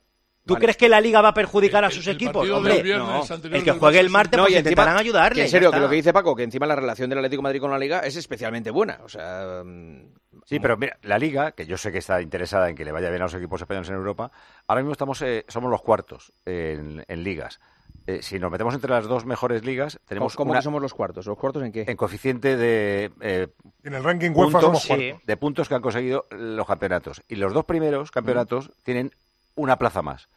¿Tú 0.47 0.55
crees 0.55 0.77
que 0.77 0.89
la 0.89 1.01
Liga 1.01 1.21
va 1.21 1.29
a 1.31 1.35
perjudicar 1.35 1.85
a 1.85 1.91
sus 1.91 2.07
el 2.07 2.15
equipos? 2.15 2.35
partido 2.35 2.57
Hombre, 2.59 2.83
no. 2.97 3.23
El 3.53 3.65
que 3.65 3.73
juegue 3.73 4.01
el 4.01 4.07
es 4.07 4.13
martes, 4.13 4.37
No, 4.37 4.45
pues 4.45 4.53
y 4.53 4.57
encima- 4.57 4.71
intentarán 4.71 4.97
ayudarle. 4.97 5.35
que 5.35 5.43
en 5.43 5.49
serio, 5.51 5.71
que 5.73 5.81
lo 5.81 5.89
que 5.89 5.97
dice 5.97 6.13
Paco, 6.13 6.35
que 6.37 6.45
encima 6.45 6.67
la 6.67 6.77
relación 6.77 7.11
del 7.11 7.19
Atlético 7.19 7.41
de 7.41 7.43
Madrid 7.45 7.61
con 7.61 7.71
la 7.71 7.79
Liga 7.79 8.01
es 8.01 8.17
especialmente 8.17 8.71
buena. 8.71 9.01
O 9.05 9.09
sea, 9.09 9.63
mm, 9.65 10.03
Sí, 10.45 10.61
pero 10.61 10.77
mira, 10.77 10.97
la 11.03 11.19
Liga, 11.19 11.51
que 11.53 11.67
yo 11.67 11.77
sé 11.77 11.91
que 11.91 11.99
está 11.99 12.23
interesada 12.23 12.69
en 12.71 12.77
que 12.77 12.85
le 12.85 12.93
vaya 12.93 13.09
bien 13.11 13.21
a 13.23 13.25
los 13.25 13.35
equipos 13.35 13.61
españoles 13.61 13.89
en 13.89 13.97
Europa, 13.97 14.31
ahora 14.69 14.81
mismo 14.83 14.93
estamos 14.93 15.21
eh, 15.23 15.45
somos 15.49 15.69
los 15.71 15.83
cuartos 15.83 16.33
en, 16.45 17.05
en 17.09 17.25
ligas. 17.25 17.59
Eh, 18.07 18.21
si 18.23 18.39
nos 18.39 18.53
metemos 18.53 18.73
entre 18.73 18.91
las 18.91 19.09
dos 19.09 19.25
mejores 19.27 19.65
ligas, 19.65 19.99
tenemos 20.07 20.37
¿cómo 20.37 20.53
una- 20.53 20.61
que 20.61 20.65
somos 20.65 20.81
los 20.81 20.95
cuartos? 20.95 21.27
¿Los 21.27 21.37
cuartos 21.37 21.65
en 21.65 21.73
qué? 21.73 21.85
en 21.89 21.97
coeficiente 21.97 22.57
de 22.57 23.11
eh, 23.21 23.49
En 23.83 23.95
el 23.95 24.05
ranking 24.05 24.31
UEFA 24.31 24.45
puntos, 24.61 24.63
somos 24.63 24.87
cuartos. 24.87 25.27
de 25.27 25.37
puntos 25.37 25.69
que 25.69 25.75
han 25.75 25.83
conseguido 25.83 26.27
los 26.31 26.67
campeonatos. 26.69 27.23
Y 27.27 27.35
los 27.35 27.53
dos 27.53 27.65
primeros 27.65 28.13
campeonatos 28.13 28.71
tienen 28.85 29.11
una 29.57 29.77
plaza 29.79 30.03
más. 30.03 30.29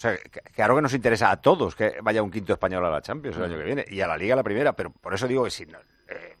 O 0.00 0.02
sea, 0.02 0.16
que- 0.16 0.40
claro 0.54 0.74
que 0.76 0.80
nos 0.80 0.94
interesa 0.94 1.30
a 1.30 1.36
todos 1.42 1.74
que 1.74 1.96
vaya 2.02 2.22
un 2.22 2.30
quinto 2.30 2.54
español 2.54 2.82
a 2.86 2.88
la 2.90 3.02
Champions 3.02 3.36
el 3.36 3.44
año 3.44 3.58
que 3.58 3.64
viene 3.64 3.84
y 3.86 4.00
a 4.00 4.06
la 4.06 4.16
Liga 4.16 4.34
la 4.34 4.42
primera, 4.42 4.72
pero 4.72 4.88
por 4.90 5.12
eso 5.12 5.28
digo 5.28 5.44
que 5.44 5.50
si 5.50 5.66
no, 5.66 5.76
eh, 6.08 6.36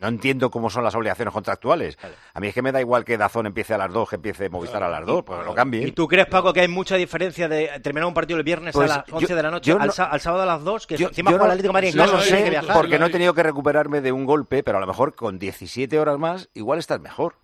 no 0.00 0.08
entiendo 0.08 0.50
cómo 0.50 0.68
son 0.68 0.82
las 0.82 0.92
obligaciones 0.96 1.32
contractuales. 1.32 1.96
A 2.34 2.40
mí 2.40 2.48
es 2.48 2.54
que 2.54 2.60
me 2.60 2.72
da 2.72 2.80
igual 2.80 3.04
que 3.04 3.16
Dazón 3.16 3.46
empiece 3.46 3.72
a 3.72 3.78
las 3.78 3.92
dos, 3.92 4.08
que 4.08 4.16
empiece 4.16 4.48
Movistar 4.48 4.82
a 4.82 4.88
las 4.88 5.06
dos, 5.06 5.22
pues 5.22 5.44
lo 5.46 5.54
cambie. 5.54 5.86
¿Y 5.86 5.92
tú 5.92 6.08
crees, 6.08 6.26
Paco, 6.26 6.52
que 6.52 6.60
hay 6.62 6.66
mucha 6.66 6.96
diferencia 6.96 7.46
de 7.48 7.70
terminar 7.84 8.08
un 8.08 8.14
partido 8.14 8.36
el 8.36 8.42
viernes 8.42 8.72
Pues 8.72 8.90
a 8.90 8.96
las 8.96 9.06
yo- 9.06 9.14
11 9.18 9.32
de 9.36 9.42
la 9.44 9.50
noche 9.52 9.70
al, 9.70 9.86
no- 9.86 9.92
sa- 9.92 10.06
al 10.06 10.20
sábado 10.20 10.42
a 10.42 10.46
las 10.46 10.64
2? 10.64 10.88
Que 10.88 10.96
Yo, 10.96 11.06
encima 11.06 11.30
yo 11.30 11.38
juega 11.38 11.44
el 11.44 11.48
no, 11.50 11.52
Atlético 11.52 11.68
de 11.68 11.72
Madrid 11.74 11.94
no 11.94 12.06
lo 12.08 12.20
sé, 12.20 12.60
porque 12.74 12.98
no 12.98 13.06
he 13.06 13.10
tenido 13.10 13.32
que 13.32 13.44
recuperarme 13.44 14.00
de 14.00 14.10
un 14.10 14.26
golpe, 14.26 14.64
pero 14.64 14.78
a 14.78 14.80
lo 14.80 14.88
mejor 14.88 15.14
con 15.14 15.38
17 15.38 16.00
horas 16.00 16.18
más 16.18 16.48
igual 16.54 16.80
estás 16.80 16.98
mejor 17.00 17.36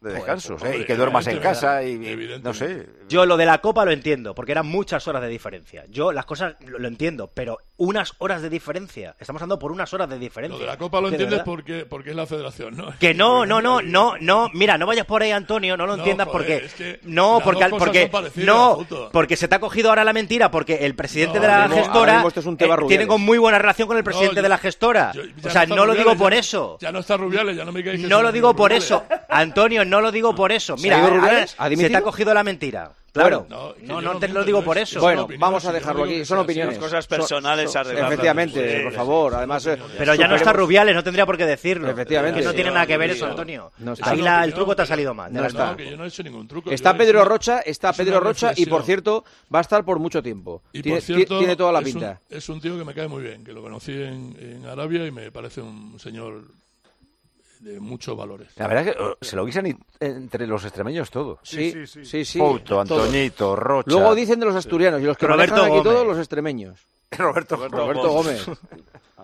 de 0.00 0.10
Joder, 0.10 0.14
descansos, 0.22 0.60
pues, 0.60 0.74
¿eh? 0.74 0.78
y 0.80 0.84
que 0.84 0.94
duermas 0.94 1.26
en 1.26 1.38
casa 1.38 1.82
y, 1.82 1.92
y 1.92 2.40
no 2.42 2.52
sé. 2.52 2.86
Yo 3.08 3.24
lo 3.24 3.36
de 3.38 3.46
la 3.46 3.58
Copa 3.62 3.84
lo 3.84 3.92
entiendo, 3.92 4.34
porque 4.34 4.52
eran 4.52 4.66
muchas 4.66 5.08
horas 5.08 5.22
de 5.22 5.28
diferencia. 5.28 5.84
Yo 5.88 6.12
las 6.12 6.26
cosas 6.26 6.54
lo, 6.66 6.78
lo 6.78 6.86
entiendo, 6.86 7.30
pero 7.32 7.58
unas 7.78 8.12
horas 8.18 8.42
de 8.42 8.50
diferencia. 8.50 9.16
Estamos 9.18 9.40
hablando 9.40 9.58
por 9.58 9.72
unas 9.72 9.92
horas 9.94 10.08
de 10.10 10.18
diferencia. 10.18 10.56
Lo 10.58 10.60
de 10.64 10.70
la 10.70 10.76
Copa 10.76 11.00
lo 11.00 11.08
entiendes 11.08 11.40
porque, 11.44 11.86
porque 11.86 12.10
es 12.10 12.16
la 12.16 12.26
federación, 12.26 12.76
¿no? 12.76 12.92
Que 12.98 13.14
no, 13.14 13.46
no, 13.46 13.62
no, 13.62 13.80
no, 13.80 14.14
no. 14.20 14.50
Mira, 14.52 14.76
no 14.76 14.86
vayas 14.86 15.06
por 15.06 15.22
ahí, 15.22 15.30
Antonio, 15.30 15.76
no 15.78 15.86
lo 15.86 15.92
No, 15.96 16.02
entiendas 16.02 16.28
joder, 16.28 16.46
porque 16.46 16.66
es 16.66 16.74
que 16.74 17.00
no, 17.04 17.40
porque 17.42 17.64
al- 17.64 17.70
porque 17.70 18.10
no, 18.36 18.86
porque 19.12 19.36
se 19.36 19.48
te 19.48 19.54
ha 19.54 19.60
cogido 19.60 19.88
ahora 19.88 20.04
la 20.04 20.12
mentira 20.12 20.50
porque 20.50 20.84
el 20.84 20.94
presidente 20.94 21.36
No, 21.38 21.42
de 21.42 21.48
la 21.48 21.68
mismo- 21.68 21.82
gestora 21.84 22.24
esto 22.26 22.40
es 22.40 22.46
un 22.46 22.56
tema 22.58 22.74
eh, 22.74 22.84
tiene 22.86 23.06
con 23.06 23.22
muy 23.22 23.38
buena 23.38 23.58
relación 23.58 23.88
con 23.88 23.96
el 23.96 24.04
presidente 24.04 24.36
yo- 24.36 24.42
de 24.42 24.48
la 24.48 24.58
gestora. 24.58 25.12
yo- 25.14 25.22
o 25.44 25.50
sea, 25.50 25.64
no 25.64 25.76
lo 25.76 25.86
Rubiales, 25.86 26.04
digo 26.04 26.16
por 26.18 26.32
ya- 26.34 26.38
eso. 26.38 26.78
Ya 26.80 26.92
no 26.92 26.98
está 26.98 27.16
Rubiales, 27.16 27.56
ya 27.56 27.64
no 27.64 27.72
me 27.72 27.82
No 27.82 28.20
lo 28.22 28.30
digo 28.30 28.54
por 28.54 28.70
Rubiales. 28.70 28.84
eso, 28.84 29.04
Antonio, 29.30 29.84
no 29.86 30.00
lo 30.00 30.12
digo 30.12 30.34
por 30.34 30.52
eso. 30.52 30.76
¿Se 30.76 30.82
Mira, 30.82 31.06
Rubiales? 31.08 31.54
¿Ha 31.58 31.68
se 31.68 31.88
te 31.90 31.96
ha 31.96 32.02
cogido 32.02 32.34
la 32.34 32.42
mentira. 32.44 32.92
Claro, 33.12 33.46
No, 33.48 33.68
no, 33.68 33.74
yo 33.80 34.00
no 34.02 34.12
no 34.12 34.18
te 34.18 34.28
lo 34.28 34.44
digo 34.44 34.62
por 34.62 34.76
es- 34.76 34.90
eso. 34.90 35.00
Bueno, 35.00 35.26
vamos 35.38 35.64
a 35.64 35.72
dejarlo 35.72 36.04
aquí. 36.04 36.22
Son 36.26 36.36
opiniones. 36.38 36.76
Cosas 36.76 37.06
Son- 37.06 37.16
personales 37.16 37.72
son-. 37.72 37.90
Efectivamente, 37.96 38.76
Sí, 38.78 38.82
por 38.84 38.92
favor. 38.92 39.34
Además, 39.36 39.66
eh. 39.68 39.78
Pero 39.96 40.14
ya 40.14 40.28
no 40.28 40.36
está 40.36 40.52
Rubiales, 40.52 40.94
no 40.94 41.02
tendría 41.02 41.24
por 41.24 41.38
qué 41.38 41.46
decirlo. 41.46 41.90
Efectivamente. 41.90 42.40
Que 42.40 42.44
no 42.46 42.52
tiene 42.52 42.70
nada 42.72 42.86
que 42.86 42.98
ver 42.98 43.10
eso, 43.12 43.24
Antonio. 43.24 43.72
No 43.78 43.94
está. 43.94 44.10
Ahí 44.10 44.20
la- 44.20 44.44
el 44.44 44.52
truco 44.52 44.76
te 44.76 44.82
ha 44.82 44.86
salido 44.86 45.14
mal. 45.14 45.32
No 45.32 45.40
de 45.40 45.48
está. 45.48 45.74
que 45.74 45.90
yo 45.90 45.96
no 45.96 46.04
he 46.04 46.08
hecho 46.08 46.22
ningún 46.22 46.46
truco. 46.46 46.70
Está 46.70 46.94
Pedro 46.94 47.24
Rocha, 47.24 47.60
está 47.60 47.94
Pedro 47.94 48.20
Rocha 48.20 48.52
y 48.54 48.66
por 48.66 48.82
cierto 48.82 49.24
va 49.54 49.60
a 49.60 49.62
estar 49.62 49.82
por 49.82 49.98
mucho 49.98 50.22
tiempo. 50.22 50.62
Y 50.74 50.82
tiene, 50.82 50.98
por 50.98 51.02
cierto, 51.06 51.38
tiene 51.38 51.56
toda 51.56 51.72
la 51.72 51.78
es 51.80 51.86
un- 51.86 51.92
pinta. 51.92 52.20
Es 52.28 52.48
un, 52.50 52.60
tío 52.60 52.76
que 52.76 52.84
me 52.84 52.92
cae 52.92 53.08
muy 53.08 53.22
bien, 53.22 53.42
que 53.44 53.54
lo 53.54 53.62
conocí 53.62 53.92
en, 53.92 54.36
en 54.38 54.66
Arabia 54.66 55.06
y 55.06 55.10
me 55.10 55.30
parece 55.32 55.62
un 55.62 55.98
señor 55.98 56.42
de 57.60 57.80
muchos 57.80 58.16
valores. 58.16 58.48
La 58.56 58.66
verdad 58.66 58.88
es 58.88 58.94
que 58.96 59.02
oh, 59.02 59.16
se 59.20 59.36
lo 59.36 59.44
guisan 59.44 59.66
y- 59.66 59.76
entre 60.00 60.46
los 60.46 60.64
extremeños 60.64 61.10
todo. 61.10 61.38
Sí, 61.42 61.72
sí, 61.86 62.24
sí. 62.24 62.38
Fouto, 62.38 62.84
todos. 62.84 63.06
Antoñito, 63.06 63.56
Rocha. 63.56 63.90
Luego 63.90 64.14
dicen 64.14 64.40
de 64.40 64.46
los 64.46 64.54
asturianos 64.54 65.00
y 65.00 65.04
los 65.04 65.16
que 65.16 65.26
Roberto 65.26 65.62
aquí 65.62 65.70
Gómez. 65.70 65.84
todos 65.84 66.06
los 66.06 66.18
extremeños. 66.18 66.78
Roberto, 67.12 67.56
Roberto 67.68 68.08
Gómez. 68.10 68.46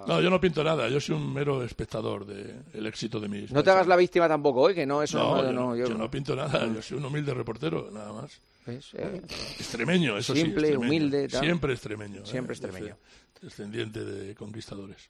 No, 0.04 0.20
yo 0.20 0.30
no 0.30 0.40
pinto 0.40 0.64
nada, 0.64 0.88
yo 0.88 0.98
soy 0.98 1.14
un 1.14 1.32
mero 1.32 1.62
espectador 1.62 2.26
del 2.26 2.86
éxito 2.86 3.20
de 3.20 3.28
mis. 3.28 3.52
No 3.52 3.62
te 3.62 3.70
hagas 3.70 3.86
la 3.86 3.94
víctima 3.94 4.26
tampoco, 4.26 4.68
¿eh? 4.68 4.74
Que 4.74 4.84
no, 4.84 5.00
eso 5.00 5.16
No, 5.16 5.36
no, 5.36 5.42
yo, 5.44 5.52
no, 5.52 5.60
no, 5.68 5.76
yo- 5.76 5.86
yo 5.86 5.94
no 5.94 6.10
pinto 6.10 6.34
nada, 6.34 6.66
yo 6.66 6.82
soy 6.82 6.98
un 6.98 7.04
humilde 7.04 7.32
reportero, 7.32 7.88
nada 7.92 8.12
más. 8.12 8.40
¿Ves? 8.66 8.90
Eh, 8.94 9.22
Extremeño, 9.60 10.18
eso 10.18 10.34
sí. 10.34 10.40
Simple, 10.42 10.76
humilde, 10.76 11.28
tal. 11.28 11.40
Siempre 11.44 11.72
extremeño. 11.74 12.26
Siempre 12.26 12.52
eh, 12.52 12.56
extremeño. 12.58 12.96
Descendiente 13.40 14.04
de 14.04 14.34
conquistadores. 14.34 15.08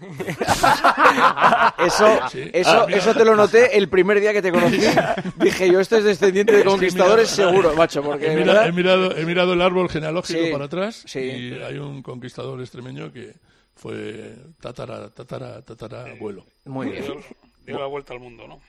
Eso, 1.78 2.06
Sí. 2.30 2.50
eso, 2.52 2.70
Ah, 2.70 2.86
eso 2.88 3.14
te 3.14 3.24
lo 3.24 3.34
noté 3.36 3.76
el 3.76 3.88
primer 3.88 4.20
día 4.20 4.32
que 4.32 4.42
te 4.42 4.50
conocí. 4.52 4.78
Dije 5.36 5.70
yo, 5.70 5.80
este 5.80 5.98
es 5.98 6.04
descendiente 6.04 6.52
de 6.52 6.58
Es 6.58 6.64
que 6.64 6.70
conquistadores 6.70 7.28
seguro, 7.30 7.74
macho, 7.74 8.02
porque 8.02 8.32
he, 8.32 8.72
mirado, 8.72 9.16
he 9.16 9.24
mirado 9.24 9.52
el 9.52 9.62
árbol 9.62 9.88
genealógico 9.88 10.40
Sí, 10.44 10.50
para 10.52 10.64
atrás 10.66 11.04
sí. 11.06 11.20
y 11.20 11.52
hay 11.62 11.78
un 11.78 12.02
conquistador 12.02 12.60
extremeño 12.60 13.12
que 13.12 13.34
fue 13.74 14.36
tatara, 14.60 15.10
tatara, 15.10 15.62
tatara 15.62 16.12
abuelo. 16.12 16.44
Muy 16.64 16.90
bien. 16.90 17.04
Dio, 17.04 17.16
dio 17.64 17.78
la 17.78 17.86
vuelta 17.86 18.12
al 18.14 18.20
mundo, 18.20 18.46
¿no? 18.48 18.60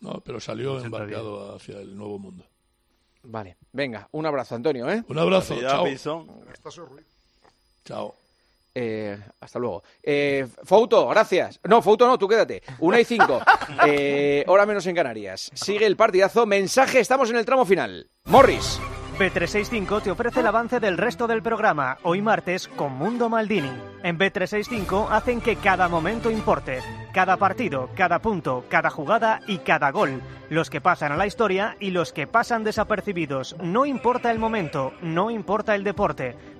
No, 0.00 0.20
pero 0.20 0.40
salió 0.40 0.80
embarcado 0.80 1.54
hacia 1.56 1.78
el 1.78 1.96
nuevo 1.96 2.18
mundo. 2.18 2.46
Vale, 3.22 3.56
venga, 3.72 4.06
un 4.12 4.26
abrazo, 4.26 4.54
Antonio, 4.54 4.90
¿eh? 4.90 5.02
Un 5.08 5.18
abrazo, 5.18 5.58
chao. 5.60 5.86
Chao. 7.84 8.14
Eh, 8.74 9.18
hasta 9.40 9.58
luego. 9.58 9.82
Eh, 10.02 10.46
Fouto, 10.64 11.06
gracias. 11.08 11.60
No, 11.64 11.80
Fouto 11.80 12.06
no, 12.06 12.18
tú 12.18 12.26
quédate. 12.26 12.62
Una 12.80 13.00
y 13.00 13.04
cinco. 13.04 13.40
Eh, 13.86 14.44
hora 14.46 14.66
menos 14.66 14.86
en 14.86 14.94
Canarias. 14.94 15.50
Sigue 15.54 15.86
el 15.86 15.96
partidazo. 15.96 16.46
Mensaje, 16.46 17.00
estamos 17.00 17.30
en 17.30 17.36
el 17.36 17.44
tramo 17.44 17.64
final. 17.64 18.10
Morris. 18.24 18.80
B365 19.18 20.02
te 20.02 20.10
ofrece 20.10 20.40
el 20.40 20.46
avance 20.48 20.80
del 20.80 20.98
resto 20.98 21.28
del 21.28 21.40
programa, 21.40 21.98
hoy 22.02 22.20
martes 22.20 22.66
con 22.66 22.94
Mundo 22.94 23.28
Maldini. 23.28 23.70
En 24.02 24.18
B365 24.18 25.06
hacen 25.08 25.40
que 25.40 25.54
cada 25.54 25.88
momento 25.88 26.32
importe, 26.32 26.80
cada 27.12 27.36
partido, 27.36 27.90
cada 27.94 28.18
punto, 28.18 28.64
cada 28.68 28.90
jugada 28.90 29.40
y 29.46 29.58
cada 29.58 29.92
gol. 29.92 30.20
Los 30.50 30.68
que 30.68 30.80
pasan 30.80 31.12
a 31.12 31.16
la 31.16 31.28
historia 31.28 31.76
y 31.78 31.90
los 31.90 32.12
que 32.12 32.26
pasan 32.26 32.64
desapercibidos. 32.64 33.54
No 33.62 33.86
importa 33.86 34.32
el 34.32 34.40
momento, 34.40 34.92
no 35.00 35.30
importa 35.30 35.76
el 35.76 35.84
deporte. 35.84 36.36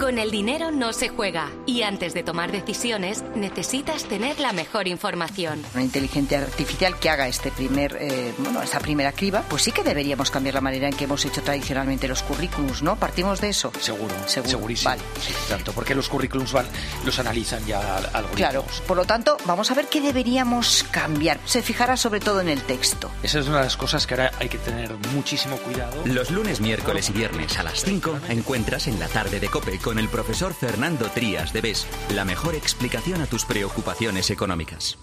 Con 0.00 0.18
el 0.18 0.30
dinero 0.30 0.70
no 0.70 0.92
se 0.92 1.08
juega 1.08 1.50
y 1.64 1.80
antes 1.82 2.12
de 2.12 2.22
tomar 2.22 2.52
decisiones 2.52 3.24
necesitas 3.34 4.04
tener 4.04 4.38
la 4.38 4.52
mejor 4.52 4.88
información. 4.88 5.62
Una 5.72 5.82
inteligencia 5.84 6.38
artificial 6.40 6.98
que 6.98 7.08
haga 7.08 7.26
este 7.28 7.50
primer, 7.50 7.96
eh, 7.98 8.34
bueno, 8.36 8.60
esta 8.62 8.78
primera 8.78 9.12
criba, 9.12 9.42
pues 9.48 9.62
sí 9.62 9.72
que 9.72 9.82
deberíamos 9.82 10.30
cambiar 10.30 10.54
la 10.54 10.60
manera 10.60 10.86
en 10.86 10.94
que 10.94 11.04
hemos 11.04 11.24
hecho 11.24 11.42
tradicionalmente 11.42 12.08
los 12.08 12.22
currículums, 12.22 12.82
¿no? 12.82 12.96
Partimos 12.96 13.40
de 13.40 13.48
eso. 13.48 13.72
Seguro, 13.80 14.14
Seguro. 14.26 14.50
segurísimo. 14.50 14.90
Vale. 14.90 15.02
Sí, 15.18 15.32
tanto, 15.48 15.72
porque 15.72 15.94
los 15.94 16.10
currículums 16.10 16.52
van, 16.52 16.66
los 17.04 17.18
analizan 17.18 17.64
ya 17.64 17.80
al- 17.96 18.06
algoritmos. 18.12 18.36
Claro. 18.36 18.64
Por 18.86 18.98
lo 18.98 19.06
tanto, 19.06 19.38
vamos 19.46 19.70
a 19.70 19.74
ver 19.74 19.86
qué 19.86 20.02
deberíamos 20.02 20.84
cambiar. 20.90 21.40
Se 21.46 21.62
fijará 21.62 21.96
sobre 21.96 22.20
todo 22.20 22.42
en 22.42 22.50
el 22.50 22.60
texto. 22.62 23.10
Esa 23.22 23.38
es 23.40 23.48
una 23.48 23.58
de 23.58 23.64
las 23.64 23.78
cosas 23.78 24.06
que 24.06 24.12
ahora 24.12 24.30
hay 24.38 24.50
que 24.50 24.58
tener 24.58 24.92
muchísimo 25.14 25.56
cuidado. 25.56 26.02
Los 26.04 26.30
lunes, 26.30 26.60
miércoles 26.60 27.08
y 27.08 27.12
viernes 27.12 27.58
a 27.58 27.62
las 27.62 27.82
5 27.82 28.18
encuentras 28.28 28.86
en 28.88 29.00
la 29.00 29.08
tarde 29.08 29.40
de 29.40 29.48
Cope 29.48 29.70
con 29.86 30.00
el 30.00 30.08
profesor 30.08 30.52
Fernando 30.52 31.08
Trías 31.12 31.52
de 31.52 31.60
BES 31.60 31.86
la 32.12 32.24
mejor 32.24 32.56
explicación 32.56 33.22
a 33.22 33.26
tus 33.26 33.44
preocupaciones 33.44 34.30
económicas. 34.30 34.98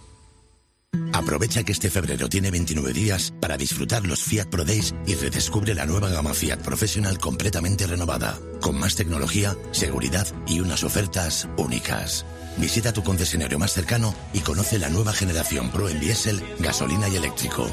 Aprovecha 1.13 1.63
que 1.63 1.71
este 1.71 1.89
febrero 1.89 2.27
tiene 2.27 2.51
29 2.51 2.91
días 2.91 3.33
para 3.39 3.55
disfrutar 3.55 4.05
los 4.05 4.21
Fiat 4.21 4.47
Pro 4.47 4.65
Days 4.65 4.93
y 5.07 5.15
redescubre 5.15 5.73
la 5.73 5.85
nueva 5.85 6.09
gama 6.09 6.33
Fiat 6.33 6.57
Professional 6.57 7.17
completamente 7.17 7.87
renovada, 7.87 8.37
con 8.59 8.77
más 8.77 8.97
tecnología, 8.97 9.55
seguridad 9.71 10.27
y 10.47 10.59
unas 10.59 10.83
ofertas 10.83 11.47
únicas. 11.55 12.25
Visita 12.57 12.91
tu 12.91 13.03
concesionario 13.03 13.57
más 13.59 13.71
cercano 13.71 14.13
y 14.33 14.41
conoce 14.41 14.79
la 14.79 14.89
nueva 14.89 15.13
generación 15.13 15.71
Pro 15.71 15.87
en 15.87 16.01
diésel, 16.01 16.43
gasolina 16.59 17.07
y 17.07 17.15
eléctrico. 17.15 17.65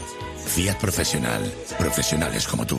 Fiat 0.47 0.79
Professional. 0.79 1.43
Profesionales 1.77 2.47
como 2.47 2.69
tú. 2.69 2.79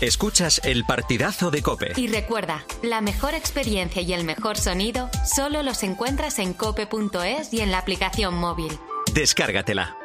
Escuchas 0.00 0.60
el 0.62 0.84
partidazo 0.84 1.50
de 1.50 1.62
Cope. 1.62 1.92
Y 1.96 2.08
recuerda, 2.08 2.66
la 2.82 3.00
mejor 3.00 3.32
experiencia 3.32 4.02
y 4.02 4.12
el 4.12 4.24
mejor 4.24 4.58
sonido 4.58 5.08
solo 5.34 5.62
los 5.62 5.82
encuentras 5.82 6.38
en 6.38 6.52
cope.es 6.52 7.50
y 7.50 7.60
en 7.60 7.70
la 7.70 7.78
aplicación 7.78 8.34
móvil. 8.34 8.78
Descárgatela. 9.14 9.96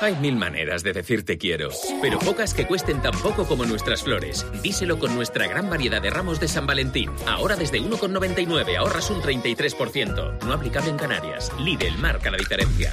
Hay 0.00 0.14
mil 0.20 0.36
maneras 0.36 0.84
de 0.84 0.92
decir 0.92 1.24
te 1.24 1.38
quiero, 1.38 1.70
pero 2.00 2.20
pocas 2.20 2.54
que 2.54 2.68
cuesten 2.68 3.02
tan 3.02 3.18
poco 3.20 3.44
como 3.48 3.64
nuestras 3.64 4.04
flores. 4.04 4.46
Díselo 4.62 5.00
con 5.00 5.12
nuestra 5.16 5.48
gran 5.48 5.68
variedad 5.68 6.00
de 6.00 6.10
ramos 6.10 6.38
de 6.38 6.46
San 6.46 6.68
Valentín. 6.68 7.10
Ahora 7.26 7.56
desde 7.56 7.80
1,99 7.80 8.76
ahorras 8.76 9.10
un 9.10 9.20
33%. 9.20 10.44
No 10.44 10.52
aplicable 10.52 10.90
en 10.90 10.96
Canarias. 10.98 11.50
Lidl 11.58 11.98
marca 11.98 12.30
la 12.30 12.38
diferencia. 12.38 12.92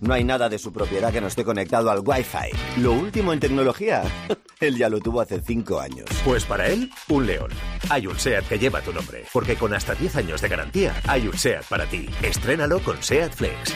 No 0.01 0.15
hay 0.15 0.23
nada 0.23 0.49
de 0.49 0.57
su 0.57 0.73
propiedad 0.73 1.13
que 1.13 1.21
no 1.21 1.27
esté 1.27 1.43
conectado 1.43 1.91
al 1.91 2.01
Wi-Fi. 2.03 2.81
Lo 2.81 2.91
último 2.93 3.33
en 3.33 3.39
tecnología. 3.39 4.01
Él 4.59 4.75
ya 4.75 4.89
lo 4.89 4.99
tuvo 4.99 5.21
hace 5.21 5.39
cinco 5.41 5.79
años. 5.79 6.07
Pues 6.25 6.43
para 6.43 6.67
él, 6.67 6.91
un 7.09 7.25
león. 7.25 7.49
Hay 7.89 8.05
un 8.07 8.19
SEAT 8.19 8.47
que 8.47 8.59
lleva 8.59 8.81
tu 8.81 8.93
nombre, 8.93 9.25
porque 9.33 9.55
con 9.55 9.73
hasta 9.73 9.95
10 9.95 10.17
años 10.17 10.41
de 10.41 10.49
garantía, 10.49 10.95
hay 11.07 11.27
un 11.27 11.37
SEAT 11.37 11.65
para 11.65 11.85
ti. 11.87 12.07
Estrénalo 12.21 12.79
con 12.79 13.01
SEAT 13.01 13.33
Flex. 13.33 13.75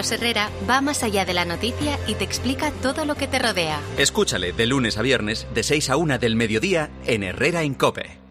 Herrera 0.09 0.49
va 0.67 0.81
más 0.81 1.03
allá 1.03 1.25
de 1.25 1.33
la 1.33 1.45
noticia 1.45 1.99
y 2.07 2.15
te 2.15 2.23
explica 2.23 2.71
todo 2.71 3.05
lo 3.05 3.15
que 3.15 3.27
te 3.27 3.37
rodea. 3.37 3.81
Escúchale 3.97 4.53
de 4.53 4.65
lunes 4.65 4.97
a 4.97 5.01
viernes 5.01 5.45
de 5.53 5.63
6 5.63 5.89
a 5.91 5.97
1 5.97 6.17
del 6.17 6.35
mediodía 6.35 6.89
en 7.05 7.23
Herrera 7.23 7.61
en 7.63 7.75
Cope. 7.75 8.21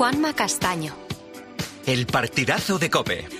Juanma 0.00 0.34
Castaño. 0.34 0.96
El 1.84 2.06
partidazo 2.06 2.78
de 2.78 2.88
Cope. 2.88 3.39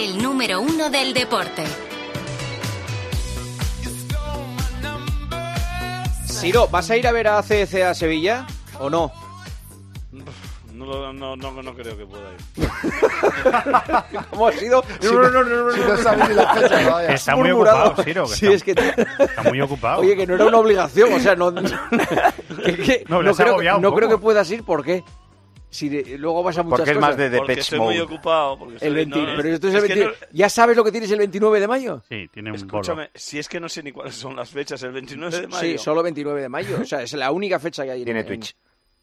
El 0.00 0.22
número 0.22 0.60
uno 0.60 0.90
del 0.90 1.12
deporte. 1.12 1.64
Siro, 6.26 6.68
¿vas 6.68 6.88
a 6.90 6.96
ir 6.96 7.06
a 7.08 7.12
ver 7.12 7.26
a 7.26 7.42
CEC 7.42 7.82
a 7.82 7.94
Sevilla 7.94 8.46
o 8.78 8.88
no? 8.88 9.10
No, 10.72 10.86
lo- 10.86 11.12
no, 11.12 11.34
no, 11.34 11.50
no 11.62 11.74
creo 11.74 11.96
que 11.98 12.06
pueda 12.06 12.22
ir. 12.32 12.68
¿Cómo 14.30 14.46
ha 14.46 14.52
sido? 14.52 14.84
Si 15.00 15.06
No, 15.12 15.22
no, 15.30 15.42
no- 15.42 15.64
no, 15.64 15.72
si 15.72 15.80
ni 16.28 16.34
la 16.34 16.54
fecha. 16.54 17.12
Está 17.14 17.34
muy 17.34 17.48
Murmurado. 17.48 17.86
ocupado, 17.86 18.04
Siro, 18.04 18.24
que 18.28 18.34
Sí, 18.36 18.46
está- 18.46 18.54
es 18.54 18.62
que 18.62 19.24
está 19.24 19.42
muy 19.42 19.60
ocupado. 19.60 20.00
Oye, 20.02 20.16
que 20.16 20.26
no 20.28 20.36
era 20.36 20.44
una 20.44 20.58
obligación, 20.58 21.12
o 21.12 21.18
sea, 21.18 21.34
no, 21.34 21.52
que- 21.52 22.76
que- 22.76 23.04
No, 23.08 23.20
no 23.24 23.30
has 23.30 23.36
creo, 23.36 23.48
agobiado 23.54 23.80
no 23.80 23.92
creo 23.94 24.08
que 24.08 24.18
puedas 24.18 24.48
ir, 24.52 24.62
¿por 24.62 24.84
qué? 24.84 25.02
Si 25.70 25.88
de- 25.90 26.16
luego 26.18 26.42
vas 26.42 26.56
a 26.56 26.62
muchas 26.62 26.78
Porque 26.78 26.90
es 26.92 26.96
cosas. 26.96 27.10
más 27.10 27.16
de 27.30 27.36
Porque 27.38 27.52
estoy 27.54 27.78
muy 27.80 27.98
ocupado. 27.98 28.58
Porque 28.58 28.72
El 28.74 28.76
estoy- 28.76 28.94
20 28.94 29.18
no, 29.18 29.26
no, 29.26 29.36
pero 29.36 29.48
esto 29.54 29.68
es 29.68 29.74
el 29.74 29.78
es 29.80 29.84
que 29.84 29.94
29 29.94 30.16
no- 30.20 30.38
¿Ya 30.38 30.48
sabes 30.48 30.76
lo 30.76 30.84
que 30.84 30.90
tienes 30.92 31.10
el 31.10 31.18
29 31.18 31.60
de 31.60 31.68
mayo? 31.68 32.02
Sí, 32.08 32.28
tiene 32.32 32.50
un 32.50 32.56
Escúchame, 32.56 33.10
si 33.14 33.38
es 33.38 33.48
que 33.48 33.60
no 33.60 33.68
sé 33.68 33.82
ni 33.82 33.92
cuáles 33.92 34.14
son 34.14 34.34
las 34.34 34.48
fechas, 34.50 34.82
el 34.82 34.92
29 34.92 35.40
de 35.42 35.46
mayo. 35.46 35.60
Sí, 35.60 35.76
solo 35.78 36.02
29 36.02 36.40
de 36.40 36.48
mayo. 36.48 36.78
O 36.80 36.84
sea, 36.86 37.02
es 37.02 37.12
la 37.12 37.30
única 37.32 37.58
fecha 37.58 37.84
que 37.84 37.90
hay 37.90 37.98
en 38.00 38.04
Tiene 38.06 38.20
en- 38.20 38.26
Twitch. 38.26 38.56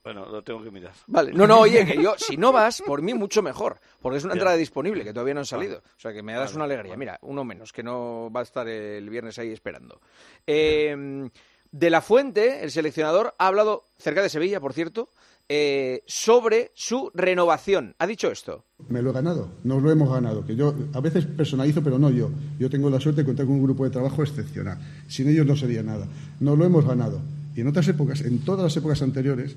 Bueno, 0.04 0.26
lo 0.28 0.44
tengo 0.44 0.64
que 0.64 0.70
mirar. 0.70 0.92
Vale, 1.08 1.34
no, 1.34 1.48
no, 1.48 1.62
oye, 1.62 1.84
que 1.84 2.00
yo, 2.02 2.14
si 2.18 2.38
no 2.38 2.52
vas, 2.52 2.82
por 2.84 3.02
mí 3.02 3.16
mucho 3.16 3.42
mejor, 3.42 3.80
porque 4.02 4.20
es 4.20 4.24
una 4.24 4.34
Ya. 4.34 4.38
entrada 4.40 4.56
disponible, 4.58 5.04
que 5.04 5.12
todavía 5.14 5.34
no 5.34 5.40
han 5.40 5.48
salido. 5.48 5.80
O 5.80 6.00
sea, 6.00 6.14
que 6.14 6.22
me 6.22 6.34
das 6.34 6.52
Vale, 6.52 6.56
una 6.58 6.66
alegría. 6.66 6.96
Mira, 6.96 7.18
uno 7.24 7.44
menos, 7.44 7.72
que 7.74 7.82
no 7.82 8.30
va 8.32 8.42
a 8.42 8.44
estar 8.44 8.68
el 8.68 9.10
viernes 9.10 9.40
ahí 9.40 9.52
esperando. 9.52 10.00
Eh, 10.46 11.28
de 11.72 11.90
la 11.90 12.02
Fuente, 12.02 12.64
el 12.64 12.70
seleccionador, 12.72 13.34
ha 13.40 13.48
hablado, 13.48 13.84
cerca 13.98 14.22
de 14.22 14.30
Sevilla, 14.30 14.60
por 14.60 14.74
cierto, 14.74 15.10
eh, 15.50 16.04
sobre 16.08 16.72
su 16.76 17.12
renovación. 17.14 17.96
Ha 18.00 18.08
dicho 18.08 18.32
esto. 18.32 18.66
Me 18.90 19.02
lo 19.02 19.12
he 19.12 19.14
ganado, 19.14 19.50
nos 19.64 19.82
lo 19.82 19.92
hemos 19.92 20.12
ganado. 20.12 20.46
Que 20.46 20.56
yo 20.56 20.74
a 20.94 21.00
veces 21.00 21.26
personalizo, 21.26 21.84
pero 21.84 22.00
no 22.00 22.10
yo. 22.10 22.30
Yo 22.60 22.70
tengo 22.70 22.90
la 22.90 23.00
suerte 23.00 23.22
de 23.22 23.26
contar 23.26 23.46
con 23.46 23.56
un 23.56 23.64
grupo 23.64 23.84
de 23.84 23.90
trabajo 23.92 24.24
excepcional. 24.24 24.78
Sin 25.08 25.30
ellos 25.30 25.46
no 25.46 25.56
sería 25.56 25.84
nada. 25.84 26.08
Nos 26.40 26.58
lo 26.58 26.66
hemos 26.66 26.86
ganado. 26.86 27.22
Y 27.56 27.62
en 27.62 27.68
otras 27.68 27.88
épocas, 27.88 28.22
en 28.22 28.40
todas 28.40 28.64
las 28.64 28.76
épocas 28.78 29.02
anteriores, 29.02 29.56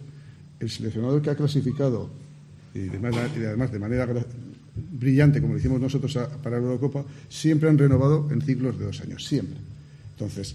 el 0.60 0.70
seleccionador 0.70 1.20
que 1.22 1.30
ha 1.30 1.36
clasificado, 1.36 2.10
y 2.74 2.88
además, 2.88 3.14
y 3.36 3.44
además 3.44 3.72
de 3.72 3.78
manera 3.78 4.06
brillante, 4.92 5.40
como 5.40 5.54
lo 5.54 5.58
hicimos 5.58 5.80
nosotros 5.80 6.16
a- 6.16 6.28
para 6.28 6.58
la 6.60 6.64
Eurocopa, 6.66 7.04
siempre 7.28 7.68
han 7.68 7.78
renovado 7.78 8.28
en 8.30 8.40
ciclos 8.42 8.78
de 8.78 8.84
dos 8.84 9.00
años. 9.00 9.24
Siempre. 9.26 9.56
Entonces, 10.12 10.54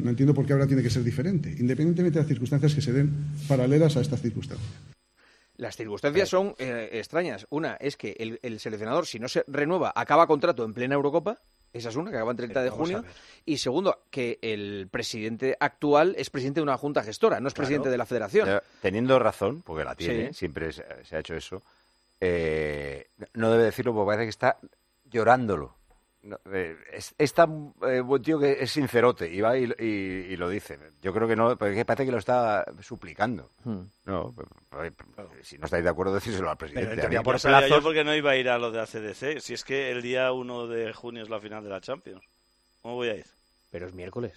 no 0.00 0.10
entiendo 0.10 0.34
por 0.34 0.46
qué 0.46 0.52
ahora 0.52 0.66
tiene 0.66 0.82
que 0.82 0.90
ser 0.90 1.02
diferente, 1.04 1.48
independientemente 1.50 2.18
de 2.18 2.22
las 2.22 2.28
circunstancias 2.28 2.74
que 2.74 2.80
se 2.82 2.92
den 2.92 3.10
paralelas 3.48 3.96
a 3.96 4.00
estas 4.00 4.20
circunstancias. 4.20 4.68
Las 5.56 5.76
circunstancias 5.76 6.28
son 6.28 6.54
eh, 6.58 6.88
extrañas. 6.94 7.46
Una 7.50 7.74
es 7.74 7.96
que 7.96 8.16
el, 8.18 8.38
el 8.42 8.58
seleccionador, 8.60 9.06
si 9.06 9.18
no 9.18 9.28
se 9.28 9.44
renueva, 9.46 9.92
acaba 9.94 10.26
contrato 10.26 10.64
en 10.64 10.72
plena 10.72 10.94
Eurocopa. 10.94 11.38
Esa 11.72 11.90
es 11.90 11.96
una, 11.96 12.10
que 12.10 12.16
acaba 12.16 12.32
el 12.32 12.36
30 12.38 12.62
de 12.62 12.70
junio. 12.70 13.04
Y 13.44 13.58
segundo, 13.58 14.04
que 14.10 14.38
el 14.42 14.88
presidente 14.90 15.56
actual 15.60 16.14
es 16.18 16.28
presidente 16.30 16.60
de 16.60 16.64
una 16.64 16.76
junta 16.78 17.02
gestora, 17.04 17.38
no 17.40 17.46
es 17.48 17.54
Claro. 17.54 17.66
presidente 17.66 17.90
de 17.90 17.98
la 17.98 18.06
federación. 18.06 18.46
Ya, 18.48 18.62
Teniendo 18.82 19.18
razón, 19.18 19.62
porque 19.62 19.84
la 19.84 19.94
tiene, 19.94 20.28
Sí. 20.28 20.38
siempre 20.40 20.72
se, 20.72 20.82
se 21.04 21.14
ha 21.16 21.20
hecho 21.20 21.34
eso, 21.36 21.62
eh, 22.20 23.08
no 23.34 23.50
debe 23.52 23.64
decirlo 23.64 23.92
porque 23.94 24.08
parece 24.08 24.24
que 24.24 24.30
está 24.30 24.56
llorándolo. 25.10 25.76
No, 26.22 26.38
eh, 26.52 26.76
es, 26.92 27.14
es 27.16 27.32
tan 27.32 27.72
eh, 27.82 28.00
buen 28.00 28.20
tío 28.22 28.38
que 28.38 28.58
es 28.62 28.70
sincerote 28.70 29.30
y 29.32 29.40
va 29.40 29.56
y, 29.56 29.64
y- 29.78 30.26
y 30.32 30.36
lo 30.36 30.50
dice. 30.50 30.78
Yo 31.00 31.14
creo 31.14 31.26
que 31.26 31.34
no, 31.34 31.56
porque 31.56 31.84
parece 31.86 32.04
que 32.04 32.12
lo 32.12 32.18
está 32.18 32.64
suplicando. 32.82 33.48
Hmm. 33.64 33.84
No, 34.04 34.34
eh, 34.82 34.92
si 35.42 35.56
no 35.56 35.64
estáis 35.64 35.82
de 35.82 35.88
acuerdo, 35.90 36.12
decírselo 36.14 36.50
al 36.50 36.58
presidente. 36.58 36.96
No 37.22 37.38
sabía 37.38 37.68
yo 37.68 37.82
porque 37.82 38.04
no 38.04 38.14
iba 38.14 38.32
a 38.32 38.36
ir 38.36 38.50
a 38.50 38.58
lo 38.58 38.70
de 38.70 38.80
ACDC. 38.80 39.40
Si 39.40 39.54
es 39.54 39.64
que 39.64 39.90
el 39.90 40.02
día 40.02 40.30
1 40.32 40.66
de 40.66 40.92
junio 40.92 41.22
es 41.22 41.30
la 41.30 41.40
final 41.40 41.64
de 41.64 41.70
la 41.70 41.80
Champions. 41.80 42.22
¿Cómo 42.82 42.96
voy 42.96 43.08
a 43.08 43.14
ir? 43.16 43.24
Pero 43.70 43.86
es 43.86 43.94
miércoles. 43.94 44.34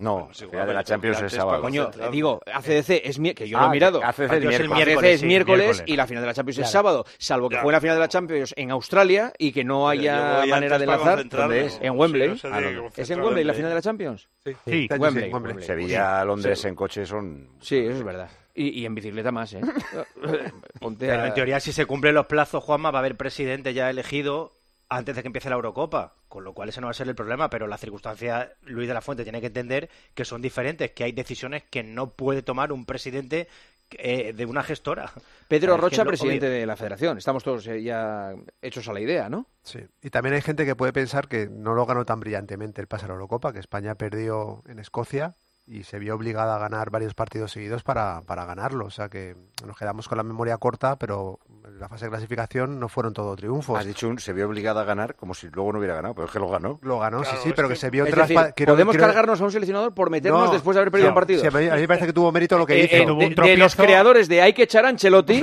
No, 0.00 0.12
Bueno, 0.14 0.28
es 0.30 0.38
final 0.38 0.52
de 0.52 0.58
la 0.58 0.66
pero 0.66 0.82
Champions 0.82 1.22
es 1.22 1.32
sábado. 1.32 1.60
Coño, 1.60 1.90
digo, 2.12 2.40
ACDC 2.46 3.02
es 3.04 3.18
mi- 3.18 3.34
que 3.34 3.48
yo 3.48 3.58
Ah, 3.58 3.62
lo 3.62 3.66
he 3.66 3.70
mirado. 3.72 3.98
que 3.98 4.06
ACDC 4.06 4.22
es 4.22 4.30
ACDC 4.30 4.40
miércoles. 4.68 4.68
es 4.68 5.22
miércoles, 5.24 5.24
miércoles. 5.66 5.82
y 5.86 5.96
la 5.96 6.06
final 6.06 6.22
de 6.22 6.26
la 6.28 6.34
Champions 6.34 6.58
es 6.58 6.62
Claro. 6.62 6.72
sábado, 6.72 7.04
salvo 7.18 7.48
que 7.48 7.56
Ya. 7.56 7.62
juegue 7.62 7.72
la 7.76 7.80
final 7.80 7.96
de 7.96 8.00
la 8.00 8.08
Champions 8.08 8.54
en 8.56 8.70
Australia 8.70 9.32
y 9.38 9.50
que 9.50 9.64
no 9.64 9.88
haya 9.88 10.44
manera 10.48 10.78
de 10.78 10.84
enlazar. 10.84 11.14
concentrarme. 11.14 11.54
¿Dónde 11.56 11.66
es? 11.66 11.72
Sí, 11.72 11.78
En 11.82 11.98
Wembley. 11.98 12.28
no 12.28 12.36
se 12.36 12.46
Ah, 12.46 12.60
no, 12.60 12.90
¿Es 12.96 13.10
en 13.10 13.20
Wembley 13.20 13.42
la 13.44 13.54
final 13.54 13.70
de 13.70 13.74
la 13.74 13.82
Champions? 13.82 14.28
Sí. 14.44 14.52
Sí, 14.52 14.86
Wembley. 14.88 14.88
sí, 14.88 15.02
Wembley. 15.02 15.32
Wembley. 15.32 15.66
Sevilla, 15.66 16.24
Londres 16.24 16.60
Sí. 16.60 16.68
en 16.68 16.74
coche 16.76 17.04
son... 17.04 17.48
Sí, 17.60 17.78
eso 17.78 17.98
es 17.98 18.04
verdad. 18.04 18.28
Y, 18.54 18.80
y 18.80 18.86
en 18.86 18.94
bicicleta 18.94 19.32
más, 19.32 19.52
¿eh? 19.54 19.60
Ponte 20.80 21.06
Pero 21.06 21.22
a- 21.22 21.26
en 21.28 21.34
teoría, 21.34 21.60
si 21.60 21.72
se 21.72 21.86
cumplen 21.86 22.14
los 22.14 22.26
plazos, 22.26 22.62
Juanma, 22.62 22.90
va 22.90 22.98
a 22.98 23.00
haber 23.00 23.16
presidente 23.16 23.74
ya 23.74 23.90
elegido 23.90 24.52
antes 24.88 25.14
de 25.14 25.22
que 25.22 25.28
empiece 25.28 25.50
la 25.50 25.56
Eurocopa, 25.56 26.14
con 26.28 26.44
lo 26.44 26.54
cual 26.54 26.68
ese 26.68 26.80
no 26.80 26.86
va 26.86 26.92
a 26.92 26.94
ser 26.94 27.08
el 27.08 27.14
problema, 27.14 27.50
pero 27.50 27.66
las 27.66 27.80
circunstancias, 27.80 28.48
Luis 28.62 28.88
de 28.88 28.94
la 28.94 29.00
Fuente 29.00 29.22
tiene 29.22 29.40
que 29.40 29.48
entender 29.48 29.88
que 30.14 30.24
son 30.24 30.40
diferentes, 30.40 30.92
que 30.92 31.04
hay 31.04 31.12
decisiones 31.12 31.64
que 31.64 31.82
no 31.82 32.10
puede 32.10 32.42
tomar 32.42 32.72
un 32.72 32.86
presidente 32.86 33.48
eh, 33.90 34.32
de 34.32 34.46
una 34.46 34.62
gestora. 34.62 35.10
Pedro 35.48 35.76
Rocha, 35.76 36.04
presidente 36.04 36.46
obvio. 36.46 36.58
de 36.58 36.66
la 36.66 36.76
federación. 36.76 37.18
Estamos 37.18 37.44
todos 37.44 37.66
eh, 37.66 37.82
ya 37.82 38.34
hechos 38.62 38.88
a 38.88 38.92
la 38.92 39.00
idea, 39.00 39.28
¿no? 39.28 39.46
Sí, 39.62 39.80
y 40.02 40.10
también 40.10 40.34
hay 40.34 40.42
gente 40.42 40.64
que 40.64 40.76
puede 40.76 40.92
pensar 40.92 41.28
que 41.28 41.48
no 41.48 41.74
lo 41.74 41.86
ganó 41.86 42.04
tan 42.04 42.20
brillantemente 42.20 42.80
el 42.80 42.86
pase 42.86 43.04
a 43.04 43.08
la 43.08 43.14
Eurocopa, 43.14 43.52
que 43.52 43.58
España 43.58 43.94
perdió 43.94 44.62
en 44.66 44.78
Escocia 44.78 45.34
y 45.70 45.84
se 45.84 45.98
vio 45.98 46.14
obligada 46.14 46.56
a 46.56 46.58
ganar 46.58 46.90
varios 46.90 47.14
partidos 47.14 47.52
seguidos 47.52 47.82
para, 47.82 48.22
para 48.22 48.44
ganarlo. 48.46 48.86
O 48.86 48.90
sea 48.90 49.08
que 49.08 49.36
nos 49.66 49.76
quedamos 49.76 50.08
con 50.08 50.16
la 50.16 50.24
memoria 50.24 50.56
corta, 50.56 50.96
pero 50.96 51.38
en 51.66 51.78
la 51.78 51.88
fase 51.88 52.06
de 52.06 52.10
clasificación 52.10 52.80
no 52.80 52.88
fueron 52.88 53.12
todo 53.12 53.36
triunfos. 53.36 53.78
Has 53.78 53.84
dicho 53.86 54.08
un, 54.08 54.18
se 54.18 54.32
vio 54.32 54.46
obligada 54.48 54.80
a 54.80 54.84
ganar 54.84 55.14
como 55.14 55.34
si 55.34 55.48
luego 55.50 55.72
no 55.72 55.78
hubiera 55.78 55.94
ganado, 55.94 56.14
pero 56.14 56.26
es 56.26 56.32
que 56.32 56.38
lo 56.38 56.48
ganó. 56.48 56.78
Lo 56.82 56.98
ganó, 56.98 57.22
sí, 57.24 57.36
sí, 57.42 57.52
pero 57.54 57.68
que, 57.68 57.76
se 57.76 57.90
vio 57.90 58.04
Es 58.06 58.14
tras- 58.14 58.28
decir, 58.28 58.52
quiero- 58.56 58.72
podemos 58.72 58.92
quiero- 58.94 59.06
cargarnos 59.08 59.40
a 59.40 59.44
un 59.44 59.52
seleccionador 59.52 59.92
por 59.94 60.08
meternos 60.10 60.46
No, 60.46 60.52
después 60.52 60.74
de 60.74 60.80
haber 60.80 60.90
perdido 60.90 61.08
no. 61.08 61.12
un 61.12 61.16
partido. 61.16 61.40
Sí, 61.42 61.46
a, 61.46 61.50
mí, 61.50 61.66
me 61.82 61.88
parece 61.88 62.06
que 62.06 62.12
tuvo 62.14 62.32
mérito 62.32 62.56
lo 62.56 62.64
que 62.66 62.80
Eh, 62.80 62.84
hizo. 62.84 63.20
eh, 63.20 63.34
de, 63.36 63.42
de 63.50 63.56
los 63.58 63.76
creadores 63.76 64.28
de 64.28 64.40
hay 64.40 64.54
que 64.54 64.62
echar 64.62 64.86
a 64.86 64.88
Ancelotti, 64.88 65.42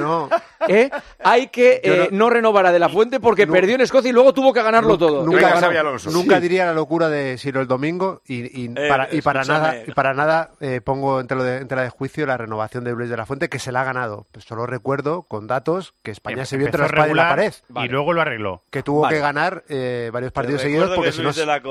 ¿eh? 0.68 0.90
hay 1.20 1.48
que 1.48 1.82
eh, 1.84 2.10
no... 2.12 2.30
renovar 2.30 2.66
a 2.66 2.72
De 2.72 2.80
La 2.80 2.90
Fuente 2.90 3.20
porque 3.20 3.48
perdió 3.48 3.76
en 3.76 3.82
Escocia 3.82 4.10
y 4.10 4.14
luego 4.14 4.34
tuvo 4.34 4.54
que 4.54 4.62
ganarlo 4.62 4.98
todo. 4.98 5.26
Nunca, 5.26 5.38
Venga, 5.48 5.56
nunca, 5.56 5.72
ganó. 5.72 5.92
nunca 6.12 6.36
Sí. 6.36 6.42
diría 6.42 6.66
la 6.66 6.74
locura 6.74 7.10
de 7.10 7.38
Siro 7.38 7.62
el 7.62 7.68
domingo 7.68 8.22
y, 8.26 8.64
y 8.64 8.66
Eh, 8.76 8.88
para, 8.90 9.08
y 9.12 9.22
para 9.22 9.42
escúchame. 9.42 9.66
nada, 9.68 9.84
y 9.88 9.92
para 9.92 10.14
nada 10.14 10.52
eh, 10.60 10.82
pongo 10.84 11.20
en 11.20 11.28
tela, 11.28 11.44
de, 11.44 11.66
tela 11.66 11.84
de 11.84 11.90
juicio 11.90 12.26
la 12.26 12.38
renovación 12.38 12.84
de 12.84 12.92
Luis 12.92 13.10
de 13.10 13.18
la 13.18 13.26
Fuente 13.26 13.50
que 13.50 13.60
se 13.60 13.72
la 13.72 13.82
ha 13.82 13.84
ganado. 13.86 14.28
Pues 14.32 14.46
solo 14.46 14.66
recuerdo 14.66 15.24
con 15.24 15.48
datos 15.48 15.94
que 16.04 16.12
España 16.12 16.46
se 16.46 16.58
vio 16.58 16.66
entre 16.68 16.82
la 16.82 16.88
espada 16.88 17.10
y 17.10 17.14
la 17.14 17.30
pared. 17.30 17.54
Y 17.84 17.88
luego 17.88 18.14
lo 18.14 18.22
arregló. 18.22 18.62
Que 18.70 18.84
tuvo 18.84 19.02
Vale. 19.02 19.16
que 19.16 19.22
ganar 19.22 19.64
eh, 19.70 20.10
varios 20.12 20.32
partidos 20.32 20.62
seguidos 20.62 20.92
porque 20.96 21.12
si 21.12 21.22
no 21.22 21.32
la 21.32 21.62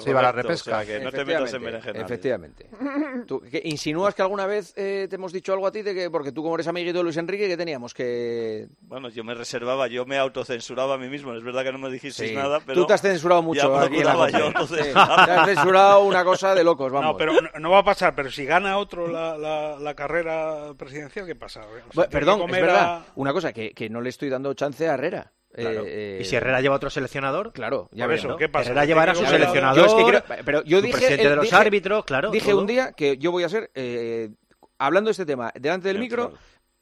se 0.00 0.10
iba 0.10 0.20
a 0.20 0.22
la 0.22 0.32
repesca. 0.32 0.78
o 0.78 0.84
sea, 0.84 0.86
que 0.86 1.04
no 1.04 1.10
te 1.10 1.24
metas 1.24 1.52
en 1.54 1.62
Efectivamente, 1.64 1.64
berenjenales. 1.64 2.04
Efectivamente. 2.04 2.66
¿Tú, 3.26 3.40
que 3.40 3.60
¿Insinúas 3.64 4.14
que 4.14 4.22
alguna 4.22 4.46
vez 4.46 4.72
eh, 4.76 5.06
te 5.08 5.16
hemos 5.16 5.32
dicho 5.32 5.52
algo 5.52 5.66
a 5.66 5.72
ti 5.72 5.82
de 5.82 5.94
que, 5.94 6.10
porque 6.10 6.32
tú 6.32 6.42
como 6.42 6.54
eres 6.54 6.66
amiguito 6.68 6.98
de 6.98 7.04
Luis 7.04 7.16
Enrique, 7.16 7.48
que 7.48 7.56
teníamos 7.56 7.94
que... 7.94 8.43
Bueno, 8.82 9.08
yo 9.08 9.24
me 9.24 9.34
reservaba, 9.34 9.86
yo 9.88 10.06
me 10.06 10.18
autocensuraba 10.18 10.94
a 10.94 10.98
mí 10.98 11.08
mismo. 11.08 11.34
Es 11.34 11.42
verdad 11.42 11.64
que 11.64 11.72
no 11.72 11.78
me 11.78 11.90
dijisteis 11.90 12.30
Sí. 12.30 12.36
nada, 12.36 12.60
pero... 12.64 12.80
Tú 12.80 12.86
te 12.86 12.94
has 12.94 13.00
censurado 13.02 13.40
ya 13.40 13.46
mucho 13.46 13.76
aquí 13.78 13.96
en 13.98 14.04
la 14.04 14.12
procuraba 14.12 14.52
COPE. 14.52 14.60
yo 14.60 14.66
Sí, 14.66 14.82
te 14.92 14.98
has 15.32 15.46
censurado 15.48 16.00
una 16.04 16.24
cosa 16.24 16.54
de 16.54 16.64
locos, 16.64 16.92
vamos. 16.92 17.12
No, 17.12 17.16
pero 17.16 17.32
no, 17.32 17.48
no 17.58 17.70
va 17.70 17.78
a 17.78 17.84
pasar. 17.84 18.14
Pero 18.14 18.30
si 18.30 18.44
gana 18.44 18.78
otro 18.78 19.06
la, 19.08 19.36
la, 19.36 19.76
la 19.78 19.94
carrera 19.94 20.72
presidencial, 20.76 21.26
¿qué 21.26 21.34
pasa? 21.34 21.60
O 21.60 21.64
sea, 21.64 21.70
Bueno, 21.72 21.84
tiene 21.92 22.08
que 22.08 22.08
perdón, 22.10 22.40
es 22.42 22.50
verdad. 22.60 22.84
a- 22.98 23.04
Una 23.16 23.32
cosa, 23.32 23.52
que, 23.52 23.72
que 23.72 23.88
no 23.90 24.00
le 24.00 24.10
estoy 24.10 24.28
dando 24.28 24.52
chance 24.54 24.88
a 24.88 24.94
Herrera. 24.94 25.32
Claro. 25.52 25.84
Eh, 25.86 26.18
Y 26.20 26.24
si 26.24 26.34
Herrera 26.34 26.60
lleva 26.60 26.74
otro 26.74 26.90
seleccionador, 26.90 27.52
claro, 27.52 27.88
ya 27.92 28.08
ves. 28.08 28.26
¿qué 28.38 28.48
pasa? 28.48 28.70
Herrera 28.70 28.84
llevará 28.86 29.12
a 29.12 29.14
su 29.14 29.24
seleccionador, 29.24 29.76
Yo 29.78 29.86
es 29.86 29.94
que 29.94 30.10
creo- 30.10 30.42
pero 30.44 30.64
yo 30.64 30.80
dije, 30.82 30.92
presidente 30.96 31.26
eh, 31.26 31.30
de 31.30 31.36
los 31.36 31.44
dije- 31.44 31.54
árbitros, 31.56 32.04
claro, 32.04 32.30
Dije 32.32 32.50
todo. 32.50 32.60
un 32.60 32.66
día 32.66 32.92
que 32.92 33.18
yo 33.18 33.30
voy 33.30 33.44
a 33.44 33.48
ser, 33.48 33.70
eh, 33.76 34.30
hablando 34.78 35.08
de 35.08 35.12
este 35.12 35.24
tema, 35.24 35.52
delante 35.54 35.86
del 35.86 36.00
micro, 36.00 36.32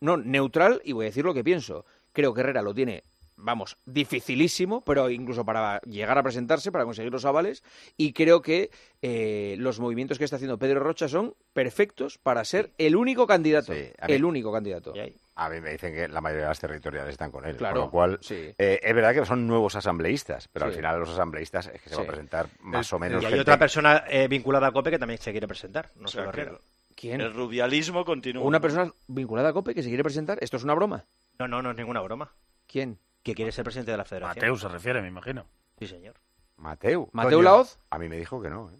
no, 0.02 0.16
neutral 0.18 0.80
y 0.84 0.92
voy 0.92 1.06
a 1.06 1.08
decir 1.08 1.24
lo 1.24 1.32
que 1.34 1.42
pienso. 1.44 1.84
Creo 2.12 2.34
que 2.34 2.40
Herrera 2.42 2.60
lo 2.62 2.74
tiene, 2.74 3.02
vamos, 3.36 3.76
dificilísimo, 3.86 4.82
pero 4.84 5.08
incluso 5.10 5.44
para 5.44 5.80
llegar 5.82 6.18
a 6.18 6.22
presentarse, 6.22 6.70
para 6.70 6.84
conseguir 6.84 7.10
los 7.10 7.24
avales, 7.24 7.62
y 7.96 8.12
creo 8.12 8.42
que 8.42 8.70
eh, 9.00 9.56
los 9.58 9.80
movimientos 9.80 10.18
que 10.18 10.24
está 10.24 10.36
haciendo 10.36 10.58
Pedro 10.58 10.80
Rocha 10.80 11.08
son 11.08 11.34
perfectos 11.52 12.18
para 12.18 12.44
ser 12.44 12.70
el 12.78 12.94
único 12.96 13.26
candidato. 13.26 13.72
mí- 13.72 13.88
el 14.06 14.24
único 14.24 14.52
candidato. 14.52 14.92
A 15.34 15.48
mí 15.48 15.60
me 15.62 15.70
dicen 15.70 15.94
que 15.94 16.08
la 16.08 16.20
mayoría 16.20 16.44
de 16.44 16.48
las 16.50 16.60
territoriales 16.60 17.12
están 17.12 17.30
con 17.30 17.46
él. 17.46 17.56
Claro, 17.56 17.74
Con 17.76 17.84
lo 17.86 17.90
cual, 17.90 18.18
sí. 18.20 18.52
eh, 18.58 18.80
es 18.82 18.94
verdad 18.94 19.14
que 19.14 19.24
son 19.24 19.46
nuevos 19.46 19.74
asambleístas, 19.74 20.48
pero 20.48 20.66
al 20.66 20.72
final 20.74 21.00
los 21.00 21.08
asambleístas 21.08 21.68
es 21.72 21.80
que 21.80 21.88
se 21.88 21.96
va 21.96 22.02
a 22.02 22.06
presentar 22.06 22.48
más 22.60 22.92
o 22.92 22.98
menos 22.98 23.22
Y 23.22 23.26
hay 23.26 23.30
gente 23.32 23.40
otra 23.42 23.58
persona 23.58 24.04
eh, 24.10 24.28
vinculada 24.28 24.66
a 24.66 24.72
COPE 24.72 24.90
que 24.90 24.98
también 24.98 25.18
se 25.18 25.30
quiere 25.30 25.48
presentar, 25.48 25.90
no 25.96 26.04
O 26.04 26.08
sea, 26.08 26.24
que 26.24 26.28
Herrera. 26.42 26.58
¿Quién? 26.94 27.20
El 27.20 27.32
rubialismo 27.32 28.04
continúa. 28.04 28.44
Una 28.44 28.60
persona 28.60 28.92
vinculada 29.06 29.50
a 29.50 29.52
COPE 29.52 29.74
que 29.74 29.82
se 29.82 29.88
quiere 29.88 30.02
presentar. 30.02 30.38
¿Esto 30.40 30.56
es 30.56 30.64
una 30.64 30.74
broma? 30.74 31.04
No, 31.38 31.48
no, 31.48 31.62
no 31.62 31.70
es 31.70 31.76
ninguna 31.76 32.00
broma. 32.00 32.34
¿Quién? 32.66 32.98
Que 33.22 33.34
quiere 33.34 33.52
ser 33.52 33.64
presidente 33.64 33.92
de 33.92 33.96
la 33.96 34.04
federación. 34.04 34.36
Mateu 34.36 34.56
se 34.56 34.68
refiere, 34.68 35.00
me 35.02 35.08
imagino. 35.08 35.46
Sí, 35.78 35.86
señor. 35.86 36.14
Mateu. 36.56 37.08
¿Mateu 37.12 37.42
Laoz? 37.42 37.78
A 37.90 37.98
mí 37.98 38.08
me 38.08 38.16
dijo 38.16 38.40
que 38.40 38.50
no. 38.50 38.70
¿eh? 38.70 38.78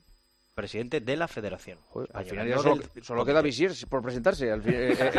Presidente 0.57 1.00
de 1.00 1.16
la 1.16 1.28
federación. 1.28 1.78
Al 2.12 2.26
final 2.26 2.46
ya 2.46 2.57
no 2.57 2.62
solo, 2.62 2.76
del- 2.94 3.03
solo 3.03 3.24
queda 3.24 3.40
Visier 3.40 3.72
por 3.88 4.03
presentarse. 4.03 4.53
Al 4.53 4.61
fin- 4.61 4.74
eh, 4.76 4.92
eh, 5.00 5.11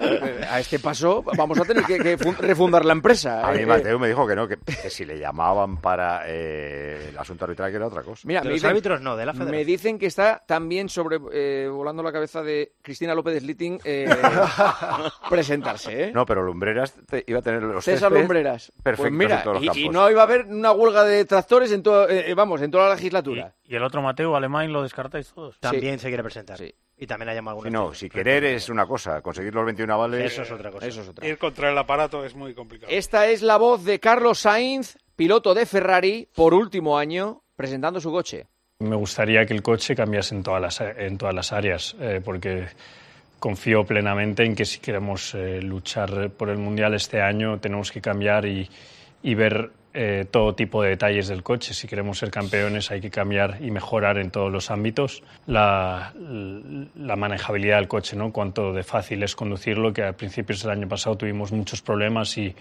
eh, 0.00 0.46
a 0.46 0.60
este 0.60 0.78
paso 0.78 1.22
vamos 1.22 1.58
a 1.58 1.64
tener 1.64 1.84
que, 1.84 1.98
que 1.98 2.18
fun- 2.18 2.36
refundar 2.36 2.84
la 2.84 2.92
empresa. 2.92 3.48
A 3.48 3.52
mí 3.52 3.60
Eh, 3.60 3.66
Mateu 3.66 3.98
me 3.98 4.08
dijo 4.08 4.26
que 4.26 4.36
no, 4.36 4.46
que, 4.46 4.58
que 4.58 4.90
si 4.90 5.06
le 5.06 5.18
llamaban 5.18 5.78
para 5.78 6.24
eh, 6.26 7.06
el 7.08 7.16
asunto 7.18 7.46
arbitral 7.46 7.70
que 7.70 7.76
era 7.76 7.86
otra 7.86 8.02
cosa. 8.02 8.28
Mira, 8.28 8.40
De 8.40 8.44
me 8.44 8.50
los 8.50 8.56
dicen, 8.56 8.68
árbitros 8.70 9.00
no, 9.00 9.16
de 9.16 9.24
la 9.24 9.32
me 9.32 9.38
federación. 9.38 9.66
dicen 9.66 9.98
que 9.98 10.04
está 10.04 10.44
también 10.46 10.90
sobre 10.90 11.18
eh, 11.32 11.66
volando 11.72 12.02
la 12.02 12.12
cabeza 12.12 12.42
de 12.42 12.72
Cristina 12.82 13.14
López 13.14 13.42
eh, 13.84 14.06
presentarse. 15.30 16.04
¿eh? 16.08 16.12
No, 16.14 16.26
pero 16.26 16.42
Lumbreras 16.42 16.92
te- 17.06 17.24
iba 17.26 17.38
a 17.38 17.42
tener 17.42 17.62
los 17.62 17.82
César 17.82 18.12
Lumbreras. 18.12 18.70
Pues 18.82 19.10
mira, 19.10 19.38
en 19.38 19.44
todos 19.44 19.64
los 19.64 19.76
y, 19.78 19.88
no 19.88 20.10
iba 20.10 20.20
a 20.20 20.24
haber 20.24 20.44
una 20.44 20.72
huelga 20.72 21.04
de 21.04 21.24
tractores 21.24 21.72
en 21.72 21.82
todo, 21.82 22.06
vamos, 22.36 22.60
en 22.60 22.70
toda 22.70 22.88
la 22.90 22.94
legislatura. 22.96 23.54
¿Y 23.64 23.74
el 23.76 23.82
otro 23.82 24.00
Mateo, 24.02 24.34
alemán, 24.34 24.57
lo 24.66 24.82
descartáis 24.82 25.32
todos? 25.32 25.60
También 25.60 26.00
se 26.00 26.08
quiere 26.08 26.24
presentar. 26.24 26.58
Y 26.96 27.06
también 27.06 27.28
ha 27.28 27.34
llamado 27.34 27.60
Sí, 27.60 27.68
alguna 27.68 27.84
no, 27.86 27.94
si 27.94 28.08
querer 28.08 28.42
es 28.44 28.68
una 28.68 28.84
cosa, 28.86 29.22
conseguir 29.22 29.54
los 29.54 29.64
21 29.64 29.94
avales... 29.94 30.32
Eso 30.32 30.42
es 30.42 30.50
otra 30.50 30.72
cosa. 30.72 30.86
Eso 30.86 31.02
es 31.02 31.08
otra. 31.08 31.28
Ir 31.28 31.38
contra 31.38 31.70
el 31.70 31.78
aparato 31.78 32.24
es 32.24 32.34
muy 32.34 32.54
complicado. 32.54 32.90
Esta 32.92 33.28
es 33.28 33.42
la 33.42 33.56
voz 33.56 33.84
de 33.84 34.00
Carlos 34.00 34.40
Sainz, 34.40 34.98
piloto 35.14 35.54
de 35.54 35.64
Ferrari, 35.64 36.28
por 36.34 36.54
último 36.54 36.98
año, 36.98 37.42
presentando 37.54 38.00
su 38.00 38.10
coche. 38.10 38.46
Me 38.80 38.96
gustaría 38.96 39.46
que 39.46 39.54
el 39.54 39.62
coche 39.62 39.94
cambiase 39.94 40.34
en 40.34 40.42
todas 40.42 40.60
las, 40.60 40.80
en 40.80 41.18
todas 41.18 41.34
las 41.34 41.52
áreas, 41.52 41.96
eh, 42.00 42.20
porque 42.24 42.66
confío 43.38 43.84
plenamente 43.84 44.44
en 44.44 44.54
que 44.54 44.64
si 44.64 44.80
queremos 44.80 45.34
eh, 45.34 45.60
luchar 45.62 46.30
por 46.30 46.48
el 46.48 46.58
Mundial 46.58 46.94
este 46.94 47.20
año 47.20 47.58
tenemos 47.60 47.92
que 47.92 48.00
cambiar 48.00 48.46
y, 48.46 48.68
y 49.22 49.34
ver 49.34 49.70
eh, 50.00 50.26
todo 50.30 50.54
tipo 50.54 50.80
de 50.80 50.90
detalles 50.90 51.26
del 51.26 51.42
coche. 51.42 51.74
Si 51.74 51.88
queremos 51.88 52.18
ser 52.18 52.30
campeones 52.30 52.92
hay 52.92 53.00
que 53.00 53.10
cambiar 53.10 53.58
y 53.60 53.72
mejorar 53.72 54.18
en 54.18 54.30
todos 54.30 54.52
los 54.52 54.70
ámbitos. 54.70 55.24
La, 55.44 56.12
manejabilidad 57.16 57.78
del 57.78 57.88
coche, 57.88 58.14
¿no? 58.14 58.30
cuánto 58.30 58.72
de 58.72 58.84
fácil 58.84 59.24
es 59.24 59.34
conducirlo, 59.34 59.92
que 59.92 60.04
a 60.04 60.12
principios 60.12 60.62
del 60.62 60.70
año 60.70 60.88
pasado 60.88 61.16
tuvimos 61.16 61.50
muchos 61.50 61.82
problemas 61.82 62.38
y, 62.38 62.54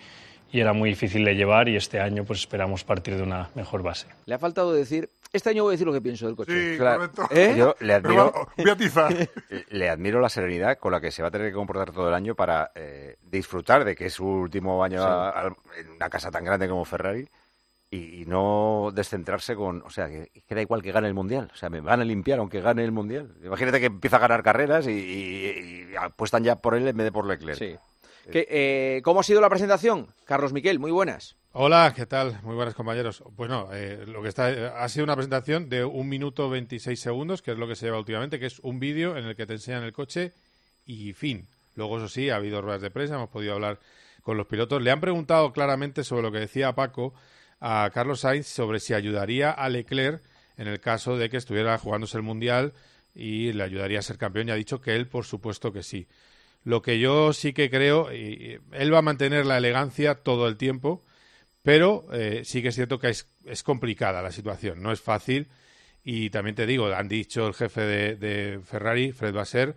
y 0.52 0.60
era 0.62 0.74
muy 0.74 0.90
difícil 0.90 1.26
de 1.26 1.36
llevar 1.36 1.68
y 1.70 1.76
este 1.76 2.00
año 2.00 2.24
pues 2.24 2.40
esperamos 2.40 2.84
partir 2.84 3.16
de 3.18 3.24
una 3.24 3.50
mejor 3.56 3.84
base. 3.84 4.08
Le 4.26 4.36
ha 4.36 4.40
faltado 4.40 4.74
decir, 4.74 5.10
este 5.34 5.50
año 5.50 5.64
voy 5.64 5.72
a 5.72 5.74
decir 5.74 5.86
lo 5.88 5.94
que 5.94 6.02
pienso 6.02 6.26
del 6.26 6.36
coche. 6.36 6.74
Sí, 6.74 6.78
correcto. 6.78 7.28
¿Eh? 7.32 7.54
Yo 7.58 7.76
le 7.82 7.94
admiro, 7.94 8.34
le 9.70 9.90
admiro 9.90 10.22
la 10.22 10.30
serenidad 10.30 10.78
con 10.78 10.92
la 10.92 11.02
que 11.02 11.12
se 11.12 11.22
va 11.22 11.28
a 11.28 11.32
tener 11.32 11.48
que 11.50 11.54
comportar 11.54 11.92
todo 11.92 12.08
el 12.08 12.14
año 12.14 12.36
para 12.36 12.72
eh, 12.76 13.18
disfrutar 13.30 13.84
de 13.86 13.96
que 13.96 14.06
es 14.08 14.14
su 14.14 14.26
último 14.26 14.84
año 14.84 15.00
Sí. 15.00 15.06
a- 15.08 15.30
a- 15.30 15.56
en 15.80 15.90
una 15.96 16.10
casa 16.10 16.32
tan 16.32 16.44
grande 16.46 16.68
como 16.70 16.86
Ferrari 16.86 17.28
y, 17.90 18.22
y 18.22 18.26
no 18.26 18.90
descentrarse 18.94 19.56
con, 19.56 19.82
o 19.84 19.90
sea, 19.90 20.08
que, 20.10 20.30
que 20.48 20.56
da 20.56 20.62
igual 20.62 20.82
que 20.82 20.92
gane 20.92 21.08
el 21.08 21.14
mundial, 21.14 21.50
o 21.54 21.56
sea, 21.58 21.70
me 21.70 21.80
van 21.82 22.02
a 22.02 22.06
limpiar 22.06 22.40
aunque 22.40 22.60
gane 22.62 22.84
el 22.84 22.92
mundial. 22.92 23.34
Imagínate 23.44 23.80
que 23.80 23.86
empieza 23.88 24.18
a 24.18 24.20
ganar 24.20 24.44
carreras 24.44 24.88
y, 24.88 24.92
y- 24.92 25.88
y 25.92 25.96
apuestan 25.96 26.44
ya 26.44 26.56
por 26.58 26.76
él 26.76 26.88
en 26.88 26.98
vez 26.98 27.06
de 27.06 27.12
por 27.12 27.26
Leclerc. 27.26 27.58
Sí. 27.58 27.76
Que, 28.32 28.48
eh, 28.50 29.02
¿Cómo 29.04 29.22
ha 29.22 29.24
sido 29.24 29.40
la 29.42 29.50
presentación? 29.50 30.08
Carlos 30.26 30.54
Miquel, 30.54 30.80
muy 30.80 30.92
buenas. 30.92 31.36
Hola, 31.54 31.94
¿qué 31.96 32.06
tal? 32.06 32.40
Muy 32.44 32.56
buenas 32.56 32.76
compañeros. 32.76 33.24
Bueno, 33.36 33.70
eh, 33.72 34.04
lo 34.06 34.22
que 34.22 34.30
está 34.30 34.52
eh, 34.52 34.72
ha 34.76 34.88
sido 34.90 35.06
una 35.06 35.16
presentación 35.16 35.70
de 35.70 35.86
un 35.86 36.10
minuto 36.10 36.50
26 36.50 37.00
segundos, 37.00 37.42
que 37.42 37.52
es 37.52 37.58
lo 37.58 37.68
que 37.68 37.76
se 37.76 37.86
lleva 37.86 37.98
últimamente, 37.98 38.40
que 38.40 38.46
es 38.46 38.60
un 38.60 38.80
vídeo 38.80 39.18
en 39.18 39.26
el 39.26 39.36
que 39.36 39.46
te 39.46 39.54
enseñan 39.54 39.84
el 39.84 39.94
coche 39.94 40.34
y 40.86 41.14
fin. 41.14 41.48
Luego, 41.76 41.98
eso 41.98 42.10
sí, 42.10 42.30
ha 42.30 42.36
habido 42.36 42.62
ruedas 42.62 42.82
de 42.82 42.92
prensa, 42.92 43.16
hemos 43.16 43.30
podido 43.30 43.54
hablar 43.54 43.80
con 44.22 44.36
los 44.36 44.48
pilotos. 44.48 44.82
Le 44.82 44.92
han 44.92 45.00
preguntado 45.00 45.54
claramente 45.54 46.04
sobre 46.04 46.24
lo 46.24 46.32
que 46.32 46.40
decía 46.40 46.76
Paco 46.76 47.14
a 47.62 47.90
Carlos 47.94 48.20
Sainz 48.20 48.48
sobre 48.48 48.80
si 48.80 48.94
ayudaría 48.94 49.52
a 49.52 49.70
Leclerc 49.70 50.22
en 50.58 50.68
el 50.68 50.80
caso 50.80 51.18
de 51.18 51.30
que 51.30 51.38
estuviera 51.38 51.78
jugándose 51.78 52.18
el 52.18 52.24
Mundial 52.24 52.74
y 53.16 53.54
le 53.54 53.64
ayudaría 53.64 54.00
a 54.00 54.04
ser 54.04 54.18
campeón 54.18 54.50
y 54.50 54.52
ha 54.52 54.56
dicho 54.56 54.82
que 54.82 54.96
él, 54.96 55.08
por 55.08 55.26
supuesto 55.26 55.72
que 55.72 55.82
sí. 55.82 56.08
Lo 56.68 56.82
que 56.82 57.00
yo 57.00 57.32
sí 57.32 57.54
que 57.54 57.70
creo, 57.70 58.14
y 58.14 58.60
él 58.74 58.94
va 58.94 58.98
a 58.98 59.02
mantener 59.02 59.46
la 59.46 59.58
elegancia 59.58 60.16
todo 60.16 60.50
el 60.50 60.58
tiempo, 60.58 61.02
pero 61.64 62.06
eh, 62.12 62.42
sí 62.44 62.62
que 62.62 62.68
es 62.68 62.76
cierto 62.76 63.00
que 63.00 63.08
es, 63.08 63.26
es, 63.46 63.64
complicada 63.64 64.22
la 64.22 64.34
situación, 64.34 64.84
no 64.84 64.92
es 64.92 65.00
fácil. 65.00 65.48
Y 66.04 66.30
también 66.30 66.58
te 66.58 66.66
digo, 66.66 66.88
han 66.88 67.08
dicho 67.08 67.48
el 67.48 67.54
jefe 67.54 67.80
de, 67.80 68.16
de 68.18 68.60
Ferrari, 68.66 69.14
Fred 69.14 69.34
Vasser, 69.34 69.76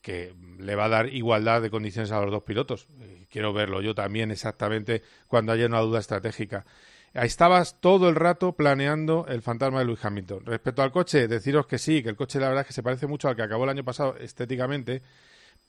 que 0.00 0.34
le 0.58 0.74
va 0.76 0.86
a 0.86 0.88
dar 0.88 1.12
igualdad 1.12 1.60
de 1.60 1.68
condiciones 1.68 2.10
a 2.10 2.22
los 2.22 2.30
dos 2.30 2.42
pilotos. 2.42 2.86
Quiero 3.28 3.52
verlo 3.52 3.82
yo 3.82 3.94
también 3.94 4.30
exactamente 4.30 5.02
cuando 5.28 5.52
haya 5.52 5.66
una 5.66 5.80
duda 5.80 5.98
estratégica. 5.98 6.64
Estabas 7.12 7.82
todo 7.82 8.08
el 8.08 8.14
rato 8.14 8.52
planeando 8.52 9.26
el 9.28 9.42
fantasma 9.42 9.80
de 9.80 9.84
Lewis 9.84 10.02
Hamilton. 10.02 10.46
Respecto 10.46 10.80
al 10.80 10.90
coche, 10.90 11.28
deciros 11.28 11.66
que 11.66 11.76
sí, 11.76 12.02
que 12.02 12.08
el 12.08 12.16
coche 12.16 12.40
la 12.40 12.48
verdad 12.48 12.62
es 12.62 12.68
que 12.68 12.72
se 12.72 12.82
parece 12.82 13.06
mucho 13.06 13.28
al 13.28 13.36
que 13.36 13.42
acabó 13.42 13.64
el 13.64 13.70
año 13.70 13.84
pasado 13.84 14.16
estéticamente, 14.16 15.02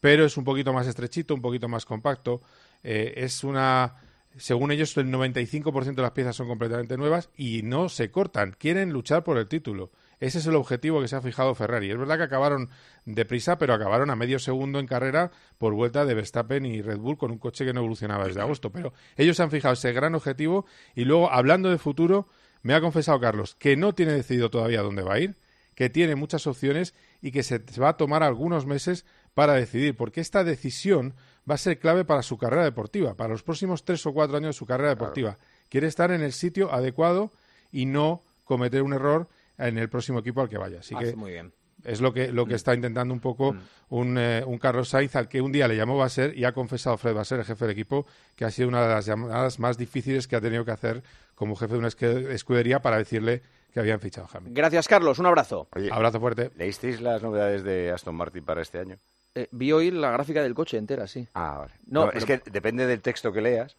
pero 0.02 0.26
es 0.26 0.36
un 0.36 0.44
poquito 0.44 0.74
más 0.74 0.88
estrechito, 0.88 1.34
un 1.34 1.42
poquito 1.42 1.70
más 1.70 1.86
compacto. 1.86 2.42
Eh, 2.84 3.14
es 3.18 3.44
una, 3.44 3.96
según 4.36 4.72
ellos, 4.72 4.98
el 4.98 5.08
95% 5.08 5.96
de 5.96 6.02
las 6.02 6.12
piezas 6.12 6.36
son 6.36 6.48
completamente 6.48 6.98
nuevas 6.98 7.30
y 7.38 7.62
no 7.64 7.88
se 7.88 8.12
cortan. 8.12 8.56
Quieren 8.58 8.92
luchar 8.92 9.24
por 9.24 9.38
el 9.38 9.48
título. 9.48 9.92
Ese 10.20 10.40
es 10.40 10.48
el 10.48 10.56
objetivo 10.56 11.02
que 11.02 11.08
se 11.08 11.16
ha 11.16 11.22
fijado 11.22 11.54
Ferrari. 11.56 11.92
Es 11.92 11.98
verdad 11.98 12.18
que 12.18 12.24
acabaron 12.24 12.70
deprisa, 13.06 13.58
pero 13.58 13.74
acabaron 13.74 14.10
a 14.10 14.16
medio 14.16 14.40
segundo 14.40 14.80
en 14.80 14.88
carrera 14.88 15.32
por 15.58 15.74
vuelta 15.74 16.04
de 16.06 16.14
Verstappen 16.16 16.66
y 16.66 16.82
Red 16.82 16.98
Bull 16.98 17.18
con 17.18 17.32
un 17.32 17.38
coche 17.38 17.64
que 17.64 17.74
no 17.74 17.82
evolucionaba 17.82 18.26
desde 18.26 18.42
agosto. 18.42 18.72
Pero 18.72 18.94
ellos 19.18 19.40
han 19.40 19.52
fijado 19.52 19.74
ese 19.76 19.94
gran 19.94 20.16
objetivo 20.16 20.66
y 20.96 21.06
luego, 21.06 21.32
hablando 21.32 21.70
de 21.70 21.78
futuro, 21.78 22.28
me 22.64 22.74
ha 22.74 22.82
confesado 22.82 23.20
Carlos 23.20 23.56
que 23.56 23.76
no 23.76 23.94
tiene 23.94 24.14
decidido 24.14 24.50
todavía 24.50 24.82
dónde 24.82 25.04
va 25.04 25.16
a 25.16 25.20
ir, 25.20 25.38
que 25.76 25.90
tiene 25.90 26.16
muchas 26.16 26.46
opciones 26.48 26.94
y 27.22 27.32
que 27.32 27.44
se 27.44 27.60
va 27.80 27.90
a 27.90 27.98
tomar 27.98 28.24
algunos 28.24 28.66
meses 28.66 29.06
para 29.34 29.54
decidir, 29.54 29.96
porque 29.96 30.22
esta 30.22 30.44
decisión 30.44 31.14
va 31.50 31.56
a 31.56 31.58
ser 31.58 31.80
clave 31.80 32.06
para 32.06 32.22
su 32.22 32.38
carrera 32.38 32.64
deportiva, 32.64 33.16
para 33.16 33.30
los 33.30 33.44
próximos 33.44 33.84
tres 33.86 34.06
o 34.06 34.14
cuatro 34.14 34.38
años 34.38 34.50
de 34.56 34.60
su 34.60 34.66
carrera 34.66 34.90
deportiva. 34.90 35.38
Quiere 35.70 35.88
estar 35.88 36.12
en 36.12 36.22
el 36.22 36.34
sitio 36.34 36.72
adecuado 36.74 37.32
y 37.72 37.86
no 37.86 38.24
cometer 38.44 38.82
un 38.84 38.94
error 38.94 39.28
en 39.58 39.78
el 39.78 39.90
próximo 39.90 40.20
equipo 40.20 40.42
al 40.42 40.50
que 40.50 40.58
vaya. 40.58 40.80
Así 40.80 40.94
Hace 40.96 41.12
que 41.12 41.16
muy 41.16 41.32
bien. 41.32 41.54
es 41.84 42.02
lo 42.02 42.14
que, 42.14 42.32
lo 42.32 42.46
que 42.46 42.54
Mm. 42.54 42.56
está 42.56 42.76
intentando 42.76 43.14
un 43.14 43.20
poco 43.22 43.56
un, 43.90 44.18
eh, 44.18 44.44
un 44.46 44.58
Carlos 44.60 44.90
Sainz 44.90 45.16
al 45.16 45.28
que 45.30 45.42
un 45.42 45.52
día 45.52 45.68
le 45.68 45.76
llamó 45.78 45.98
Basser 45.98 46.38
y 46.38 46.44
ha 46.46 46.52
confesado 46.52 46.98
Fred 46.98 47.14
Basser, 47.16 47.40
el 47.40 47.46
jefe 47.46 47.66
del 47.66 47.72
equipo, 47.72 48.06
que 48.36 48.46
ha 48.46 48.52
sido 48.52 48.68
una 48.68 48.84
de 48.86 48.90
las 48.94 49.06
llamadas 49.06 49.60
más 49.60 49.78
difíciles 49.78 50.28
que 50.28 50.36
ha 50.36 50.42
tenido 50.42 50.66
que 50.66 50.72
hacer 50.72 51.04
como 51.36 51.56
jefe 51.56 51.74
de 51.74 51.80
una 51.80 51.88
escudería 51.88 52.82
para 52.82 52.98
decirle 52.98 53.42
que 53.74 53.80
habían 53.80 54.00
fichado 54.02 54.28
a 54.28 54.38
Hamilton. 54.38 54.54
Gracias, 54.54 54.88
Carlos. 54.88 55.18
Un 55.20 55.26
abrazo. 55.28 55.70
Abrazo 55.92 56.20
fuerte. 56.20 56.52
¿Leísteis 56.58 57.00
las 57.02 57.24
novedades 57.24 57.64
de 57.64 57.92
Aston 57.92 58.14
Martin 58.16 58.44
para 58.44 58.62
este 58.62 58.80
año? 58.80 58.98
Eh, 59.36 59.48
vi 59.52 59.72
hoy 59.72 59.92
la 59.92 60.12
gráfica 60.12 60.44
del 60.44 60.54
coche 60.54 60.78
entera, 60.78 61.08
sí. 61.08 61.28
Ah, 61.34 61.58
vale. 61.60 61.74
No, 61.88 62.06
No, 62.08 62.12
es 62.12 62.26
que 62.26 62.38
depende 62.52 62.86
del 62.86 63.02
texto 63.02 63.32
que 63.32 63.42
leas. 63.42 63.78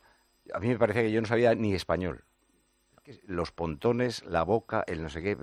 A 0.53 0.59
mí 0.61 0.69
me 0.69 0.79
parece 0.79 1.03
que 1.03 1.13
yo 1.13 1.21
no 1.21 1.27
sabía 1.27 1.55
ni 1.55 1.75
español. 1.75 2.25
Los 3.27 3.51
pontones, 3.53 4.25
la 4.25 4.43
boca, 4.45 4.85
el 4.87 5.03
no 5.03 5.09
sé 5.09 5.23
qué. 5.23 5.37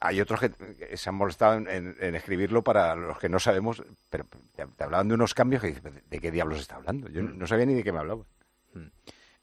Hay 0.00 0.20
otros 0.20 0.40
que 0.40 0.50
que 0.50 0.96
se 0.96 1.08
han 1.08 1.14
molestado 1.16 1.54
en, 1.54 1.68
en- 1.68 1.96
en 2.00 2.14
escribirlo 2.14 2.62
para 2.62 2.94
los 2.94 3.18
que 3.18 3.28
no 3.28 3.38
sabemos, 3.38 3.82
pero 4.08 4.24
te, 4.54 4.66
te 4.66 4.84
hablaban 4.84 5.08
de 5.08 5.14
unos 5.14 5.34
cambios 5.34 5.60
que 5.62 5.68
dices, 5.68 5.82
¿de 6.08 6.20
qué 6.20 6.30
diablos 6.30 6.60
está 6.60 6.76
hablando? 6.76 7.08
Yo 7.08 7.22
no, 7.22 7.30
no 7.30 7.46
sabía 7.46 7.66
ni 7.66 7.74
de 7.74 7.82
qué 7.84 7.92
me 7.92 7.98
hablaba. 7.98 8.24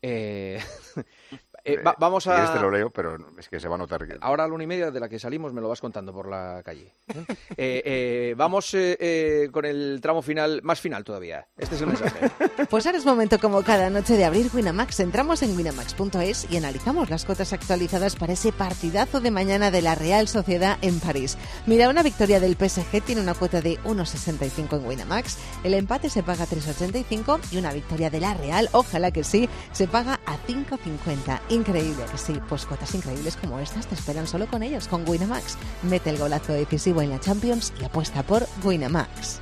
Eh, 0.01 0.59
eh, 1.73 1.81
va- 1.81 1.95
vamos 1.99 2.23
Si 2.23 2.29
a... 2.29 2.35
quieres 2.35 2.53
te 2.53 2.59
lo 2.59 2.71
leo, 2.71 2.89
pero 2.89 3.17
es 3.37 3.47
que 3.49 3.59
se 3.59 3.67
va 3.67 3.75
a 3.75 3.77
notar 3.77 4.05
que... 4.07 4.17
Ahora 4.21 4.43
a 4.43 4.47
la 4.47 4.53
una 4.53 4.63
y 4.63 4.67
media 4.67 4.91
de 4.91 4.99
la 4.99 5.09
que 5.09 5.19
salimos 5.19 5.53
me 5.53 5.61
lo 5.61 5.69
vas 5.69 5.81
contando 5.81 6.13
por 6.13 6.27
la 6.29 6.61
calle. 6.63 6.93
¿eh? 7.09 7.25
Eh, 7.59 7.81
eh, 7.85 8.33
vamos 8.37 8.73
eh, 8.75 8.95
eh, 8.99 9.49
con 9.51 9.65
el 9.65 9.99
tramo 10.01 10.21
final, 10.21 10.61
más 10.63 10.79
final 10.79 11.03
todavía. 11.03 11.47
Este 11.57 11.75
es 11.75 11.81
el 11.81 11.87
mensaje. 11.87 12.29
Pues 12.69 12.85
ahora 12.85 12.97
es 12.97 13.05
momento 13.05 13.39
como 13.39 13.63
cada 13.63 13.89
noche 13.89 14.15
de 14.15 14.25
abrir 14.25 14.49
Winamax. 14.53 14.99
Entramos 14.99 15.41
en 15.43 15.55
winamax.es 15.55 16.47
y 16.51 16.57
analizamos 16.57 17.09
las 17.09 17.23
cotas 17.25 17.53
actualizadas 17.53 18.15
para 18.15 18.33
ese 18.33 18.51
partidazo 18.51 19.21
de 19.21 19.31
mañana 19.31 19.71
de 19.71 19.81
la 19.81 19.95
Real 19.95 20.27
Sociedad 20.27 20.77
en 20.81 20.99
París. 20.99 21.37
Mira, 21.65 21.89
una 21.89 22.03
victoria 22.03 22.39
del 22.39 22.55
PSG 22.55 23.01
tiene 23.03 23.21
una 23.21 23.33
cuota 23.33 23.61
de 23.61 23.79
1,65 23.83 24.77
en 24.79 24.85
Winamax, 24.85 25.37
el 25.63 25.73
empate 25.73 26.09
se 26.09 26.23
paga 26.23 26.45
3,85 26.45 27.39
y 27.51 27.57
una 27.57 27.71
victoria 27.73 28.09
de 28.09 28.19
la 28.19 28.33
Real, 28.33 28.69
ojalá 28.73 29.11
que 29.11 29.23
sí, 29.23 29.47
se 29.71 29.87
paga 29.87 30.19
a 30.25 30.35
5,50. 30.47 31.39
Increíble 31.57 32.03
que 32.11 32.17
sí, 32.19 32.39
pues 32.47 32.65
cotas 32.65 32.93
increíbles 32.93 33.35
como 33.35 33.59
estas 33.59 33.87
te 33.87 33.95
esperan 33.95 34.27
solo 34.27 34.45
con 34.45 34.61
ellos, 34.61 34.87
con 34.87 35.07
Winamax. 35.09 35.57
Mete 35.83 36.11
el 36.11 36.17
golazo 36.17 36.53
decisivo 36.53 37.01
en 37.01 37.09
la 37.09 37.19
Champions 37.19 37.73
y 37.81 37.85
apuesta 37.85 38.21
por 38.21 38.47
Winamax. 38.63 39.39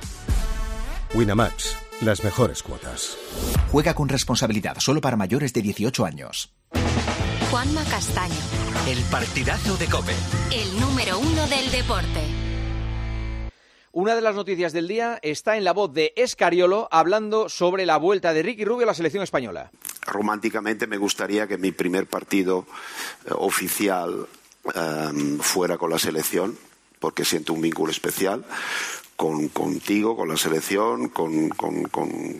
Winamax, 1.14 1.76
las 2.00 2.24
mejores 2.24 2.62
cuotas. 2.62 3.16
Juega 3.70 3.94
con 3.94 4.08
responsabilidad 4.08 4.76
solo 4.78 5.02
para 5.02 5.16
mayores 5.16 5.52
de 5.52 5.60
18 5.60 6.06
años. 6.06 6.54
Juanma 7.50 7.84
Castaño, 7.84 8.34
El 8.88 9.02
partidazo 9.04 9.76
de 9.76 9.86
Cope. 9.86 10.14
el 10.52 10.80
número 10.80 11.18
uno 11.18 11.46
del 11.46 11.70
deporte. 11.70 12.22
Una 13.92 14.14
de 14.14 14.20
las 14.22 14.34
noticias 14.34 14.72
del 14.72 14.88
día 14.88 15.18
está 15.22 15.56
en 15.56 15.64
la 15.64 15.72
voz 15.72 15.92
de 15.92 16.12
Escariolo 16.16 16.88
hablando 16.90 17.48
sobre 17.48 17.86
la 17.86 17.98
vuelta 17.98 18.32
de 18.32 18.42
Ricky 18.42 18.64
Rubio 18.64 18.84
a 18.84 18.88
la 18.88 18.94
selección 18.94 19.22
española. 19.22 19.70
Románticamente 20.06 20.86
me 20.86 20.96
gustaría 20.96 21.46
que 21.46 21.58
mi 21.58 21.72
primer 21.72 22.06
partido 22.06 22.66
eh, 23.24 23.30
oficial 23.34 24.26
eh, 24.74 25.38
fuera 25.40 25.78
con 25.78 25.90
la 25.90 25.98
selección, 25.98 26.56
porque 26.98 27.24
siento 27.24 27.52
un 27.52 27.60
vínculo 27.60 27.90
especial 27.90 28.44
con, 29.16 29.48
contigo, 29.48 30.16
con 30.16 30.28
la 30.28 30.36
selección, 30.36 31.08
con, 31.08 31.50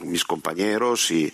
mis 0.05 0.25
compañeros 0.25 1.11
y, 1.11 1.33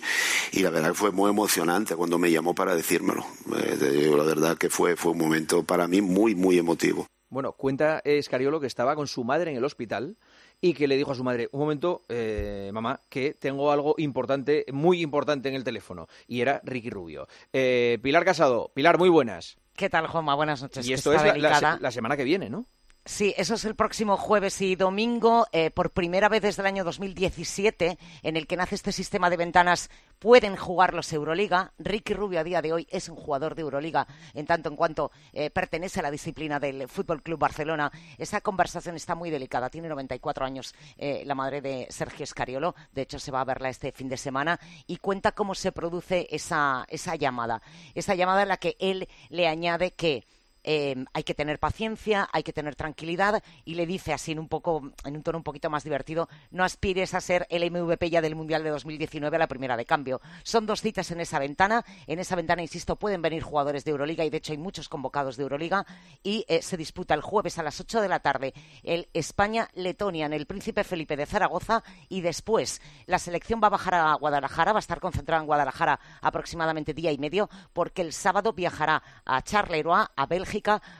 la 0.53 0.69
verdad 0.69 0.89
que 0.89 0.95
fue 0.95 1.11
muy 1.11 1.29
emocionante 1.29 1.95
cuando 1.95 2.17
me 2.17 2.31
llamó 2.31 2.55
para 2.55 2.75
decírmelo. 2.75 3.25
Eh, 3.55 4.11
la 4.15 4.23
verdad 4.23 4.57
que 4.57 4.69
fue, 4.69 4.95
fue 4.95 5.11
un 5.11 5.19
momento 5.19 5.63
para 5.63 5.87
mí 5.87 6.01
muy, 6.01 6.35
muy 6.35 6.57
emotivo. 6.57 7.07
Bueno, 7.29 7.53
cuenta 7.53 7.99
Escariolo 8.05 8.59
que 8.59 8.67
estaba 8.67 8.95
con 8.95 9.07
su 9.07 9.23
madre 9.23 9.51
en 9.51 9.57
el 9.57 9.63
hospital 9.63 10.17
y 10.63 10.73
que 10.73 10.87
le 10.87 10.95
dijo 10.95 11.11
a 11.11 11.15
su 11.15 11.25
madre, 11.25 11.49
un 11.51 11.59
momento, 11.59 12.03
eh, 12.07 12.71
mamá, 12.73 13.01
que 13.09 13.33
tengo 13.33 13.69
algo 13.69 13.95
importante, 13.97 14.65
muy 14.71 15.01
importante 15.01 15.49
en 15.49 15.55
el 15.55 15.63
teléfono. 15.65 16.07
Y 16.25 16.39
era 16.39 16.61
Ricky 16.63 16.89
Rubio. 16.89 17.27
Eh, 17.51 17.99
Pilar 18.01 18.23
Casado. 18.23 18.71
Pilar, 18.73 18.97
muy 18.97 19.09
buenas. 19.09 19.57
¿Qué 19.75 19.89
tal, 19.89 20.07
Juanma? 20.07 20.35
Buenas 20.35 20.61
noches. 20.61 20.87
Y 20.87 20.93
esto 20.93 21.11
es 21.11 21.21
la 21.21 21.91
semana 21.91 22.15
que 22.15 22.23
viene, 22.23 22.49
¿no? 22.49 22.65
Sí, 23.05 23.33
eso 23.35 23.55
es 23.55 23.65
el 23.65 23.75
próximo 23.75 24.15
jueves 24.15 24.61
y 24.61 24.77
domingo. 24.77 25.45
eh, 25.51 25.71
por 25.71 25.91
primera 25.91 26.29
vez 26.29 26.41
desde 26.41 26.61
el 26.61 26.67
año 26.67 26.85
2017, 26.85 27.97
en 28.21 28.37
el 28.37 28.47
que 28.47 28.55
nace 28.55 28.75
este 28.75 28.93
sistema 28.93 29.29
de 29.29 29.35
ventanas, 29.35 29.89
pueden 30.19 30.55
jugar 30.55 30.93
los 30.93 31.11
Euroliga. 31.11 31.73
Ricky 31.77 32.13
Rubio 32.13 32.39
a 32.39 32.45
día 32.45 32.61
de 32.61 32.71
hoy 32.71 32.87
es 32.89 33.09
un 33.09 33.17
jugador 33.17 33.55
de 33.55 33.63
Euroliga, 33.63 34.07
en 34.33 34.45
tanto 34.45 34.69
en 34.69 34.77
cuanto 34.77 35.11
eh, 35.33 35.49
pertenece 35.49 35.99
a 35.99 36.03
la 36.03 36.11
disciplina 36.11 36.61
del 36.61 36.87
Fútbol 36.87 37.21
Club 37.21 37.39
Barcelona. 37.39 37.91
Esa 38.17 38.39
conversación 38.39 38.95
está 38.95 39.15
muy 39.15 39.29
delicada. 39.29 39.69
Tiene 39.69 39.89
94 39.89 40.45
años 40.45 40.73
eh, 40.97 41.23
la 41.25 41.35
madre 41.35 41.59
de 41.59 41.87
Sergio 41.89 42.23
Escariolo. 42.23 42.73
De 42.93 43.01
hecho, 43.01 43.19
se 43.19 43.31
va 43.31 43.41
a 43.41 43.45
verla 43.45 43.67
este 43.67 43.91
fin 43.91 44.07
de 44.07 44.15
semana 44.15 44.61
y 44.87 44.95
cuenta 44.95 45.33
cómo 45.33 45.55
se 45.55 45.73
produce 45.73 46.27
esa, 46.31 46.85
esa 46.87 47.17
llamada. 47.17 47.61
Esa 47.95 48.15
llamada 48.15 48.43
en 48.43 48.47
la 48.47 48.57
que 48.57 48.77
él 48.79 49.09
le 49.27 49.49
añade 49.49 49.91
que 49.91 50.25
eh, 50.63 50.95
hay 51.13 51.23
que 51.23 51.33
tener 51.33 51.59
paciencia, 51.59 52.29
hay 52.31 52.43
que 52.43 52.53
tener 52.53 52.75
tranquilidad 52.75 53.43
y 53.65 53.75
le 53.75 53.85
dice 53.85 54.13
así 54.13 54.31
en 54.31 54.39
un 54.39 54.47
poco, 54.47 54.91
en 55.05 55.15
un 55.15 55.23
tono 55.23 55.37
un 55.37 55.43
poquito 55.43 55.69
más 55.69 55.83
divertido, 55.83 56.29
no 56.51 56.63
aspires 56.63 57.13
a 57.13 57.21
ser 57.21 57.47
el 57.49 57.69
MVP 57.69 58.09
ya 58.09 58.21
del 58.21 58.35
Mundial 58.35 58.63
de 58.63 58.69
2019 58.69 59.35
a 59.35 59.39
la 59.39 59.47
primera 59.47 59.77
de 59.77 59.85
cambio. 59.85 60.21
Son 60.43 60.65
dos 60.65 60.81
citas 60.81 61.11
en 61.11 61.19
esa 61.19 61.39
ventana, 61.39 61.83
en 62.07 62.19
esa 62.19 62.35
ventana, 62.35 62.61
insisto, 62.61 62.95
pueden 62.95 63.21
venir 63.21 63.43
jugadores 63.43 63.85
de 63.85 63.91
Euroliga 63.91 64.23
y 64.23 64.29
de 64.29 64.37
hecho 64.37 64.53
hay 64.53 64.57
muchos 64.57 64.89
convocados 64.89 65.37
de 65.37 65.43
Euroliga 65.43 65.85
y 66.23 66.45
eh, 66.47 66.61
se 66.61 66.77
disputa 66.77 67.13
el 67.13 67.21
jueves 67.21 67.57
a 67.59 67.63
las 67.63 67.79
8 67.79 68.01
de 68.01 68.07
la 68.07 68.19
tarde 68.19 68.53
el 68.83 69.09
España-Letonia 69.13 70.25
en 70.25 70.33
el 70.33 70.45
Príncipe 70.45 70.83
Felipe 70.83 71.15
de 71.15 71.25
Zaragoza 71.25 71.83
y 72.09 72.21
después 72.21 72.81
la 73.05 73.19
selección 73.19 73.59
va 73.61 73.67
a 73.67 73.71
bajar 73.71 73.95
a 73.95 74.13
Guadalajara, 74.15 74.73
va 74.73 74.79
a 74.79 74.81
estar 74.81 74.99
concentrada 74.99 75.41
en 75.41 75.47
Guadalajara 75.47 75.99
aproximadamente 76.21 76.93
día 76.93 77.11
y 77.11 77.17
medio 77.17 77.49
porque 77.73 78.01
el 78.01 78.13
sábado 78.13 78.53
viajará 78.53 79.01
a 79.25 79.41
Charleroi, 79.41 80.05
a 80.15 80.25
Bélgica, 80.25 80.52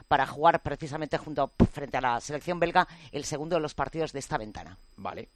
para 0.08 0.26
jugar 0.26 0.62
precisamente 0.62 1.18
junto 1.18 1.52
frente 1.72 1.98
a 1.98 2.02
la 2.02 2.20
selección 2.22 2.60
belga 2.60 2.88
el 3.12 3.26
segundo 3.26 3.56
de 3.56 3.62
los 3.62 3.74
partidos 3.74 4.14
de 4.14 4.20
esta 4.20 4.38
ventana. 4.38 4.78
Vale. 4.98 5.30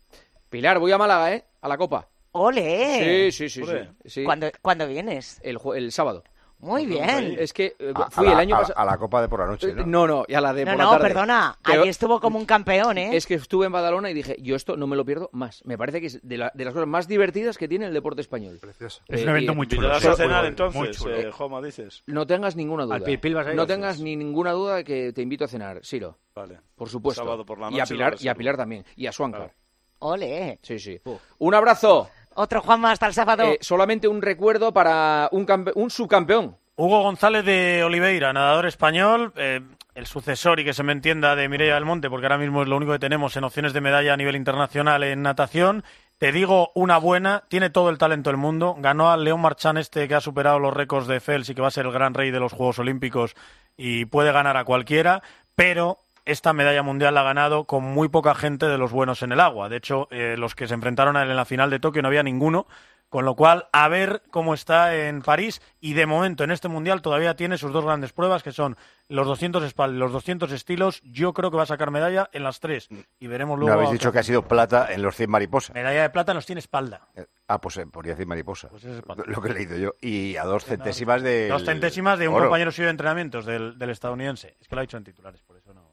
Pilar, 0.50 0.80
voy 0.80 0.92
a 0.92 0.98
Málaga, 0.98 1.34
¿eh? 1.34 1.46
A 1.62 1.68
la 1.68 1.78
Copa. 1.78 2.08
¡Ole! 2.32 3.32
Sí, 3.32 3.50
sí, 3.50 3.64
sí. 3.66 3.72
Sí. 4.06 4.24
¿Cuándo, 4.24 4.50
cuándo 4.62 4.88
vienes? 4.88 5.40
El, 5.44 5.60
el 5.76 5.92
sábado. 5.92 6.24
Muy 6.60 6.88
bien. 6.88 7.36
Es 7.38 7.54
que 7.54 7.76
eh, 7.78 7.92
A, 7.94 8.10
fui 8.10 8.26
a 8.26 8.30
el 8.32 8.36
la, 8.36 8.42
año 8.42 8.56
a- 8.56 8.60
pasado. 8.62 8.80
a 8.80 8.86
la 8.86 8.98
Copa 8.98 9.22
de 9.22 9.30
por 9.30 9.40
la 9.42 9.46
noche, 9.46 9.74
¿no? 9.74 9.86
No, 9.86 10.08
no, 10.08 10.26
y 10.28 10.34
a 10.34 10.42
la 10.42 10.54
de 10.54 10.66
No, 10.66 10.72
por 10.72 10.78
la 10.80 10.84
no, 10.86 10.90
tarde. 10.92 11.08
perdona. 11.08 11.58
Pero- 11.64 11.82
Allí 11.82 11.90
estuvo 11.90 12.20
como 12.20 12.40
un 12.40 12.46
campeón, 12.46 12.98
¿eh? 12.98 13.16
Es 13.16 13.28
que 13.28 13.36
estuve 13.36 13.68
en 13.68 13.72
Badalona 13.72 14.10
y 14.10 14.16
dije, 14.16 14.36
yo 14.42 14.56
esto 14.56 14.76
no 14.76 14.88
me 14.88 14.96
lo 14.96 15.06
pierdo 15.06 15.30
más. 15.34 15.64
Me 15.66 15.78
parece 15.78 16.02
que 16.02 16.08
es 16.08 16.20
de, 16.28 16.38
la- 16.38 16.52
de 16.56 16.66
las 16.66 16.74
cosas 16.74 16.88
más 16.88 17.08
divertidas 17.08 17.58
que 17.60 17.68
tiene 17.68 17.86
el 17.86 17.94
deporte 17.94 18.22
español. 18.22 18.58
Precioso. 18.60 19.02
Es 19.08 19.22
un 19.22 19.30
evento 19.30 19.54
muy 19.54 19.68
¿Te 19.68 19.76
chulo. 19.76 19.94
a 19.94 20.00
cenar 20.00 20.42
Muy 20.42 20.48
entonces, 20.50 21.06
eh, 21.08 21.30
Joma, 21.32 21.62
dices? 21.62 22.02
No 22.08 22.26
tengas 22.26 22.56
ninguna 22.56 22.86
duda. 22.86 22.96
Al 22.96 23.04
Pil 23.04 23.20
Pil 23.20 23.36
vas 23.36 23.46
a 23.48 23.52
ir, 23.52 23.56
no 23.56 23.68
tengas 23.68 24.00
ni 24.00 24.16
ninguna 24.16 24.52
duda 24.54 24.78
de 24.78 24.84
que 24.84 25.14
te 25.14 25.22
invito 25.22 25.46
a 25.46 25.48
cenar, 25.48 25.80
Siro. 25.86 26.18
Vale. 26.34 26.60
Por 26.76 26.90
supuesto. 26.90 27.24
Sábado 27.24 27.46
por 27.46 27.60
la 27.60 27.70
y 27.72 27.76
a 27.76 27.80
noche 27.84 27.94
Pilar, 27.94 28.16
y 28.20 28.28
a. 28.30 28.36
Pilar 28.36 28.58
también. 28.58 28.84
Y 28.96 29.06
a 29.06 29.12
Suancar. 29.12 29.42
Claro. 29.42 29.54
¡Ole! 30.00 30.60
Sí, 30.62 30.78
sí. 30.80 31.00
Un 31.40 31.54
abrazo. 31.56 32.10
Otro 32.40 32.62
Juanma 32.62 32.92
hasta 32.92 33.08
el 33.08 33.14
sábado. 33.14 33.44
Eh, 33.46 33.58
solamente 33.62 34.08
un 34.08 34.22
recuerdo 34.22 34.72
para 34.72 35.28
un, 35.32 35.48
un 35.74 35.90
subcampeón. 35.90 36.56
Hugo 36.76 37.02
González 37.02 37.44
de 37.44 37.84
Oliveira, 37.84 38.32
nadador 38.32 38.68
español, 38.68 39.34
eh, 39.36 39.62
el 39.96 40.06
sucesor 40.06 40.60
y 40.60 40.64
que 40.64 40.76
se 40.76 40.84
me 40.84 40.92
entienda 40.92 41.36
de 41.36 41.50
Mireia 41.50 41.74
del 41.74 41.86
Monte, 41.86 42.12
porque 42.12 42.28
ahora 42.28 42.38
mismo 42.38 42.62
es 42.62 42.68
lo 42.68 42.78
único 42.78 42.92
que 42.92 43.00
tenemos 43.00 43.36
en 43.36 43.44
opciones 43.44 43.74
de 43.74 43.82
medalla 43.82 44.14
a 44.14 44.18
nivel 44.18 44.36
internacional 44.36 45.02
en 45.02 45.24
natación. 45.24 45.84
Te 46.20 46.32
digo 46.32 46.72
una 46.76 47.00
buena, 47.00 47.44
tiene 47.48 47.72
todo 47.72 47.90
el 47.90 47.98
talento 47.98 48.30
del 48.30 48.38
mundo. 48.38 48.76
Ganó 48.78 49.10
al 49.12 49.24
León 49.24 49.42
Marchán 49.42 49.78
este 49.78 50.08
que 50.08 50.14
ha 50.14 50.22
superado 50.22 50.60
los 50.60 50.76
récords 50.76 51.08
de 51.08 51.20
Fels 51.20 51.50
y 51.50 51.56
que 51.56 51.62
va 51.62 51.70
a 51.70 51.72
ser 51.72 51.88
el 51.88 51.92
gran 51.92 52.14
rey 52.14 52.30
de 52.30 52.40
los 52.40 52.54
Juegos 52.54 52.78
Olímpicos 52.78 53.36
y 53.76 54.06
puede 54.06 54.32
ganar 54.32 54.58
a 54.58 54.64
cualquiera, 54.64 55.24
pero 55.56 55.98
esta 56.28 56.54
medalla 56.54 56.84
mundial 56.84 57.14
la 57.16 57.22
ha 57.22 57.24
ganado 57.24 57.66
con 57.66 57.84
muy 57.84 58.10
poca 58.10 58.36
gente 58.36 58.68
de 58.68 58.78
los 58.78 58.92
buenos 58.92 59.24
en 59.24 59.32
el 59.32 59.40
agua. 59.40 59.70
De 59.70 59.78
hecho, 59.78 60.08
eh, 60.12 60.36
los 60.38 60.54
que 60.56 60.68
se 60.68 60.74
enfrentaron 60.74 61.16
a 61.18 61.24
él 61.24 61.30
en 61.32 61.36
la 61.38 61.46
final 61.46 61.70
de 61.70 61.80
Tokio 61.80 62.02
no 62.02 62.08
había 62.10 62.24
ninguno. 62.24 62.68
Con 63.10 63.24
lo 63.24 63.36
cual, 63.36 63.70
a 63.72 63.88
ver 63.88 64.22
cómo 64.32 64.54
está 64.54 64.94
en 64.94 65.22
París. 65.22 65.62
Y 65.80 65.94
de 65.94 66.06
momento, 66.06 66.44
en 66.44 66.52
este 66.52 66.68
mundial, 66.68 67.02
todavía 67.02 67.38
tiene 67.38 67.58
sus 67.58 67.72
dos 67.72 67.86
grandes 67.86 68.12
pruebas, 68.12 68.44
que 68.44 68.52
son 68.52 68.76
los 69.08 69.26
200 69.26 69.64
espalda 69.64 69.96
y 69.96 70.00
los 70.00 70.12
200 70.12 70.52
estilos. 70.52 71.02
Yo 71.04 71.34
creo 71.34 71.50
que 71.50 71.56
va 71.56 71.64
a 71.64 71.68
sacar 71.68 71.90
medalla 71.90 72.30
en 72.34 72.44
las 72.44 72.60
tres. 72.60 72.90
Y 73.18 73.28
veremos 73.28 73.58
No 73.58 73.62
luego. 73.62 73.76
habéis 73.76 73.92
a 73.92 73.94
dicho 73.94 74.12
que 74.12 74.20
ha 74.20 74.24
sido 74.24 74.42
plata 74.46 74.92
en 74.92 75.02
los 75.02 75.16
100 75.16 75.30
mariposas. 75.30 75.74
Medalla 75.74 76.02
de 76.02 76.10
plata 76.10 76.34
los 76.34 76.46
tiene 76.46 76.60
espalda. 76.60 77.08
Eh, 77.16 77.26
Ah, 77.48 77.62
pues 77.62 77.78
eh, 77.78 77.86
podría 77.86 78.12
decir 78.12 78.28
mariposa. 78.28 78.68
Pues 78.68 78.84
es. 78.84 79.02
Lo 79.26 79.42
que 79.42 79.52
he 79.52 79.54
leído 79.54 79.78
yo. 79.78 79.94
Y 80.02 80.36
a 80.36 80.44
dos 80.44 80.66
centésimas 80.66 81.22
de. 81.22 81.48
Dos 81.48 81.64
centésimas 81.64 82.20
de 82.20 82.28
un 82.28 82.34
oro. 82.36 82.44
compañero 82.48 82.72
suyo 82.74 82.88
de 82.88 82.92
entrenamientos 82.92 83.46
del, 83.46 83.80
del 83.80 83.90
estadounidense. 83.92 84.58
Es 84.60 84.68
que 84.68 84.76
lo 84.76 84.80
ha 84.80 84.84
dicho 84.84 84.98
en 84.98 85.06
titulares, 85.06 85.42
por 85.44 85.56
eso 85.56 85.74
no 85.74 85.87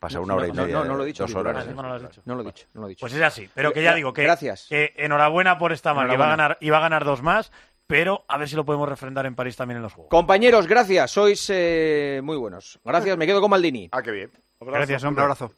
Pasa 0.00 0.18
No, 0.18 0.24
una 0.24 0.34
hora 0.34 0.46
y 0.48 0.52
media. 0.52 0.74
no, 0.78 0.84
no 0.84 0.96
lo 0.96 1.04
he 1.04 1.06
dicho, 1.06 1.24
Dos 1.24 1.34
horas. 1.34 1.66
No 1.66 1.82
lo 1.82 1.92
has 1.94 2.02
dicho. 2.02 2.22
No 2.24 2.34
lo 2.34 2.42
he 2.42 2.44
dicho, 2.46 2.66
no 2.74 2.80
lo 2.80 2.86
he 2.86 2.90
dicho. 2.90 3.00
Pues 3.00 3.12
es 3.12 3.22
así, 3.22 3.48
pero 3.54 3.72
que 3.72 3.82
ya 3.82 3.94
digo 3.94 4.12
que, 4.12 4.22
Gracias. 4.22 4.66
que 4.68 4.92
enhorabuena 4.96 5.58
por 5.58 5.72
esta 5.72 5.94
marca. 5.94 6.14
Iba 6.14 6.26
a, 6.26 6.30
ganar, 6.30 6.58
iba 6.60 6.78
a 6.78 6.80
ganar 6.80 7.04
dos 7.04 7.22
más, 7.22 7.52
pero 7.86 8.24
a 8.28 8.38
ver 8.38 8.48
si 8.48 8.56
lo 8.56 8.64
podemos 8.64 8.88
refrendar 8.88 9.26
en 9.26 9.34
París 9.34 9.56
también 9.56 9.76
en 9.76 9.82
los 9.82 9.92
Juegos. 9.92 10.10
Compañeros, 10.10 10.66
gracias. 10.66 11.10
Sois 11.10 11.46
eh, 11.52 12.20
muy 12.22 12.36
buenos. 12.36 12.78
Gracias, 12.84 13.16
me 13.16 13.26
quedo 13.26 13.40
con 13.40 13.50
Maldini. 13.50 13.88
Ah, 13.92 14.02
qué 14.02 14.10
bien. 14.10 14.30
Gracias, 14.60 15.02
Un 15.02 15.08
hombre. 15.08 15.22
abrazo. 15.24 15.52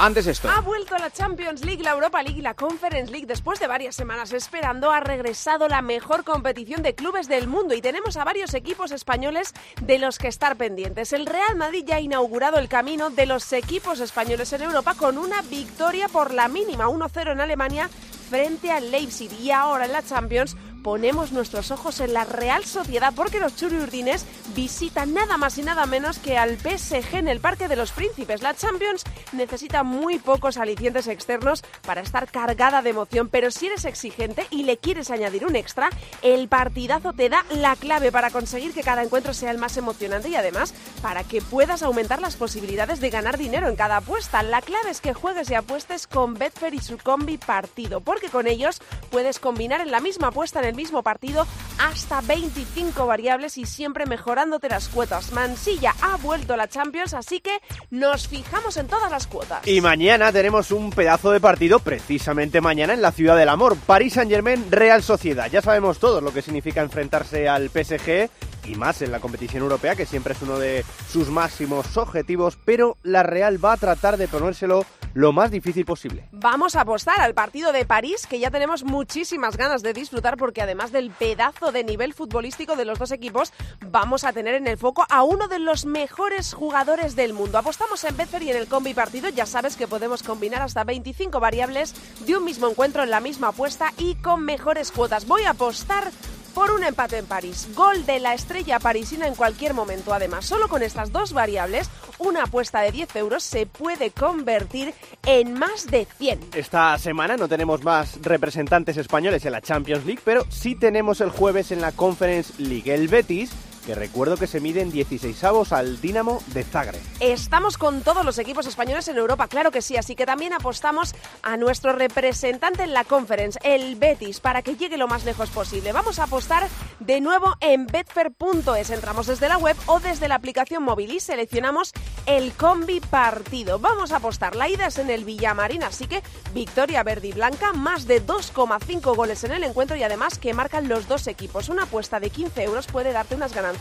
Antes 0.00 0.28
esto. 0.28 0.48
Ha 0.48 0.60
vuelto 0.60 0.96
la 0.96 1.10
Champions 1.10 1.64
League, 1.64 1.82
la 1.82 1.90
Europa 1.90 2.22
League 2.22 2.38
y 2.38 2.42
la 2.42 2.54
Conference 2.54 3.10
League. 3.10 3.26
Después 3.26 3.58
de 3.58 3.66
varias 3.66 3.96
semanas 3.96 4.32
esperando, 4.32 4.92
ha 4.92 5.00
regresado 5.00 5.66
la 5.66 5.82
mejor 5.82 6.22
competición 6.22 6.84
de 6.84 6.94
clubes 6.94 7.26
del 7.26 7.48
mundo 7.48 7.74
y 7.74 7.80
tenemos 7.80 8.16
a 8.16 8.22
varios 8.22 8.54
equipos 8.54 8.92
españoles 8.92 9.54
de 9.82 9.98
los 9.98 10.18
que 10.18 10.28
estar 10.28 10.54
pendientes. 10.54 11.12
El 11.12 11.26
Real 11.26 11.56
Madrid 11.56 11.82
ya 11.84 11.96
ha 11.96 12.00
inaugurado 12.00 12.58
el 12.58 12.68
camino 12.68 13.10
de 13.10 13.26
los 13.26 13.52
equipos 13.52 13.98
españoles 13.98 14.52
en 14.52 14.62
Europa 14.62 14.94
con 14.94 15.18
una 15.18 15.42
victoria 15.42 16.06
por 16.06 16.32
la 16.32 16.46
mínima 16.46 16.86
1-0 16.86 17.32
en 17.32 17.40
Alemania 17.40 17.90
frente 18.30 18.70
al 18.70 18.92
Leipzig. 18.92 19.32
Y 19.40 19.50
ahora 19.50 19.86
en 19.86 19.92
la 19.92 20.04
Champions 20.04 20.56
ponemos 20.82 21.32
nuestros 21.32 21.70
ojos 21.70 22.00
en 22.00 22.12
la 22.12 22.24
Real 22.24 22.64
Sociedad 22.64 23.12
porque 23.14 23.40
los 23.40 23.56
churiurdines 23.56 24.24
visitan 24.54 25.14
nada 25.14 25.36
más 25.36 25.58
y 25.58 25.62
nada 25.62 25.86
menos 25.86 26.18
que 26.18 26.38
al 26.38 26.56
PSG 26.58 27.16
en 27.16 27.28
el 27.28 27.40
Parque 27.40 27.68
de 27.68 27.76
los 27.76 27.92
Príncipes. 27.92 28.42
La 28.42 28.54
Champions 28.54 29.04
necesita 29.32 29.82
muy 29.82 30.18
pocos 30.18 30.56
alicientes 30.56 31.06
externos 31.06 31.62
para 31.86 32.00
estar 32.00 32.30
cargada 32.30 32.82
de 32.82 32.90
emoción, 32.90 33.28
pero 33.28 33.50
si 33.50 33.66
eres 33.66 33.84
exigente 33.84 34.46
y 34.50 34.64
le 34.64 34.78
quieres 34.78 35.10
añadir 35.10 35.46
un 35.46 35.56
extra, 35.56 35.90
el 36.22 36.48
partidazo 36.48 37.12
te 37.12 37.28
da 37.28 37.44
la 37.50 37.76
clave 37.76 38.12
para 38.12 38.30
conseguir 38.30 38.72
que 38.72 38.82
cada 38.82 39.02
encuentro 39.02 39.34
sea 39.34 39.50
el 39.50 39.58
más 39.58 39.76
emocionante 39.76 40.28
y 40.28 40.36
además 40.36 40.74
para 41.02 41.24
que 41.24 41.42
puedas 41.42 41.82
aumentar 41.82 42.20
las 42.20 42.36
posibilidades 42.36 43.00
de 43.00 43.10
ganar 43.10 43.38
dinero 43.38 43.68
en 43.68 43.76
cada 43.76 43.98
apuesta. 43.98 44.42
La 44.42 44.62
clave 44.62 44.90
es 44.90 45.00
que 45.00 45.14
juegues 45.14 45.50
y 45.50 45.54
apuestes 45.54 46.06
con 46.06 46.34
Betfair 46.34 46.74
y 46.74 46.80
su 46.80 46.98
combi 46.98 47.38
partido, 47.38 48.00
porque 48.00 48.28
con 48.28 48.46
ellos 48.46 48.80
puedes 49.10 49.38
combinar 49.38 49.80
en 49.80 49.90
la 49.90 50.00
misma 50.00 50.28
apuesta 50.28 50.60
el 50.68 50.74
mismo 50.74 51.02
partido 51.02 51.46
hasta 51.78 52.20
25 52.20 53.06
variables 53.06 53.58
y 53.58 53.66
siempre 53.66 54.06
mejorándote 54.06 54.68
las 54.68 54.88
cuotas. 54.88 55.32
Mansilla 55.32 55.94
ha 56.00 56.16
vuelto 56.16 56.54
a 56.54 56.56
la 56.56 56.68
Champions, 56.68 57.14
así 57.14 57.40
que 57.40 57.58
nos 57.90 58.28
fijamos 58.28 58.76
en 58.76 58.86
todas 58.86 59.10
las 59.10 59.26
cuotas. 59.26 59.66
Y 59.66 59.80
mañana 59.80 60.32
tenemos 60.32 60.70
un 60.70 60.90
pedazo 60.90 61.30
de 61.30 61.40
partido, 61.40 61.80
precisamente 61.80 62.60
mañana 62.60 62.94
en 62.94 63.02
la 63.02 63.12
Ciudad 63.12 63.36
del 63.36 63.48
Amor. 63.48 63.76
París 63.76 64.14
Saint-Germain, 64.14 64.70
Real 64.70 65.02
Sociedad. 65.02 65.50
Ya 65.50 65.62
sabemos 65.62 65.98
todos 65.98 66.22
lo 66.22 66.32
que 66.32 66.42
significa 66.42 66.82
enfrentarse 66.82 67.48
al 67.48 67.70
PSG 67.70 68.30
y 68.68 68.74
más 68.74 69.02
en 69.02 69.10
la 69.10 69.20
competición 69.20 69.62
europea, 69.62 69.96
que 69.96 70.06
siempre 70.06 70.34
es 70.34 70.42
uno 70.42 70.58
de 70.58 70.84
sus 71.08 71.28
máximos 71.28 71.96
objetivos, 71.96 72.58
pero 72.64 72.96
la 73.02 73.22
Real 73.22 73.62
va 73.62 73.72
a 73.72 73.76
tratar 73.76 74.16
de 74.16 74.28
ponérselo 74.28 74.84
lo 75.14 75.32
más 75.32 75.50
difícil 75.50 75.84
posible. 75.84 76.28
Vamos 76.32 76.76
a 76.76 76.82
apostar 76.82 77.20
al 77.20 77.34
partido 77.34 77.72
de 77.72 77.84
París, 77.84 78.26
que 78.26 78.38
ya 78.38 78.50
tenemos 78.50 78.84
muchísimas 78.84 79.56
ganas 79.56 79.82
de 79.82 79.92
disfrutar 79.92 80.36
porque 80.36 80.62
además 80.62 80.92
del 80.92 81.10
pedazo 81.10 81.72
de 81.72 81.82
nivel 81.82 82.14
futbolístico 82.14 82.76
de 82.76 82.84
los 82.84 82.98
dos 82.98 83.10
equipos, 83.10 83.52
vamos 83.90 84.24
a 84.24 84.32
tener 84.32 84.54
en 84.54 84.66
el 84.66 84.78
foco 84.78 85.06
a 85.08 85.22
uno 85.22 85.48
de 85.48 85.58
los 85.58 85.86
mejores 85.86 86.52
jugadores 86.52 87.16
del 87.16 87.32
mundo. 87.32 87.58
Apostamos 87.58 88.04
en 88.04 88.16
Betfair 88.16 88.42
y 88.44 88.50
en 88.50 88.56
el 88.58 88.68
combi 88.68 88.94
partido, 88.94 89.28
ya 89.28 89.46
sabes 89.46 89.76
que 89.76 89.88
podemos 89.88 90.22
combinar 90.22 90.62
hasta 90.62 90.84
25 90.84 91.40
variables 91.40 91.94
de 92.26 92.36
un 92.36 92.44
mismo 92.44 92.68
encuentro 92.68 93.02
en 93.02 93.10
la 93.10 93.20
misma 93.20 93.48
apuesta 93.48 93.92
y 93.98 94.14
con 94.16 94.44
mejores 94.44 94.92
cuotas. 94.92 95.26
Voy 95.26 95.42
a 95.42 95.50
apostar 95.50 96.12
por 96.54 96.70
un 96.70 96.84
empate 96.84 97.18
en 97.18 97.26
París. 97.26 97.68
Gol 97.74 98.04
de 98.06 98.20
la 98.20 98.34
estrella 98.34 98.78
parisina 98.78 99.26
en 99.26 99.34
cualquier 99.34 99.74
momento. 99.74 100.12
Además, 100.12 100.46
solo 100.46 100.68
con 100.68 100.82
estas 100.82 101.12
dos 101.12 101.32
variables, 101.32 101.90
una 102.18 102.44
apuesta 102.44 102.80
de 102.80 102.92
10 102.92 103.16
euros 103.16 103.42
se 103.42 103.66
puede 103.66 104.10
convertir 104.10 104.94
en 105.24 105.54
más 105.54 105.86
de 105.86 106.06
100. 106.18 106.40
Esta 106.54 106.98
semana 106.98 107.36
no 107.36 107.48
tenemos 107.48 107.82
más 107.82 108.20
representantes 108.22 108.96
españoles 108.96 109.44
en 109.44 109.52
la 109.52 109.60
Champions 109.60 110.04
League, 110.04 110.22
pero 110.24 110.44
sí 110.50 110.74
tenemos 110.74 111.20
el 111.20 111.30
jueves 111.30 111.70
en 111.70 111.80
la 111.80 111.92
Conference 111.92 112.54
League. 112.58 112.92
El 112.92 113.08
Betis, 113.08 113.50
que 113.88 113.94
recuerdo 113.94 114.36
que 114.36 114.46
se 114.46 114.60
mide 114.60 114.82
en 114.82 114.92
16avos 114.92 115.72
al 115.72 115.98
Dinamo 115.98 116.42
de 116.48 116.62
Zagreb. 116.62 117.00
Estamos 117.20 117.78
con 117.78 118.02
todos 118.02 118.22
los 118.22 118.38
equipos 118.38 118.66
españoles 118.66 119.08
en 119.08 119.16
Europa, 119.16 119.48
claro 119.48 119.70
que 119.70 119.80
sí, 119.80 119.96
así 119.96 120.14
que 120.14 120.26
también 120.26 120.52
apostamos 120.52 121.14
a 121.42 121.56
nuestro 121.56 121.94
representante 121.94 122.82
en 122.82 122.92
la 122.92 123.04
Conference, 123.04 123.58
el 123.62 123.96
Betis, 123.96 124.40
para 124.40 124.60
que 124.60 124.76
llegue 124.76 124.98
lo 124.98 125.08
más 125.08 125.24
lejos 125.24 125.48
posible. 125.48 125.92
Vamos 125.92 126.18
a 126.18 126.24
apostar 126.24 126.68
de 127.00 127.22
nuevo 127.22 127.54
en 127.62 127.86
betfair.es. 127.86 128.90
Entramos 128.90 129.26
desde 129.26 129.48
la 129.48 129.56
web 129.56 129.74
o 129.86 130.00
desde 130.00 130.28
la 130.28 130.34
aplicación 130.34 130.82
móvil 130.82 131.12
y 131.12 131.20
seleccionamos 131.20 131.94
el 132.26 132.52
combi 132.52 133.00
partido. 133.00 133.78
Vamos 133.78 134.12
a 134.12 134.16
apostar. 134.16 134.54
La 134.54 134.68
ida 134.68 134.88
es 134.88 134.98
en 134.98 135.08
el 135.08 135.24
Villamarín, 135.24 135.82
así 135.82 136.06
que 136.06 136.22
victoria 136.52 137.02
verde 137.04 137.28
y 137.28 137.32
blanca, 137.32 137.72
más 137.72 138.06
de 138.06 138.22
2,5 138.22 139.16
goles 139.16 139.44
en 139.44 139.52
el 139.52 139.64
encuentro 139.64 139.96
y 139.96 140.02
además 140.02 140.38
que 140.38 140.52
marcan 140.52 140.90
los 140.90 141.08
dos 141.08 141.26
equipos. 141.26 141.70
Una 141.70 141.84
apuesta 141.84 142.20
de 142.20 142.28
15 142.28 142.64
euros 142.64 142.86
puede 142.86 143.12
darte 143.12 143.34
unas 143.34 143.54
ganancias 143.54 143.77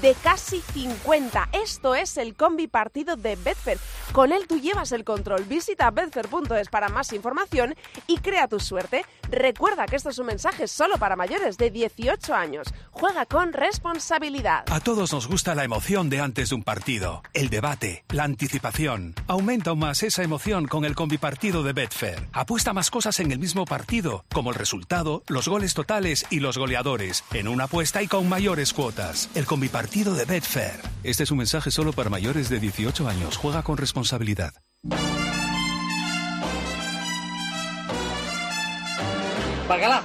de 0.00 0.14
casi 0.22 0.60
50. 0.72 1.50
Esto 1.52 1.94
es 1.94 2.16
el 2.16 2.34
combi 2.34 2.66
partido 2.66 3.16
de 3.16 3.36
Betfair. 3.36 3.78
Con 4.12 4.32
él 4.32 4.46
tú 4.48 4.58
llevas 4.58 4.92
el 4.92 5.04
control. 5.04 5.44
Visita 5.44 5.90
betfair.es 5.90 6.68
para 6.68 6.88
más 6.88 7.12
información 7.12 7.74
y 8.06 8.18
crea 8.18 8.48
tu 8.48 8.58
suerte. 8.58 9.04
Recuerda 9.30 9.86
que 9.86 9.96
esto 9.96 10.10
es 10.10 10.18
un 10.18 10.26
mensaje 10.26 10.66
solo 10.66 10.96
para 10.98 11.16
mayores 11.16 11.58
de 11.58 11.70
18 11.70 12.34
años. 12.34 12.68
Juega 12.90 13.26
con 13.26 13.52
responsabilidad. 13.52 14.64
A 14.70 14.80
todos 14.80 15.12
nos 15.12 15.26
gusta 15.26 15.54
la 15.54 15.64
emoción 15.64 16.08
de 16.08 16.20
antes 16.20 16.50
de 16.50 16.54
un 16.54 16.62
partido, 16.62 17.22
el 17.32 17.50
debate, 17.50 18.04
la 18.10 18.24
anticipación. 18.24 19.14
Aumenta 19.26 19.70
aún 19.70 19.80
más 19.80 20.02
esa 20.02 20.22
emoción 20.22 20.66
con 20.66 20.84
el 20.84 20.94
combipartido 20.94 21.62
de 21.62 21.72
Betfair. 21.72 22.28
Apuesta 22.32 22.72
más 22.72 22.90
cosas 22.90 23.20
en 23.20 23.32
el 23.32 23.38
mismo 23.38 23.64
partido, 23.64 24.24
como 24.32 24.50
el 24.50 24.56
resultado, 24.56 25.22
los 25.26 25.48
goles 25.48 25.74
totales 25.74 26.26
y 26.30 26.40
los 26.40 26.56
goleadores, 26.56 27.24
en 27.32 27.48
una 27.48 27.64
apuesta 27.64 28.02
y 28.02 28.08
con 28.08 28.28
mayores 28.28 28.72
cuotas. 28.72 29.23
El 29.34 29.46
combipartido 29.46 30.14
de 30.14 30.24
Betfair. 30.24 30.80
Este 31.02 31.22
es 31.22 31.30
un 31.30 31.38
mensaje 31.38 31.70
solo 31.70 31.92
para 31.92 32.10
mayores 32.10 32.48
de 32.48 32.60
18 32.60 33.08
años. 33.08 33.36
Juega 33.36 33.62
con 33.62 33.76
responsabilidad. 33.76 34.52
Bacala. 39.68 40.02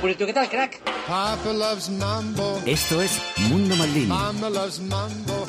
Purito, 0.00 0.24
¿qué 0.24 0.32
tal, 0.32 0.48
crack? 0.48 0.80
Papa 1.06 1.52
loves 1.52 1.90
mambo. 1.90 2.62
Esto 2.64 3.02
es 3.02 3.20
Mundo 3.36 3.76
Maldini 3.76 4.06
Mama 4.06 4.48
loves 4.48 4.80
mambo. 4.80 5.39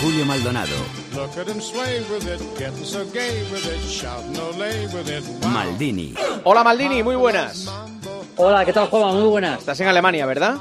Julio 0.00 0.24
Maldonado. 0.24 0.76
Look 1.14 1.36
at 1.38 1.48
him 1.48 1.60
sway 1.60 2.00
with 2.10 2.26
it, 2.26 2.40
getting 2.58 2.84
so 2.84 3.04
gay 3.12 3.42
with 3.50 3.64
it, 3.66 3.80
shouting 3.88 4.34
olay 4.36 4.86
with 4.92 5.08
it. 5.08 5.24
Maldini. 5.46 6.14
Hola 6.44 6.64
Maldini, 6.64 7.02
muy 7.02 7.16
buenas. 7.16 7.68
Hola, 8.36 8.64
¿qué 8.64 8.72
tal, 8.72 8.88
Juanma? 8.88 9.12
Muy 9.12 9.28
buenas. 9.28 9.60
Estás 9.60 9.80
en 9.80 9.88
Alemania, 9.88 10.26
¿verdad? 10.26 10.56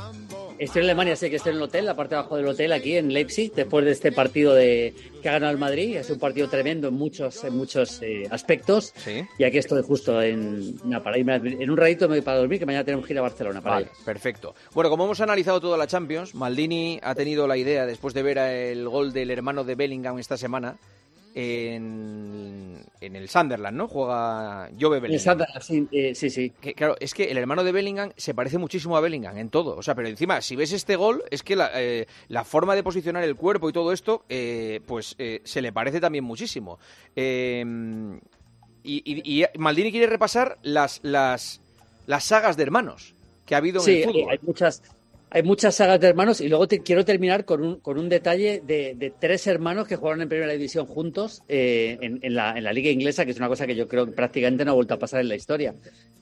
Estoy 0.63 0.79
en 0.79 0.85
Alemania, 0.85 1.17
sé 1.17 1.29
que 1.29 1.35
estoy 1.35 1.51
en 1.51 1.57
el 1.57 1.63
hotel, 1.63 1.85
la 1.85 1.93
parte 1.93 2.15
de 2.15 2.19
abajo 2.19 2.37
del 2.37 2.47
hotel, 2.47 2.71
aquí 2.71 2.95
en 2.95 3.11
Leipzig, 3.11 3.51
después 3.53 3.83
de 3.83 3.91
este 3.91 4.13
partido 4.13 4.53
de 4.53 4.93
que 5.21 5.27
ha 5.27 5.33
ganado 5.33 5.51
el 5.51 5.57
Madrid. 5.57 5.97
Es 5.97 6.09
un 6.09 6.19
partido 6.19 6.47
tremendo 6.47 6.87
en 6.87 6.93
muchos, 6.93 7.43
en 7.43 7.57
muchos 7.57 8.01
eh, 8.01 8.23
aspectos. 8.31 8.93
Y 9.37 9.43
aquí 9.43 9.57
estoy 9.57 9.83
justo 9.83 10.21
en, 10.21 10.79
una 10.85 11.03
para 11.03 11.17
irme 11.17 11.35
en 11.35 11.69
un 11.69 11.75
ratito 11.75 12.07
me 12.07 12.15
voy 12.15 12.21
para 12.21 12.37
dormir, 12.37 12.59
que 12.59 12.65
mañana 12.65 12.85
tenemos 12.85 13.05
que 13.05 13.11
ir 13.11 13.19
a 13.19 13.23
Barcelona. 13.23 13.59
Para 13.59 13.75
Vale, 13.75 13.89
perfecto. 14.05 14.55
Bueno, 14.73 14.89
como 14.89 15.03
hemos 15.03 15.19
analizado 15.19 15.59
toda 15.59 15.77
la 15.77 15.85
Champions, 15.85 16.33
Maldini 16.33 16.97
ha 17.03 17.13
tenido 17.13 17.45
la 17.45 17.57
idea, 17.57 17.85
después 17.85 18.13
de 18.13 18.23
ver 18.23 18.37
el 18.37 18.87
gol 18.87 19.11
del 19.11 19.31
hermano 19.31 19.65
de 19.65 19.75
Bellingham 19.75 20.17
esta 20.17 20.37
semana, 20.37 20.77
en, 21.35 22.83
en 23.01 23.15
el 23.15 23.29
Sunderland, 23.29 23.77
¿no? 23.77 23.87
Juega 23.87 24.69
Jove 24.79 24.99
Bellingham. 24.99 25.11
El 25.13 25.19
Sunderland, 25.19 25.61
sí, 25.61 25.87
eh, 25.91 26.15
sí, 26.15 26.29
sí. 26.29 26.51
Que, 26.61 26.73
claro, 26.73 26.95
es 26.99 27.13
que 27.13 27.25
el 27.31 27.37
hermano 27.37 27.63
de 27.63 27.71
Bellingham 27.71 28.11
se 28.17 28.33
parece 28.33 28.57
muchísimo 28.57 28.97
a 28.97 29.01
Bellingham 29.01 29.37
en 29.37 29.49
todo. 29.49 29.75
O 29.75 29.81
sea, 29.83 29.95
pero 29.95 30.07
encima, 30.07 30.41
si 30.41 30.55
ves 30.55 30.71
este 30.71 30.95
gol, 30.95 31.23
es 31.31 31.43
que 31.43 31.55
la, 31.55 31.71
eh, 31.75 32.07
la 32.27 32.43
forma 32.43 32.75
de 32.75 32.83
posicionar 32.83 33.23
el 33.23 33.35
cuerpo 33.35 33.69
y 33.69 33.73
todo 33.73 33.91
esto, 33.91 34.23
eh, 34.29 34.79
pues 34.85 35.15
eh, 35.17 35.41
se 35.43 35.61
le 35.61 35.71
parece 35.73 35.99
también 35.99 36.23
muchísimo. 36.23 36.79
Eh, 37.15 37.63
y, 38.83 39.01
y- 39.05 39.43
y 39.43 39.45
Maldini 39.57 39.91
quiere 39.91 40.07
repasar 40.07 40.57
las, 40.61 40.99
las, 41.03 41.61
las 42.05 42.23
sagas 42.25 42.57
de 42.57 42.63
hermanos 42.63 43.15
que 43.45 43.55
ha 43.55 43.57
habido 43.59 43.79
en 43.81 43.85
Sí, 43.85 43.97
el 44.01 44.03
fútbol. 44.05 44.29
hay 44.31 44.39
muchas, 44.41 44.81
hay 45.33 45.41
muchas 45.41 45.73
sagas 45.73 45.99
de 45.99 46.07
hermanos 46.07 46.41
y 46.41 46.47
luego 46.47 46.67
te, 46.67 46.83
quiero 46.83 47.03
terminar 47.03 47.43
con 47.43 47.63
un, 47.63 47.79
con 47.79 47.97
un 47.97 48.07
detalle 48.07 48.61
de, 48.63 49.13
tres 49.19 49.47
hermanos 49.47 49.87
que 49.87 49.95
jugaron 49.95 50.21
en 50.21 50.29
Primera 50.29 50.53
División 50.53 50.85
juntos 50.85 51.41
eh, 51.47 51.97
en, 52.01 52.19
en 52.21 52.35
la, 52.35 52.55
en 52.55 52.63
la 52.63 52.71
Liga 52.71 52.91
Inglesa, 52.91 53.25
que 53.25 53.31
es 53.31 53.37
una 53.37 53.47
cosa 53.47 53.65
que 53.65 53.75
yo 53.75 53.87
creo 53.87 54.05
que 54.05 54.11
prácticamente 54.11 54.63
no 54.63 54.71
ha 54.71 54.75
vuelto 54.75 54.93
a 54.93 54.99
pasar 54.99 55.21
en 55.21 55.29
la 55.29 55.35
historia. 55.35 55.73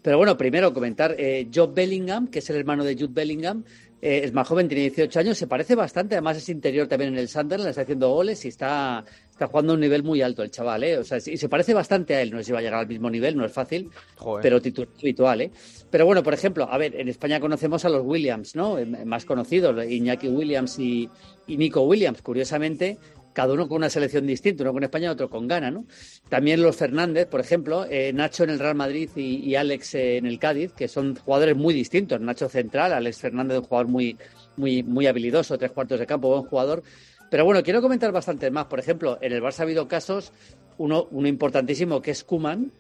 Pero 0.02 0.18
bueno, 0.18 0.38
primero 0.38 0.74
comentar, 0.74 1.14
eh, 1.18 1.50
Job 1.54 1.74
Bellingham, 1.74 2.28
que 2.30 2.40
es 2.40 2.50
el 2.50 2.56
hermano 2.56 2.86
de 2.86 2.96
Jude 2.96 3.12
Bellingham, 3.12 3.66
eh, 4.02 4.22
es 4.24 4.32
más 4.34 4.48
joven, 4.48 4.70
tiene 4.70 4.84
18 4.84 5.20
años, 5.20 5.38
se 5.38 5.46
parece 5.46 5.76
bastante, 5.76 6.16
además 6.16 6.38
es 6.38 6.48
interior 6.48 6.88
también 6.88 7.14
en 7.14 7.20
el 7.20 7.28
Sunderland, 7.28 7.70
está 7.70 7.82
haciendo 7.82 8.10
goles 8.10 8.46
y 8.46 8.48
está, 8.48 9.04
está 9.42 9.48
jugando 9.48 9.74
a 9.74 9.76
un 9.76 9.80
nivel 9.82 10.04
muy 10.04 10.22
alto 10.22 10.44
el 10.44 10.52
chaval, 10.52 10.84
¿eh? 10.84 10.98
O 11.00 11.04
sea, 11.04 11.18
y 11.18 11.36
se 11.36 11.50
parece 11.50 11.74
bastante 11.74 12.14
a 12.14 12.22
él, 12.22 12.30
no 12.30 12.38
sé 12.38 12.44
si 12.44 12.52
va 12.52 12.60
a 12.60 12.62
llegar 12.62 12.80
al 12.82 12.88
mismo 12.88 13.10
nivel, 13.10 13.36
no 13.36 13.44
es 13.44 13.52
fácil, 13.52 13.90
Joder. 14.18 14.44
pero 14.44 14.62
titular 14.62 14.90
habitual, 15.00 15.42
¿eh? 15.42 15.52
Pero 15.90 16.06
bueno, 16.06 16.22
por 16.22 16.36
ejemplo, 16.36 16.68
a 16.70 16.78
ver, 16.78 16.96
en 16.96 17.10
España 17.10 17.40
conocemos 17.40 17.84
a 17.86 17.90
los 17.90 18.06
Williams, 18.06 18.56
¿no? 18.56 18.78
Eh, 18.78 18.86
Más 18.86 19.26
conocidos, 19.26 19.84
Iñaki 19.84 20.28
Williams 20.28 20.78
y, 20.78 21.10
y 21.48 21.58
Nico 21.58 21.82
Williams, 21.82 22.22
curiosamente, 22.22 23.00
cada 23.34 23.54
uno 23.54 23.68
con 23.68 23.78
una 23.78 23.90
selección 23.90 24.28
distinta, 24.28 24.62
uno 24.64 24.74
con 24.74 24.84
España 24.84 25.08
y 25.08 25.10
otro 25.10 25.28
con 25.28 25.48
Ghana, 25.48 25.72
¿no? 25.72 25.86
También 26.30 26.62
los 26.62 26.76
Fernández, 26.76 27.26
por 27.26 27.40
ejemplo, 27.40 27.88
eh, 27.90 28.14
Nacho 28.14 28.44
en 28.44 28.52
el 28.52 28.60
Real 28.60 28.76
Madrid 28.76 29.10
y, 29.16 29.38
y 29.38 29.56
Alex 29.56 29.96
eh, 29.96 30.18
en 30.18 30.28
el 30.28 30.38
Cádiz, 30.38 30.72
que 30.74 30.88
son 30.88 31.16
jugadores 31.16 31.56
muy 31.56 31.74
distintos. 31.74 32.22
Nacho 32.22 32.48
central, 32.48 32.94
Alex 32.94 33.18
Fernández 33.18 33.58
un 33.58 33.64
jugador 33.64 33.88
muy, 33.88 34.18
muy, 34.56 34.84
muy 34.84 35.08
habilidoso, 35.08 35.58
tres 35.58 35.72
cuartos 35.72 36.00
de 36.00 36.06
campo, 36.06 36.30
buen 36.30 36.44
jugador. 36.44 36.84
Pero 37.32 37.46
bueno, 37.46 37.64
quiero 37.64 37.82
comentar 37.82 38.12
bastante 38.12 38.52
más. 38.52 38.66
Por 38.66 38.78
ejemplo, 38.80 39.18
en 39.22 39.32
el 39.32 39.42
Barça 39.42 39.62
ha 39.62 39.64
habido 39.64 39.88
casos, 39.88 40.34
uno, 40.78 41.08
uno 41.12 41.28
importantísimo 41.30 42.02
que 42.02 42.12
es 42.12 42.26
Kuman, 42.26 42.72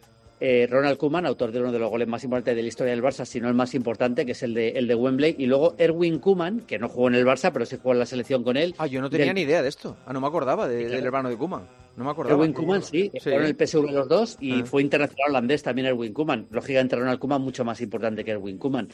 eh, 0.44 0.68
Ronald 0.70 0.98
Koeman, 0.98 1.26
autor 1.26 1.52
de 1.52 1.60
uno 1.62 1.72
de 1.72 1.80
los 1.80 1.90
goles 1.90 2.08
más 2.08 2.24
importantes 2.26 2.56
de 2.56 2.62
la 2.64 2.68
historia 2.68 2.92
del 2.92 3.02
Barça, 3.04 3.24
si 3.26 3.40
no 3.40 3.48
el 3.48 3.54
más 3.54 3.74
importante, 3.76 4.26
que 4.26 4.34
es 4.34 4.44
el 4.44 4.54
de, 4.54 4.70
el 4.70 4.88
de 4.88 4.96
Wembley, 4.96 5.36
y 5.38 5.46
luego 5.46 5.76
Erwin 5.78 6.20
Koeman, 6.20 6.62
que 6.62 6.80
no 6.80 6.90
jugó 6.90 7.08
en 7.08 7.16
el 7.16 7.26
Barça, 7.26 7.52
pero 7.54 7.66
sí 7.66 7.78
jugó 7.78 7.94
en 7.94 8.00
la 8.00 8.06
selección 8.06 8.44
con 8.44 8.58
él. 8.58 8.76
Ah, 8.78 8.88
yo 8.88 9.00
no 9.02 9.10
tenía 9.10 9.28
Del- 9.28 9.36
ni 9.36 9.42
idea 9.42 9.62
de 9.62 9.70
esto. 9.70 9.96
Ah, 10.06 10.12
no 10.14 10.20
me 10.20 10.28
acordaba 10.28 10.68
de- 10.68 10.90
del 10.90 11.06
hermano 11.06 11.30
de 11.30 11.38
Kuman. 11.38 11.62
No 11.96 12.04
me 12.04 12.10
acordaba. 12.12 12.36
Erwin 12.36 12.54
Koeman, 12.54 12.84
sí, 12.84 13.10
fueron 13.22 13.44
el 13.46 13.56
PSV 13.56 13.92
los 13.92 14.10
dos 14.10 14.38
y 14.42 14.62
Ah. 14.62 14.66
fue 14.66 14.82
internacional 14.82 15.30
holandés 15.30 15.62
también 15.64 15.86
Erwin 15.88 16.12
Koeman. 16.12 16.48
Lógicamente 16.52 16.96
Ronald 16.98 17.20
Koeman 17.20 17.42
mucho 17.42 17.64
más 17.64 17.80
importante 17.80 18.26
que 18.26 18.32
Erwin 18.32 18.58
Koeman. 18.58 18.90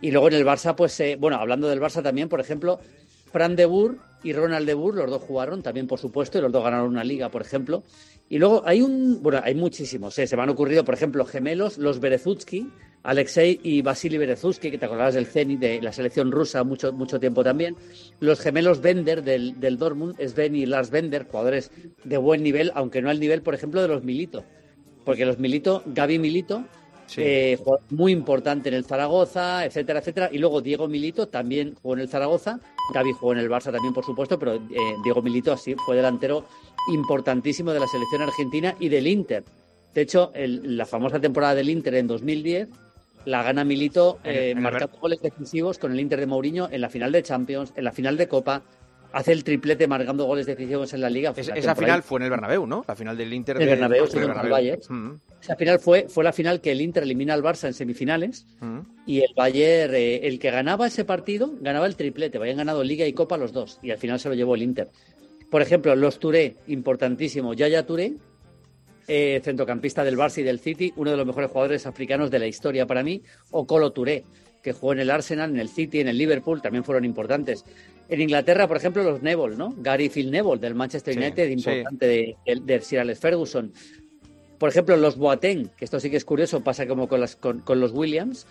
Y 0.00 0.12
luego 0.12 0.28
en 0.28 0.34
el 0.34 0.46
Barça, 0.46 0.74
pues, 0.76 0.98
eh, 1.00 1.16
bueno, 1.18 1.36
hablando 1.38 1.68
del 1.68 1.80
Barça 1.80 2.02
también, 2.02 2.28
por 2.28 2.40
ejemplo, 2.40 2.78
Fran 3.32 3.56
de 3.56 3.66
Boer 3.66 3.96
y 4.24 4.32
Ronald 4.32 4.66
de 4.66 4.74
Boer, 4.74 4.96
los 4.96 5.10
dos 5.10 5.22
jugaron 5.22 5.62
también, 5.62 5.86
por 5.86 6.00
supuesto, 6.00 6.38
y 6.38 6.40
los 6.40 6.50
dos 6.50 6.64
ganaron 6.64 6.88
una 6.88 7.04
liga, 7.04 7.30
por 7.30 7.42
ejemplo. 7.42 7.84
Y 8.28 8.38
luego 8.38 8.62
hay 8.64 8.82
un, 8.82 9.22
bueno, 9.22 9.40
hay 9.44 9.54
muchísimos, 9.54 10.18
eh, 10.18 10.26
se 10.26 10.36
me 10.36 10.42
han 10.42 10.48
ocurrido, 10.48 10.84
por 10.84 10.94
ejemplo, 10.94 11.24
gemelos, 11.24 11.78
los 11.78 12.00
Berezutsky, 12.00 12.70
Alexei 13.04 13.60
y 13.62 13.82
Vasily 13.82 14.16
Berezutsky, 14.16 14.70
que 14.70 14.78
te 14.78 14.86
acordabas 14.86 15.12
del 15.12 15.26
Zenit, 15.26 15.60
de 15.60 15.82
la 15.82 15.92
selección 15.92 16.32
rusa 16.32 16.64
mucho, 16.64 16.90
mucho 16.92 17.20
tiempo 17.20 17.44
también. 17.44 17.76
Los 18.18 18.40
gemelos 18.40 18.80
Bender 18.80 19.22
del, 19.22 19.60
del 19.60 19.76
Dortmund, 19.76 20.16
Sven 20.18 20.56
y 20.56 20.64
Lars 20.64 20.90
Bender, 20.90 21.26
jugadores 21.30 21.70
de 22.02 22.16
buen 22.16 22.42
nivel, 22.42 22.72
aunque 22.74 23.02
no 23.02 23.10
al 23.10 23.20
nivel, 23.20 23.42
por 23.42 23.54
ejemplo, 23.54 23.82
de 23.82 23.88
los 23.88 24.04
Milito. 24.04 24.44
Porque 25.04 25.26
los 25.26 25.38
Milito, 25.38 25.82
Gaby 25.84 26.18
Milito, 26.18 26.64
eh, 27.16 27.56
jugador 27.58 27.80
muy 27.90 28.12
importante 28.12 28.68
en 28.68 28.74
el 28.74 28.84
Zaragoza, 28.84 29.64
etcétera, 29.64 30.00
etcétera. 30.00 30.28
Y 30.32 30.38
luego 30.38 30.60
Diego 30.60 30.88
Milito 30.88 31.28
también 31.28 31.74
jugó 31.80 31.94
en 31.94 32.00
el 32.00 32.08
Zaragoza. 32.08 32.58
Gaby 32.92 33.12
jugó 33.12 33.32
en 33.32 33.38
el 33.38 33.48
Barça 33.50 33.72
también, 33.72 33.94
por 33.94 34.04
supuesto, 34.04 34.38
pero 34.38 34.54
eh, 34.54 34.60
Diego 35.02 35.22
Milito 35.22 35.52
así 35.52 35.74
fue 35.86 35.96
delantero 35.96 36.44
importantísimo 36.92 37.72
de 37.72 37.80
la 37.80 37.86
selección 37.86 38.22
argentina 38.22 38.74
y 38.78 38.88
del 38.88 39.06
Inter. 39.06 39.44
De 39.94 40.02
hecho, 40.02 40.32
el- 40.34 40.76
la 40.76 40.86
famosa 40.86 41.20
temporada 41.20 41.54
del 41.54 41.68
Inter 41.70 41.94
en 41.94 42.06
2010 42.06 42.68
la 43.26 43.42
gana 43.42 43.64
Milito 43.64 44.18
eh, 44.22 44.50
en 44.50 44.60
marcando 44.60 44.98
goles 44.98 45.18
decisivos 45.22 45.78
con 45.78 45.92
el 45.92 46.00
Inter 46.00 46.20
de 46.20 46.26
Mourinho 46.26 46.68
en 46.70 46.80
la 46.82 46.90
final 46.90 47.10
de 47.10 47.22
Champions, 47.22 47.72
en 47.74 47.84
la 47.84 47.92
final 47.92 48.16
de 48.18 48.28
Copa. 48.28 48.62
Hace 49.12 49.30
el 49.32 49.44
triplete 49.44 49.86
marcando 49.86 50.24
goles 50.26 50.44
decisivos 50.44 50.92
en 50.92 51.00
la 51.00 51.08
Liga. 51.08 51.32
Es- 51.36 51.48
esa 51.48 51.74
final 51.76 52.02
fue 52.02 52.18
en 52.18 52.24
el 52.24 52.30
Bernabéu, 52.30 52.66
¿no? 52.66 52.84
La 52.86 52.96
final 52.96 53.16
del 53.16 53.32
Inter. 53.32 53.56
El 53.56 53.60
de- 53.60 53.66
Bernabéu, 53.66 54.06
sí, 54.08 54.18
el 54.18 54.26
Bernabéu. 54.26 54.50
Bayern. 54.50 54.80
Mm, 54.88 55.20
Esa 55.44 55.56
final 55.56 55.78
fue, 55.78 56.06
fue 56.08 56.24
la 56.24 56.32
final 56.32 56.62
que 56.62 56.72
el 56.72 56.80
Inter 56.80 57.02
elimina 57.02 57.34
al 57.34 57.42
Barça 57.42 57.66
en 57.66 57.74
semifinales 57.74 58.46
mm. 58.60 58.78
y 59.04 59.20
el 59.20 59.28
Bayern, 59.36 59.94
eh, 59.94 60.26
el 60.26 60.38
que 60.38 60.50
ganaba 60.50 60.86
ese 60.86 61.04
partido, 61.04 61.52
ganaba 61.60 61.86
el 61.86 61.96
triplete. 61.96 62.38
Habían 62.38 62.56
ganado 62.56 62.82
Liga 62.82 63.06
y 63.06 63.12
Copa 63.12 63.36
los 63.36 63.52
dos 63.52 63.78
y 63.82 63.90
al 63.90 63.98
final 63.98 64.18
se 64.18 64.30
lo 64.30 64.34
llevó 64.34 64.54
el 64.54 64.62
Inter. 64.62 64.88
Por 65.50 65.60
ejemplo, 65.60 65.94
los 65.96 66.18
Touré, 66.18 66.56
importantísimo. 66.68 67.52
Yaya 67.52 67.84
Touré, 67.84 68.14
eh, 69.06 69.42
centrocampista 69.44 70.02
del 70.02 70.16
Barça 70.16 70.38
y 70.38 70.44
del 70.44 70.60
City, 70.60 70.94
uno 70.96 71.10
de 71.10 71.18
los 71.18 71.26
mejores 71.26 71.50
jugadores 71.50 71.84
africanos 71.84 72.30
de 72.30 72.38
la 72.38 72.46
historia 72.46 72.86
para 72.86 73.02
mí. 73.02 73.20
O 73.50 73.66
Colo 73.66 73.92
Touré, 73.92 74.24
que 74.62 74.72
jugó 74.72 74.94
en 74.94 75.00
el 75.00 75.10
Arsenal, 75.10 75.50
en 75.50 75.58
el 75.58 75.68
City, 75.68 76.00
en 76.00 76.08
el 76.08 76.16
Liverpool, 76.16 76.62
también 76.62 76.84
fueron 76.84 77.04
importantes. 77.04 77.66
En 78.08 78.22
Inglaterra, 78.22 78.66
por 78.66 78.78
ejemplo, 78.78 79.02
los 79.02 79.20
Neville, 79.20 79.56
¿no? 79.56 79.74
Gary 79.76 80.08
Phil 80.08 80.30
Neville 80.30 80.58
del 80.58 80.74
Manchester 80.74 81.18
United, 81.18 81.48
sí. 81.48 81.52
importante 81.52 82.06
de, 82.06 82.36
de, 82.46 82.60
de 82.60 82.80
Sir 82.80 83.00
Alex 83.00 83.20
Ferguson. 83.20 83.70
Por 84.64 84.70
ejemplo, 84.70 84.96
los 84.96 85.18
Boateng, 85.18 85.68
que 85.76 85.84
esto 85.84 86.00
sí 86.00 86.08
que 86.08 86.16
es 86.16 86.24
curioso, 86.24 86.62
pasa 86.64 86.86
como 86.86 87.06
con, 87.06 87.20
las, 87.20 87.36
con, 87.36 87.58
con 87.60 87.80
los 87.80 87.92
Williams. 87.92 88.46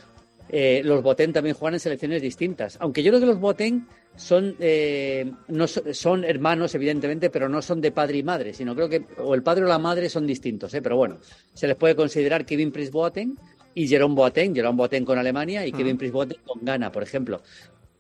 eh, 0.50 0.84
los 0.86 1.02
Boateng 1.02 1.34
también 1.34 1.56
juegan 1.56 1.74
en 1.74 1.80
selecciones 1.80 2.22
distintas. 2.22 2.78
Aunque 2.82 3.02
yo 3.02 3.10
creo 3.10 3.20
que 3.22 3.26
los 3.26 3.40
Boateng 3.40 3.88
son, 4.16 4.56
eh, 4.60 5.32
no 5.48 5.66
so- 5.66 5.92
son 5.92 6.24
hermanos, 6.24 6.76
evidentemente, 6.76 7.32
pero 7.32 7.50
no 7.50 7.64
son 7.64 7.82
de 7.82 7.92
padre 7.92 8.20
y 8.20 8.24
madre, 8.24 8.54
sino 8.54 8.76
creo 8.76 8.88
que 8.90 9.04
o 9.18 9.34
el 9.34 9.42
padre 9.42 9.64
o 9.66 9.68
la 9.68 9.80
madre 9.80 10.08
son 10.08 10.28
distintos. 10.28 10.72
¿eh? 10.76 10.84
Pero 10.84 10.98
bueno, 10.98 11.18
se 11.52 11.66
les 11.68 11.76
puede 11.78 11.96
considerar 11.96 12.46
Kevin 12.46 12.72
Prince 12.72 12.92
Boateng 12.92 13.36
y 13.74 13.88
Jerome 13.88 14.14
Boateng, 14.14 14.54
Jerome 14.54 14.78
Boateng 14.78 15.06
con 15.06 15.18
Alemania 15.18 15.66
y 15.66 15.72
Mm. 15.74 15.78
Kevin 15.78 15.98
Prince 15.98 16.14
Boateng 16.14 16.42
con 16.46 16.60
Ghana, 16.64 16.92
por 16.92 17.02
ejemplo. 17.02 17.42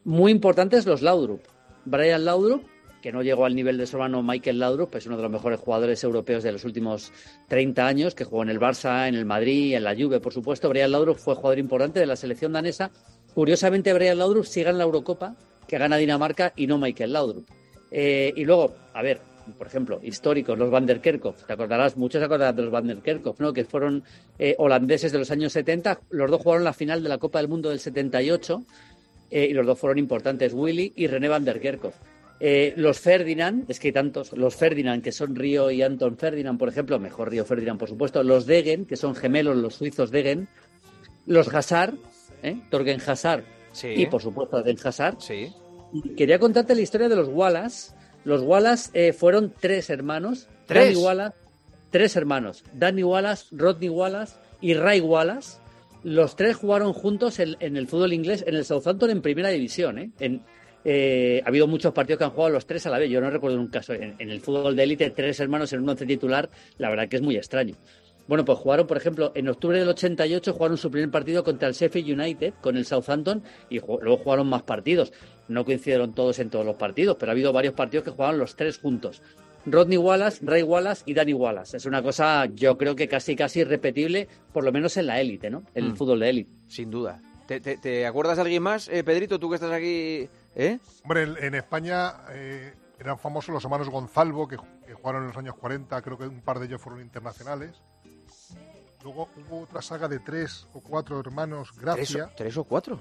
Muy 0.03 0.31
importantes 0.31 0.85
los 0.85 1.01
Laudrup. 1.01 1.41
Brian 1.85 2.25
Laudrup, 2.25 2.63
que 3.03 3.11
no 3.11 3.21
llegó 3.21 3.43
al 3.43 3.53
nivel 3.53 3.77
de 3.77 3.85
su 3.85 3.97
hermano 3.97 4.23
Michael 4.23 4.59
Laudrup, 4.59 4.95
es 4.95 5.05
uno 5.05 5.17
de 5.17 5.23
los 5.23 5.31
mejores 5.31 5.59
jugadores 5.59 6.01
europeos 6.05 6.41
de 6.41 6.53
los 6.53 6.63
últimos 6.63 7.11
30 7.49 7.85
años, 7.85 8.15
que 8.15 8.23
jugó 8.23 8.43
en 8.43 8.49
el 8.49 8.61
Barça, 8.61 9.09
en 9.09 9.15
el 9.15 9.25
Madrid, 9.25 9.75
en 9.75 9.83
la 9.83 9.93
Juve, 9.93 10.21
por 10.21 10.31
supuesto. 10.31 10.69
Brian 10.69 10.89
Laudrup 10.89 11.17
fue 11.17 11.35
jugador 11.35 11.59
importante 11.59 11.99
de 11.99 12.05
la 12.05 12.15
selección 12.15 12.53
danesa. 12.53 12.91
Curiosamente, 13.33 13.91
Brian 13.91 14.17
Laudrup 14.17 14.45
sigue 14.45 14.69
en 14.69 14.77
la 14.77 14.85
Eurocopa, 14.85 15.35
que 15.67 15.77
gana 15.77 15.97
Dinamarca, 15.97 16.53
y 16.55 16.65
no 16.65 16.77
Michael 16.77 17.11
Laudrup. 17.11 17.45
Eh, 17.91 18.31
y 18.37 18.45
luego, 18.45 18.73
a 18.93 19.01
ver, 19.01 19.19
por 19.57 19.67
ejemplo, 19.67 19.99
históricos, 20.01 20.57
los 20.57 20.71
Van 20.71 20.85
der 20.85 21.01
Kerkhoff. 21.01 21.43
Te 21.43 21.51
acordarás, 21.51 21.97
muchos 21.97 22.19
se 22.19 22.25
acordarán 22.25 22.55
de 22.55 22.61
los 22.61 22.71
Van 22.71 22.87
der 22.87 22.99
Kerkhoff, 22.99 23.37
¿no? 23.41 23.51
Que 23.51 23.65
fueron 23.65 24.05
eh, 24.39 24.55
holandeses 24.57 25.11
de 25.11 25.19
los 25.19 25.29
años 25.29 25.51
70. 25.51 25.99
Los 26.09 26.31
dos 26.31 26.41
jugaron 26.41 26.63
la 26.63 26.71
final 26.71 27.03
de 27.03 27.09
la 27.09 27.17
Copa 27.17 27.39
del 27.39 27.49
Mundo 27.49 27.69
del 27.69 27.81
78 27.81 28.63
eh, 29.29 29.47
y 29.49 29.53
los 29.53 29.65
dos 29.65 29.77
fueron 29.77 29.97
importantes, 29.97 30.53
Willy 30.53 30.93
y 30.95 31.07
René 31.07 31.27
Van 31.27 31.43
der 31.43 31.59
Kerkhoff. 31.59 31.95
Eh, 32.45 32.73
los 32.75 32.99
Ferdinand, 32.99 33.63
es 33.69 33.79
que 33.79 33.87
hay 33.87 33.91
tantos, 33.93 34.33
los 34.33 34.57
Ferdinand, 34.57 35.01
que 35.01 35.13
son 35.13 35.33
Río 35.33 35.71
y 35.71 35.81
Anton 35.81 36.17
Ferdinand, 36.17 36.59
por 36.59 36.67
ejemplo, 36.67 36.99
mejor 36.99 37.31
Río 37.31 37.45
Ferdinand, 37.45 37.79
por 37.79 37.87
supuesto, 37.87 38.21
los 38.21 38.45
Degen, 38.45 38.85
que 38.85 38.97
son 38.97 39.15
gemelos, 39.15 39.55
los 39.55 39.75
suizos 39.75 40.11
Degen, 40.11 40.49
los 41.25 41.47
Hazard, 41.47 41.93
¿eh? 42.41 42.59
Torgen 42.69 42.99
Hazard 43.07 43.45
y, 43.81 44.07
por 44.07 44.21
supuesto, 44.21 44.61
Den 44.61 44.75
Hazard. 44.83 45.19
Y 45.93 46.15
quería 46.17 46.37
contarte 46.37 46.75
la 46.75 46.81
historia 46.81 47.07
de 47.07 47.15
los 47.15 47.29
Wallace. 47.29 47.93
Los 48.25 48.41
Wallace 48.41 48.89
eh, 48.93 49.13
fueron 49.13 49.53
tres 49.57 49.89
hermanos. 49.89 50.49
¿Tres? 50.65 50.87
Danny 50.87 50.97
Wallace, 50.97 51.37
tres 51.91 52.15
hermanos. 52.17 52.65
Danny 52.73 53.03
Wallace, 53.03 53.45
Rodney 53.51 53.87
Wallace 53.87 54.35
y 54.59 54.73
Ray 54.73 54.99
Wallace. 54.99 55.59
Los 56.03 56.35
tres 56.35 56.57
jugaron 56.57 56.91
juntos 56.91 57.39
en, 57.39 57.55
en 57.61 57.77
el 57.77 57.87
fútbol 57.87 58.11
inglés, 58.11 58.43
en 58.45 58.55
el 58.55 58.65
Southampton 58.65 59.11
en 59.11 59.21
primera 59.21 59.47
división. 59.47 59.97
¿eh? 59.97 60.11
En, 60.19 60.41
eh, 60.85 61.41
ha 61.45 61.47
habido 61.47 61.67
muchos 61.67 61.93
partidos 61.93 62.17
que 62.19 62.23
han 62.25 62.31
jugado 62.31 62.51
los 62.53 62.65
tres 62.65 62.85
a 62.85 62.89
la 62.89 62.97
vez. 62.99 63.09
Yo 63.09 63.21
no 63.21 63.29
recuerdo 63.29 63.59
un 63.59 63.67
caso. 63.67 63.93
En, 63.93 64.15
en 64.19 64.29
el 64.29 64.41
fútbol 64.41 64.75
de 64.75 64.83
élite, 64.83 65.09
tres 65.11 65.39
hermanos 65.39 65.71
en 65.73 65.81
un 65.81 65.89
once 65.89 66.05
titular, 66.05 66.49
la 66.77 66.89
verdad 66.89 67.07
que 67.07 67.15
es 67.17 67.21
muy 67.21 67.35
extraño. 67.37 67.75
Bueno, 68.27 68.45
pues 68.45 68.57
jugaron, 68.57 68.87
por 68.87 68.95
ejemplo, 68.95 69.33
en 69.35 69.49
octubre 69.49 69.77
del 69.79 69.89
88 69.89 70.53
jugaron 70.53 70.77
su 70.77 70.89
primer 70.89 71.11
partido 71.11 71.43
contra 71.43 71.67
el 71.67 71.73
Sheffield 71.73 72.19
United 72.19 72.53
con 72.61 72.77
el 72.77 72.85
Southampton 72.85 73.43
y 73.69 73.79
luego 73.79 74.17
jugaron 74.17 74.47
más 74.47 74.63
partidos. 74.63 75.11
No 75.49 75.65
coincidieron 75.65 76.13
todos 76.15 76.39
en 76.39 76.49
todos 76.49 76.65
los 76.65 76.77
partidos, 76.77 77.17
pero 77.19 77.31
ha 77.31 77.33
habido 77.33 77.51
varios 77.51 77.73
partidos 77.73 78.05
que 78.05 78.11
jugaron 78.11 78.37
los 78.39 78.55
tres 78.55 78.77
juntos. 78.77 79.21
Rodney 79.65 79.97
Wallace, 79.97 80.39
Ray 80.41 80.63
Wallace 80.63 81.03
y 81.05 81.13
Danny 81.13 81.33
Wallace. 81.33 81.75
Es 81.77 81.85
una 81.85 82.01
cosa, 82.01 82.45
yo 82.53 82.77
creo 82.77 82.95
que 82.95 83.07
casi 83.09 83.35
casi 83.35 83.59
irrepetible, 83.61 84.27
por 84.53 84.63
lo 84.63 84.71
menos 84.71 84.95
en 84.97 85.07
la 85.07 85.19
élite, 85.19 85.49
¿no? 85.49 85.63
En 85.75 85.85
el 85.85 85.91
Mm. 85.91 85.95
fútbol 85.95 86.19
de 86.21 86.29
élite. 86.29 86.51
Sin 86.67 86.89
duda. 86.91 87.21
¿Te, 87.47 87.59
te- 87.59 87.77
te 87.77 88.05
acuerdas 88.05 88.37
de 88.37 88.41
alguien 88.43 88.63
más, 88.63 88.87
eh, 88.87 89.03
Pedrito, 89.03 89.37
tú 89.37 89.49
que 89.49 89.55
estás 89.55 89.71
aquí? 89.71 90.29
¿Eh? 90.55 90.79
Hombre, 91.03 91.23
en, 91.23 91.37
en 91.43 91.55
España 91.55 92.13
eh, 92.29 92.73
eran 92.99 93.17
famosos 93.17 93.53
los 93.53 93.63
hermanos 93.63 93.89
Gonzalvo, 93.89 94.47
que, 94.47 94.57
ju- 94.57 94.85
que 94.85 94.93
jugaron 94.93 95.23
en 95.23 95.27
los 95.29 95.37
años 95.37 95.55
40, 95.55 96.01
creo 96.01 96.17
que 96.17 96.27
un 96.27 96.41
par 96.41 96.59
de 96.59 96.65
ellos 96.67 96.81
fueron 96.81 97.01
internacionales. 97.01 97.81
Luego 99.03 99.27
hubo 99.49 99.61
otra 99.63 99.81
saga 99.81 100.07
de 100.07 100.19
tres 100.19 100.67
o 100.73 100.79
cuatro 100.79 101.19
hermanos 101.19 101.69
¿Tres, 101.73 101.81
Gracia. 101.83 102.25
o- 102.25 102.35
tres 102.35 102.55
o 102.57 102.63
cuatro? 102.63 102.99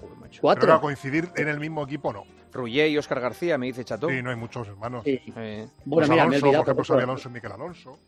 Joder, 0.00 0.16
macho. 0.16 0.40
¿Cuatro? 0.40 0.60
Pero 0.60 0.72
ahora 0.74 0.82
coincidir 0.82 1.30
en 1.34 1.48
el 1.48 1.58
mismo 1.58 1.82
equipo 1.84 2.12
no. 2.12 2.22
Rullé 2.52 2.88
y 2.88 2.96
Óscar 2.98 3.20
García, 3.20 3.58
me 3.58 3.66
dice 3.66 3.84
Chato. 3.84 4.08
Sí, 4.08 4.22
no 4.22 4.30
hay 4.30 4.36
muchos 4.36 4.66
hermanos. 4.68 5.02
Sí. 5.04 5.20
Eh, 5.36 5.68
Bueno, 5.84 6.06
Pues 6.06 6.08
mira, 6.10 6.26
me 6.26 6.36
he 6.36 6.38
Alonso, 6.38 6.46
olvidado, 6.46 7.00
Alonso 7.02 7.28
y 7.28 7.32
Miquel 7.32 7.52
Alonso. 7.52 7.98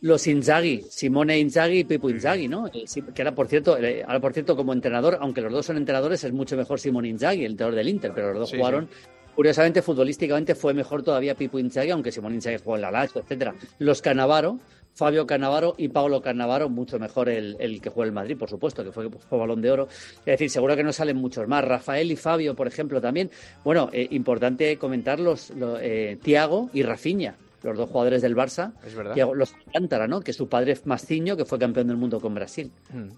Los 0.00 0.26
Inzaghi, 0.28 0.82
Simone 0.88 1.38
Inzaghi 1.38 1.80
y 1.80 1.84
Pipo 1.84 2.08
Inzaghi, 2.08 2.46
¿no? 2.46 2.68
Eh, 2.68 2.84
Que 3.14 3.22
era, 3.22 3.34
por 3.34 3.48
cierto, 3.48 3.76
eh, 3.78 4.04
ahora 4.06 4.20
por 4.20 4.32
cierto, 4.32 4.54
como 4.54 4.72
entrenador, 4.72 5.18
aunque 5.20 5.40
los 5.40 5.52
dos 5.52 5.66
son 5.66 5.76
entrenadores, 5.76 6.22
es 6.22 6.32
mucho 6.32 6.56
mejor 6.56 6.78
Simone 6.78 7.08
Inzaghi, 7.08 7.44
el 7.44 7.52
entrenador 7.52 7.76
del 7.76 7.88
Inter, 7.88 8.12
pero 8.14 8.28
los 8.30 8.38
dos 8.40 8.50
Sí, 8.50 8.56
jugaron. 8.58 8.88
Curiosamente, 9.34 9.82
futbolísticamente 9.82 10.54
fue 10.54 10.74
mejor 10.74 11.02
todavía 11.02 11.34
Pipo 11.34 11.58
Inzaghi, 11.58 11.90
aunque 11.90 12.12
Simone 12.12 12.36
Inzaghi 12.36 12.58
jugó 12.58 12.76
en 12.76 12.82
la 12.82 12.90
Lazio, 12.90 13.20
etcétera. 13.22 13.54
Los 13.78 14.00
Cannavaro, 14.02 14.58
Fabio 14.94 15.26
Cannavaro 15.26 15.74
y 15.78 15.88
Paolo 15.88 16.20
Cannavaro, 16.20 16.68
mucho 16.68 16.98
mejor 16.98 17.28
el, 17.28 17.56
el 17.60 17.80
que 17.80 17.88
jugó 17.90 18.02
en 18.02 18.08
el 18.08 18.14
Madrid, 18.14 18.36
por 18.36 18.48
supuesto, 18.50 18.82
que 18.84 18.90
fue, 18.92 19.08
fue 19.10 19.38
balón 19.38 19.60
de 19.62 19.70
oro. 19.70 19.88
Es 20.20 20.24
decir, 20.26 20.50
seguro 20.50 20.74
que 20.76 20.82
no 20.84 20.92
salen 20.92 21.16
muchos 21.16 21.46
más. 21.46 21.64
Rafael 21.64 22.10
y 22.10 22.16
Fabio, 22.16 22.54
por 22.56 22.66
ejemplo, 22.66 23.00
también. 23.00 23.30
Bueno, 23.64 23.90
eh, 23.92 24.06
importante 24.10 24.76
comentar 24.76 25.20
los, 25.20 25.50
lo- 25.50 25.78
eh, 25.80 26.18
Tiago 26.20 26.68
y 26.72 26.82
Rafinha, 26.82 27.36
los 27.68 27.78
dos 27.78 27.90
jugadores 27.90 28.22
del 28.22 28.34
Barça. 28.36 28.72
Es 28.84 28.94
verdad. 28.94 29.14
Thiago- 29.14 29.34
los 29.34 29.54
Alcántara, 29.66 30.06
¿no? 30.06 30.20
Que 30.20 30.32
su 30.32 30.48
padre 30.48 30.72
es 30.72 30.86
Masciño, 30.86 31.36
que 31.36 31.44
fue 31.44 31.58
campeón 31.58 31.86
del 31.88 31.96
mundo 31.96 32.20
con 32.20 32.34
Brasil. 32.34 32.70
Mm. 32.92 33.08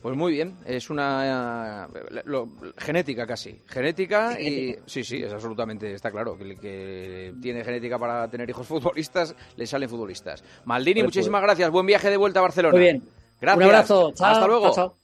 Pues 0.00 0.16
muy 0.16 0.30
bien, 0.30 0.54
es 0.64 0.90
una 0.90 1.88
eh, 1.92 2.20
lo- 2.26 2.48
genética 2.76 3.26
casi. 3.26 3.60
Genética 3.66 4.40
y 4.40 4.76
sí, 4.86 5.02
sí, 5.02 5.20
es 5.24 5.32
absolutamente, 5.32 5.92
está 5.92 6.12
claro, 6.12 6.38
que 6.38 6.44
el 6.44 6.58
que 6.60 7.34
tiene 7.42 7.64
genética 7.64 7.98
para 7.98 8.30
tener 8.30 8.48
hijos 8.48 8.64
futbolistas, 8.68 9.34
le 9.56 9.66
salen 9.66 9.88
futbolistas. 9.88 10.44
Maldini, 10.66 11.00
Pues, 11.00 11.06
muchísimas 11.16 11.42
gracias, 11.42 11.68
buen 11.70 11.84
viaje 11.86 12.10
de 12.10 12.16
vuelta 12.16 12.38
a 12.38 12.42
Barcelona. 12.42 12.74
Muy 12.74 12.80
bien. 12.82 13.02
Gracias. 13.40 13.56
Un 13.58 13.62
abrazo. 13.74 14.12
Chao, 14.14 14.26
Hasta 14.28 14.46
luego. 14.46 14.72
chao, 14.72 14.94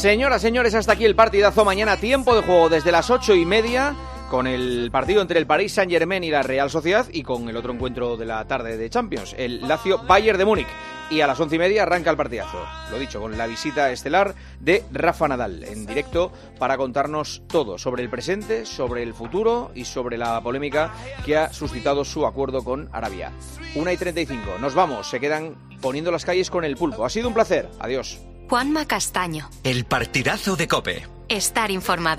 Señoras, 0.00 0.40
señores, 0.42 0.74
hasta 0.74 0.92
aquí 0.92 1.04
el 1.04 1.14
partidazo. 1.16 1.64
Mañana 1.64 1.96
tiempo 1.96 2.34
de 2.36 2.42
juego 2.42 2.68
desde 2.68 2.92
las 2.92 3.10
ocho 3.10 3.34
y 3.34 3.44
media 3.44 3.94
con 4.28 4.46
el 4.46 4.90
partido 4.90 5.22
entre 5.22 5.38
el 5.38 5.46
Paris 5.46 5.72
Saint 5.72 5.90
Germain 5.90 6.22
y 6.22 6.30
la 6.30 6.42
Real 6.42 6.70
Sociedad 6.70 7.06
y 7.12 7.22
con 7.22 7.48
el 7.48 7.56
otro 7.56 7.72
encuentro 7.72 8.16
de 8.16 8.26
la 8.26 8.46
tarde 8.46 8.76
de 8.76 8.90
Champions, 8.90 9.34
el 9.38 9.66
Lazio 9.66 9.98
Bayern 9.98 10.38
de 10.38 10.44
Múnich. 10.44 10.68
Y 11.10 11.22
a 11.22 11.26
las 11.26 11.40
once 11.40 11.56
y 11.56 11.58
media 11.58 11.84
arranca 11.84 12.10
el 12.10 12.18
partidazo. 12.18 12.62
Lo 12.90 12.98
dicho, 12.98 13.18
con 13.18 13.38
la 13.38 13.46
visita 13.46 13.90
estelar 13.90 14.34
de 14.60 14.84
Rafa 14.92 15.26
Nadal 15.26 15.64
en 15.64 15.86
directo 15.86 16.30
para 16.58 16.76
contarnos 16.76 17.42
todo 17.48 17.78
sobre 17.78 18.02
el 18.02 18.10
presente, 18.10 18.66
sobre 18.66 19.02
el 19.02 19.14
futuro 19.14 19.70
y 19.74 19.86
sobre 19.86 20.18
la 20.18 20.38
polémica 20.42 20.92
que 21.24 21.38
ha 21.38 21.50
suscitado 21.50 22.04
su 22.04 22.26
acuerdo 22.26 22.62
con 22.62 22.90
Arabia. 22.92 23.32
Una 23.74 23.94
y 23.94 23.96
35. 23.96 24.58
Nos 24.60 24.74
vamos. 24.74 25.08
Se 25.08 25.18
quedan 25.18 25.56
poniendo 25.80 26.10
las 26.10 26.26
calles 26.26 26.50
con 26.50 26.64
el 26.64 26.76
pulpo. 26.76 27.06
Ha 27.06 27.10
sido 27.10 27.28
un 27.28 27.34
placer. 27.34 27.70
Adiós. 27.80 28.20
Juanma 28.48 28.86
Castaño. 28.86 29.48
El 29.64 29.86
partidazo 29.86 30.56
de 30.56 30.68
Cope. 30.68 31.06
Estar 31.28 31.70
informado. 31.70 32.16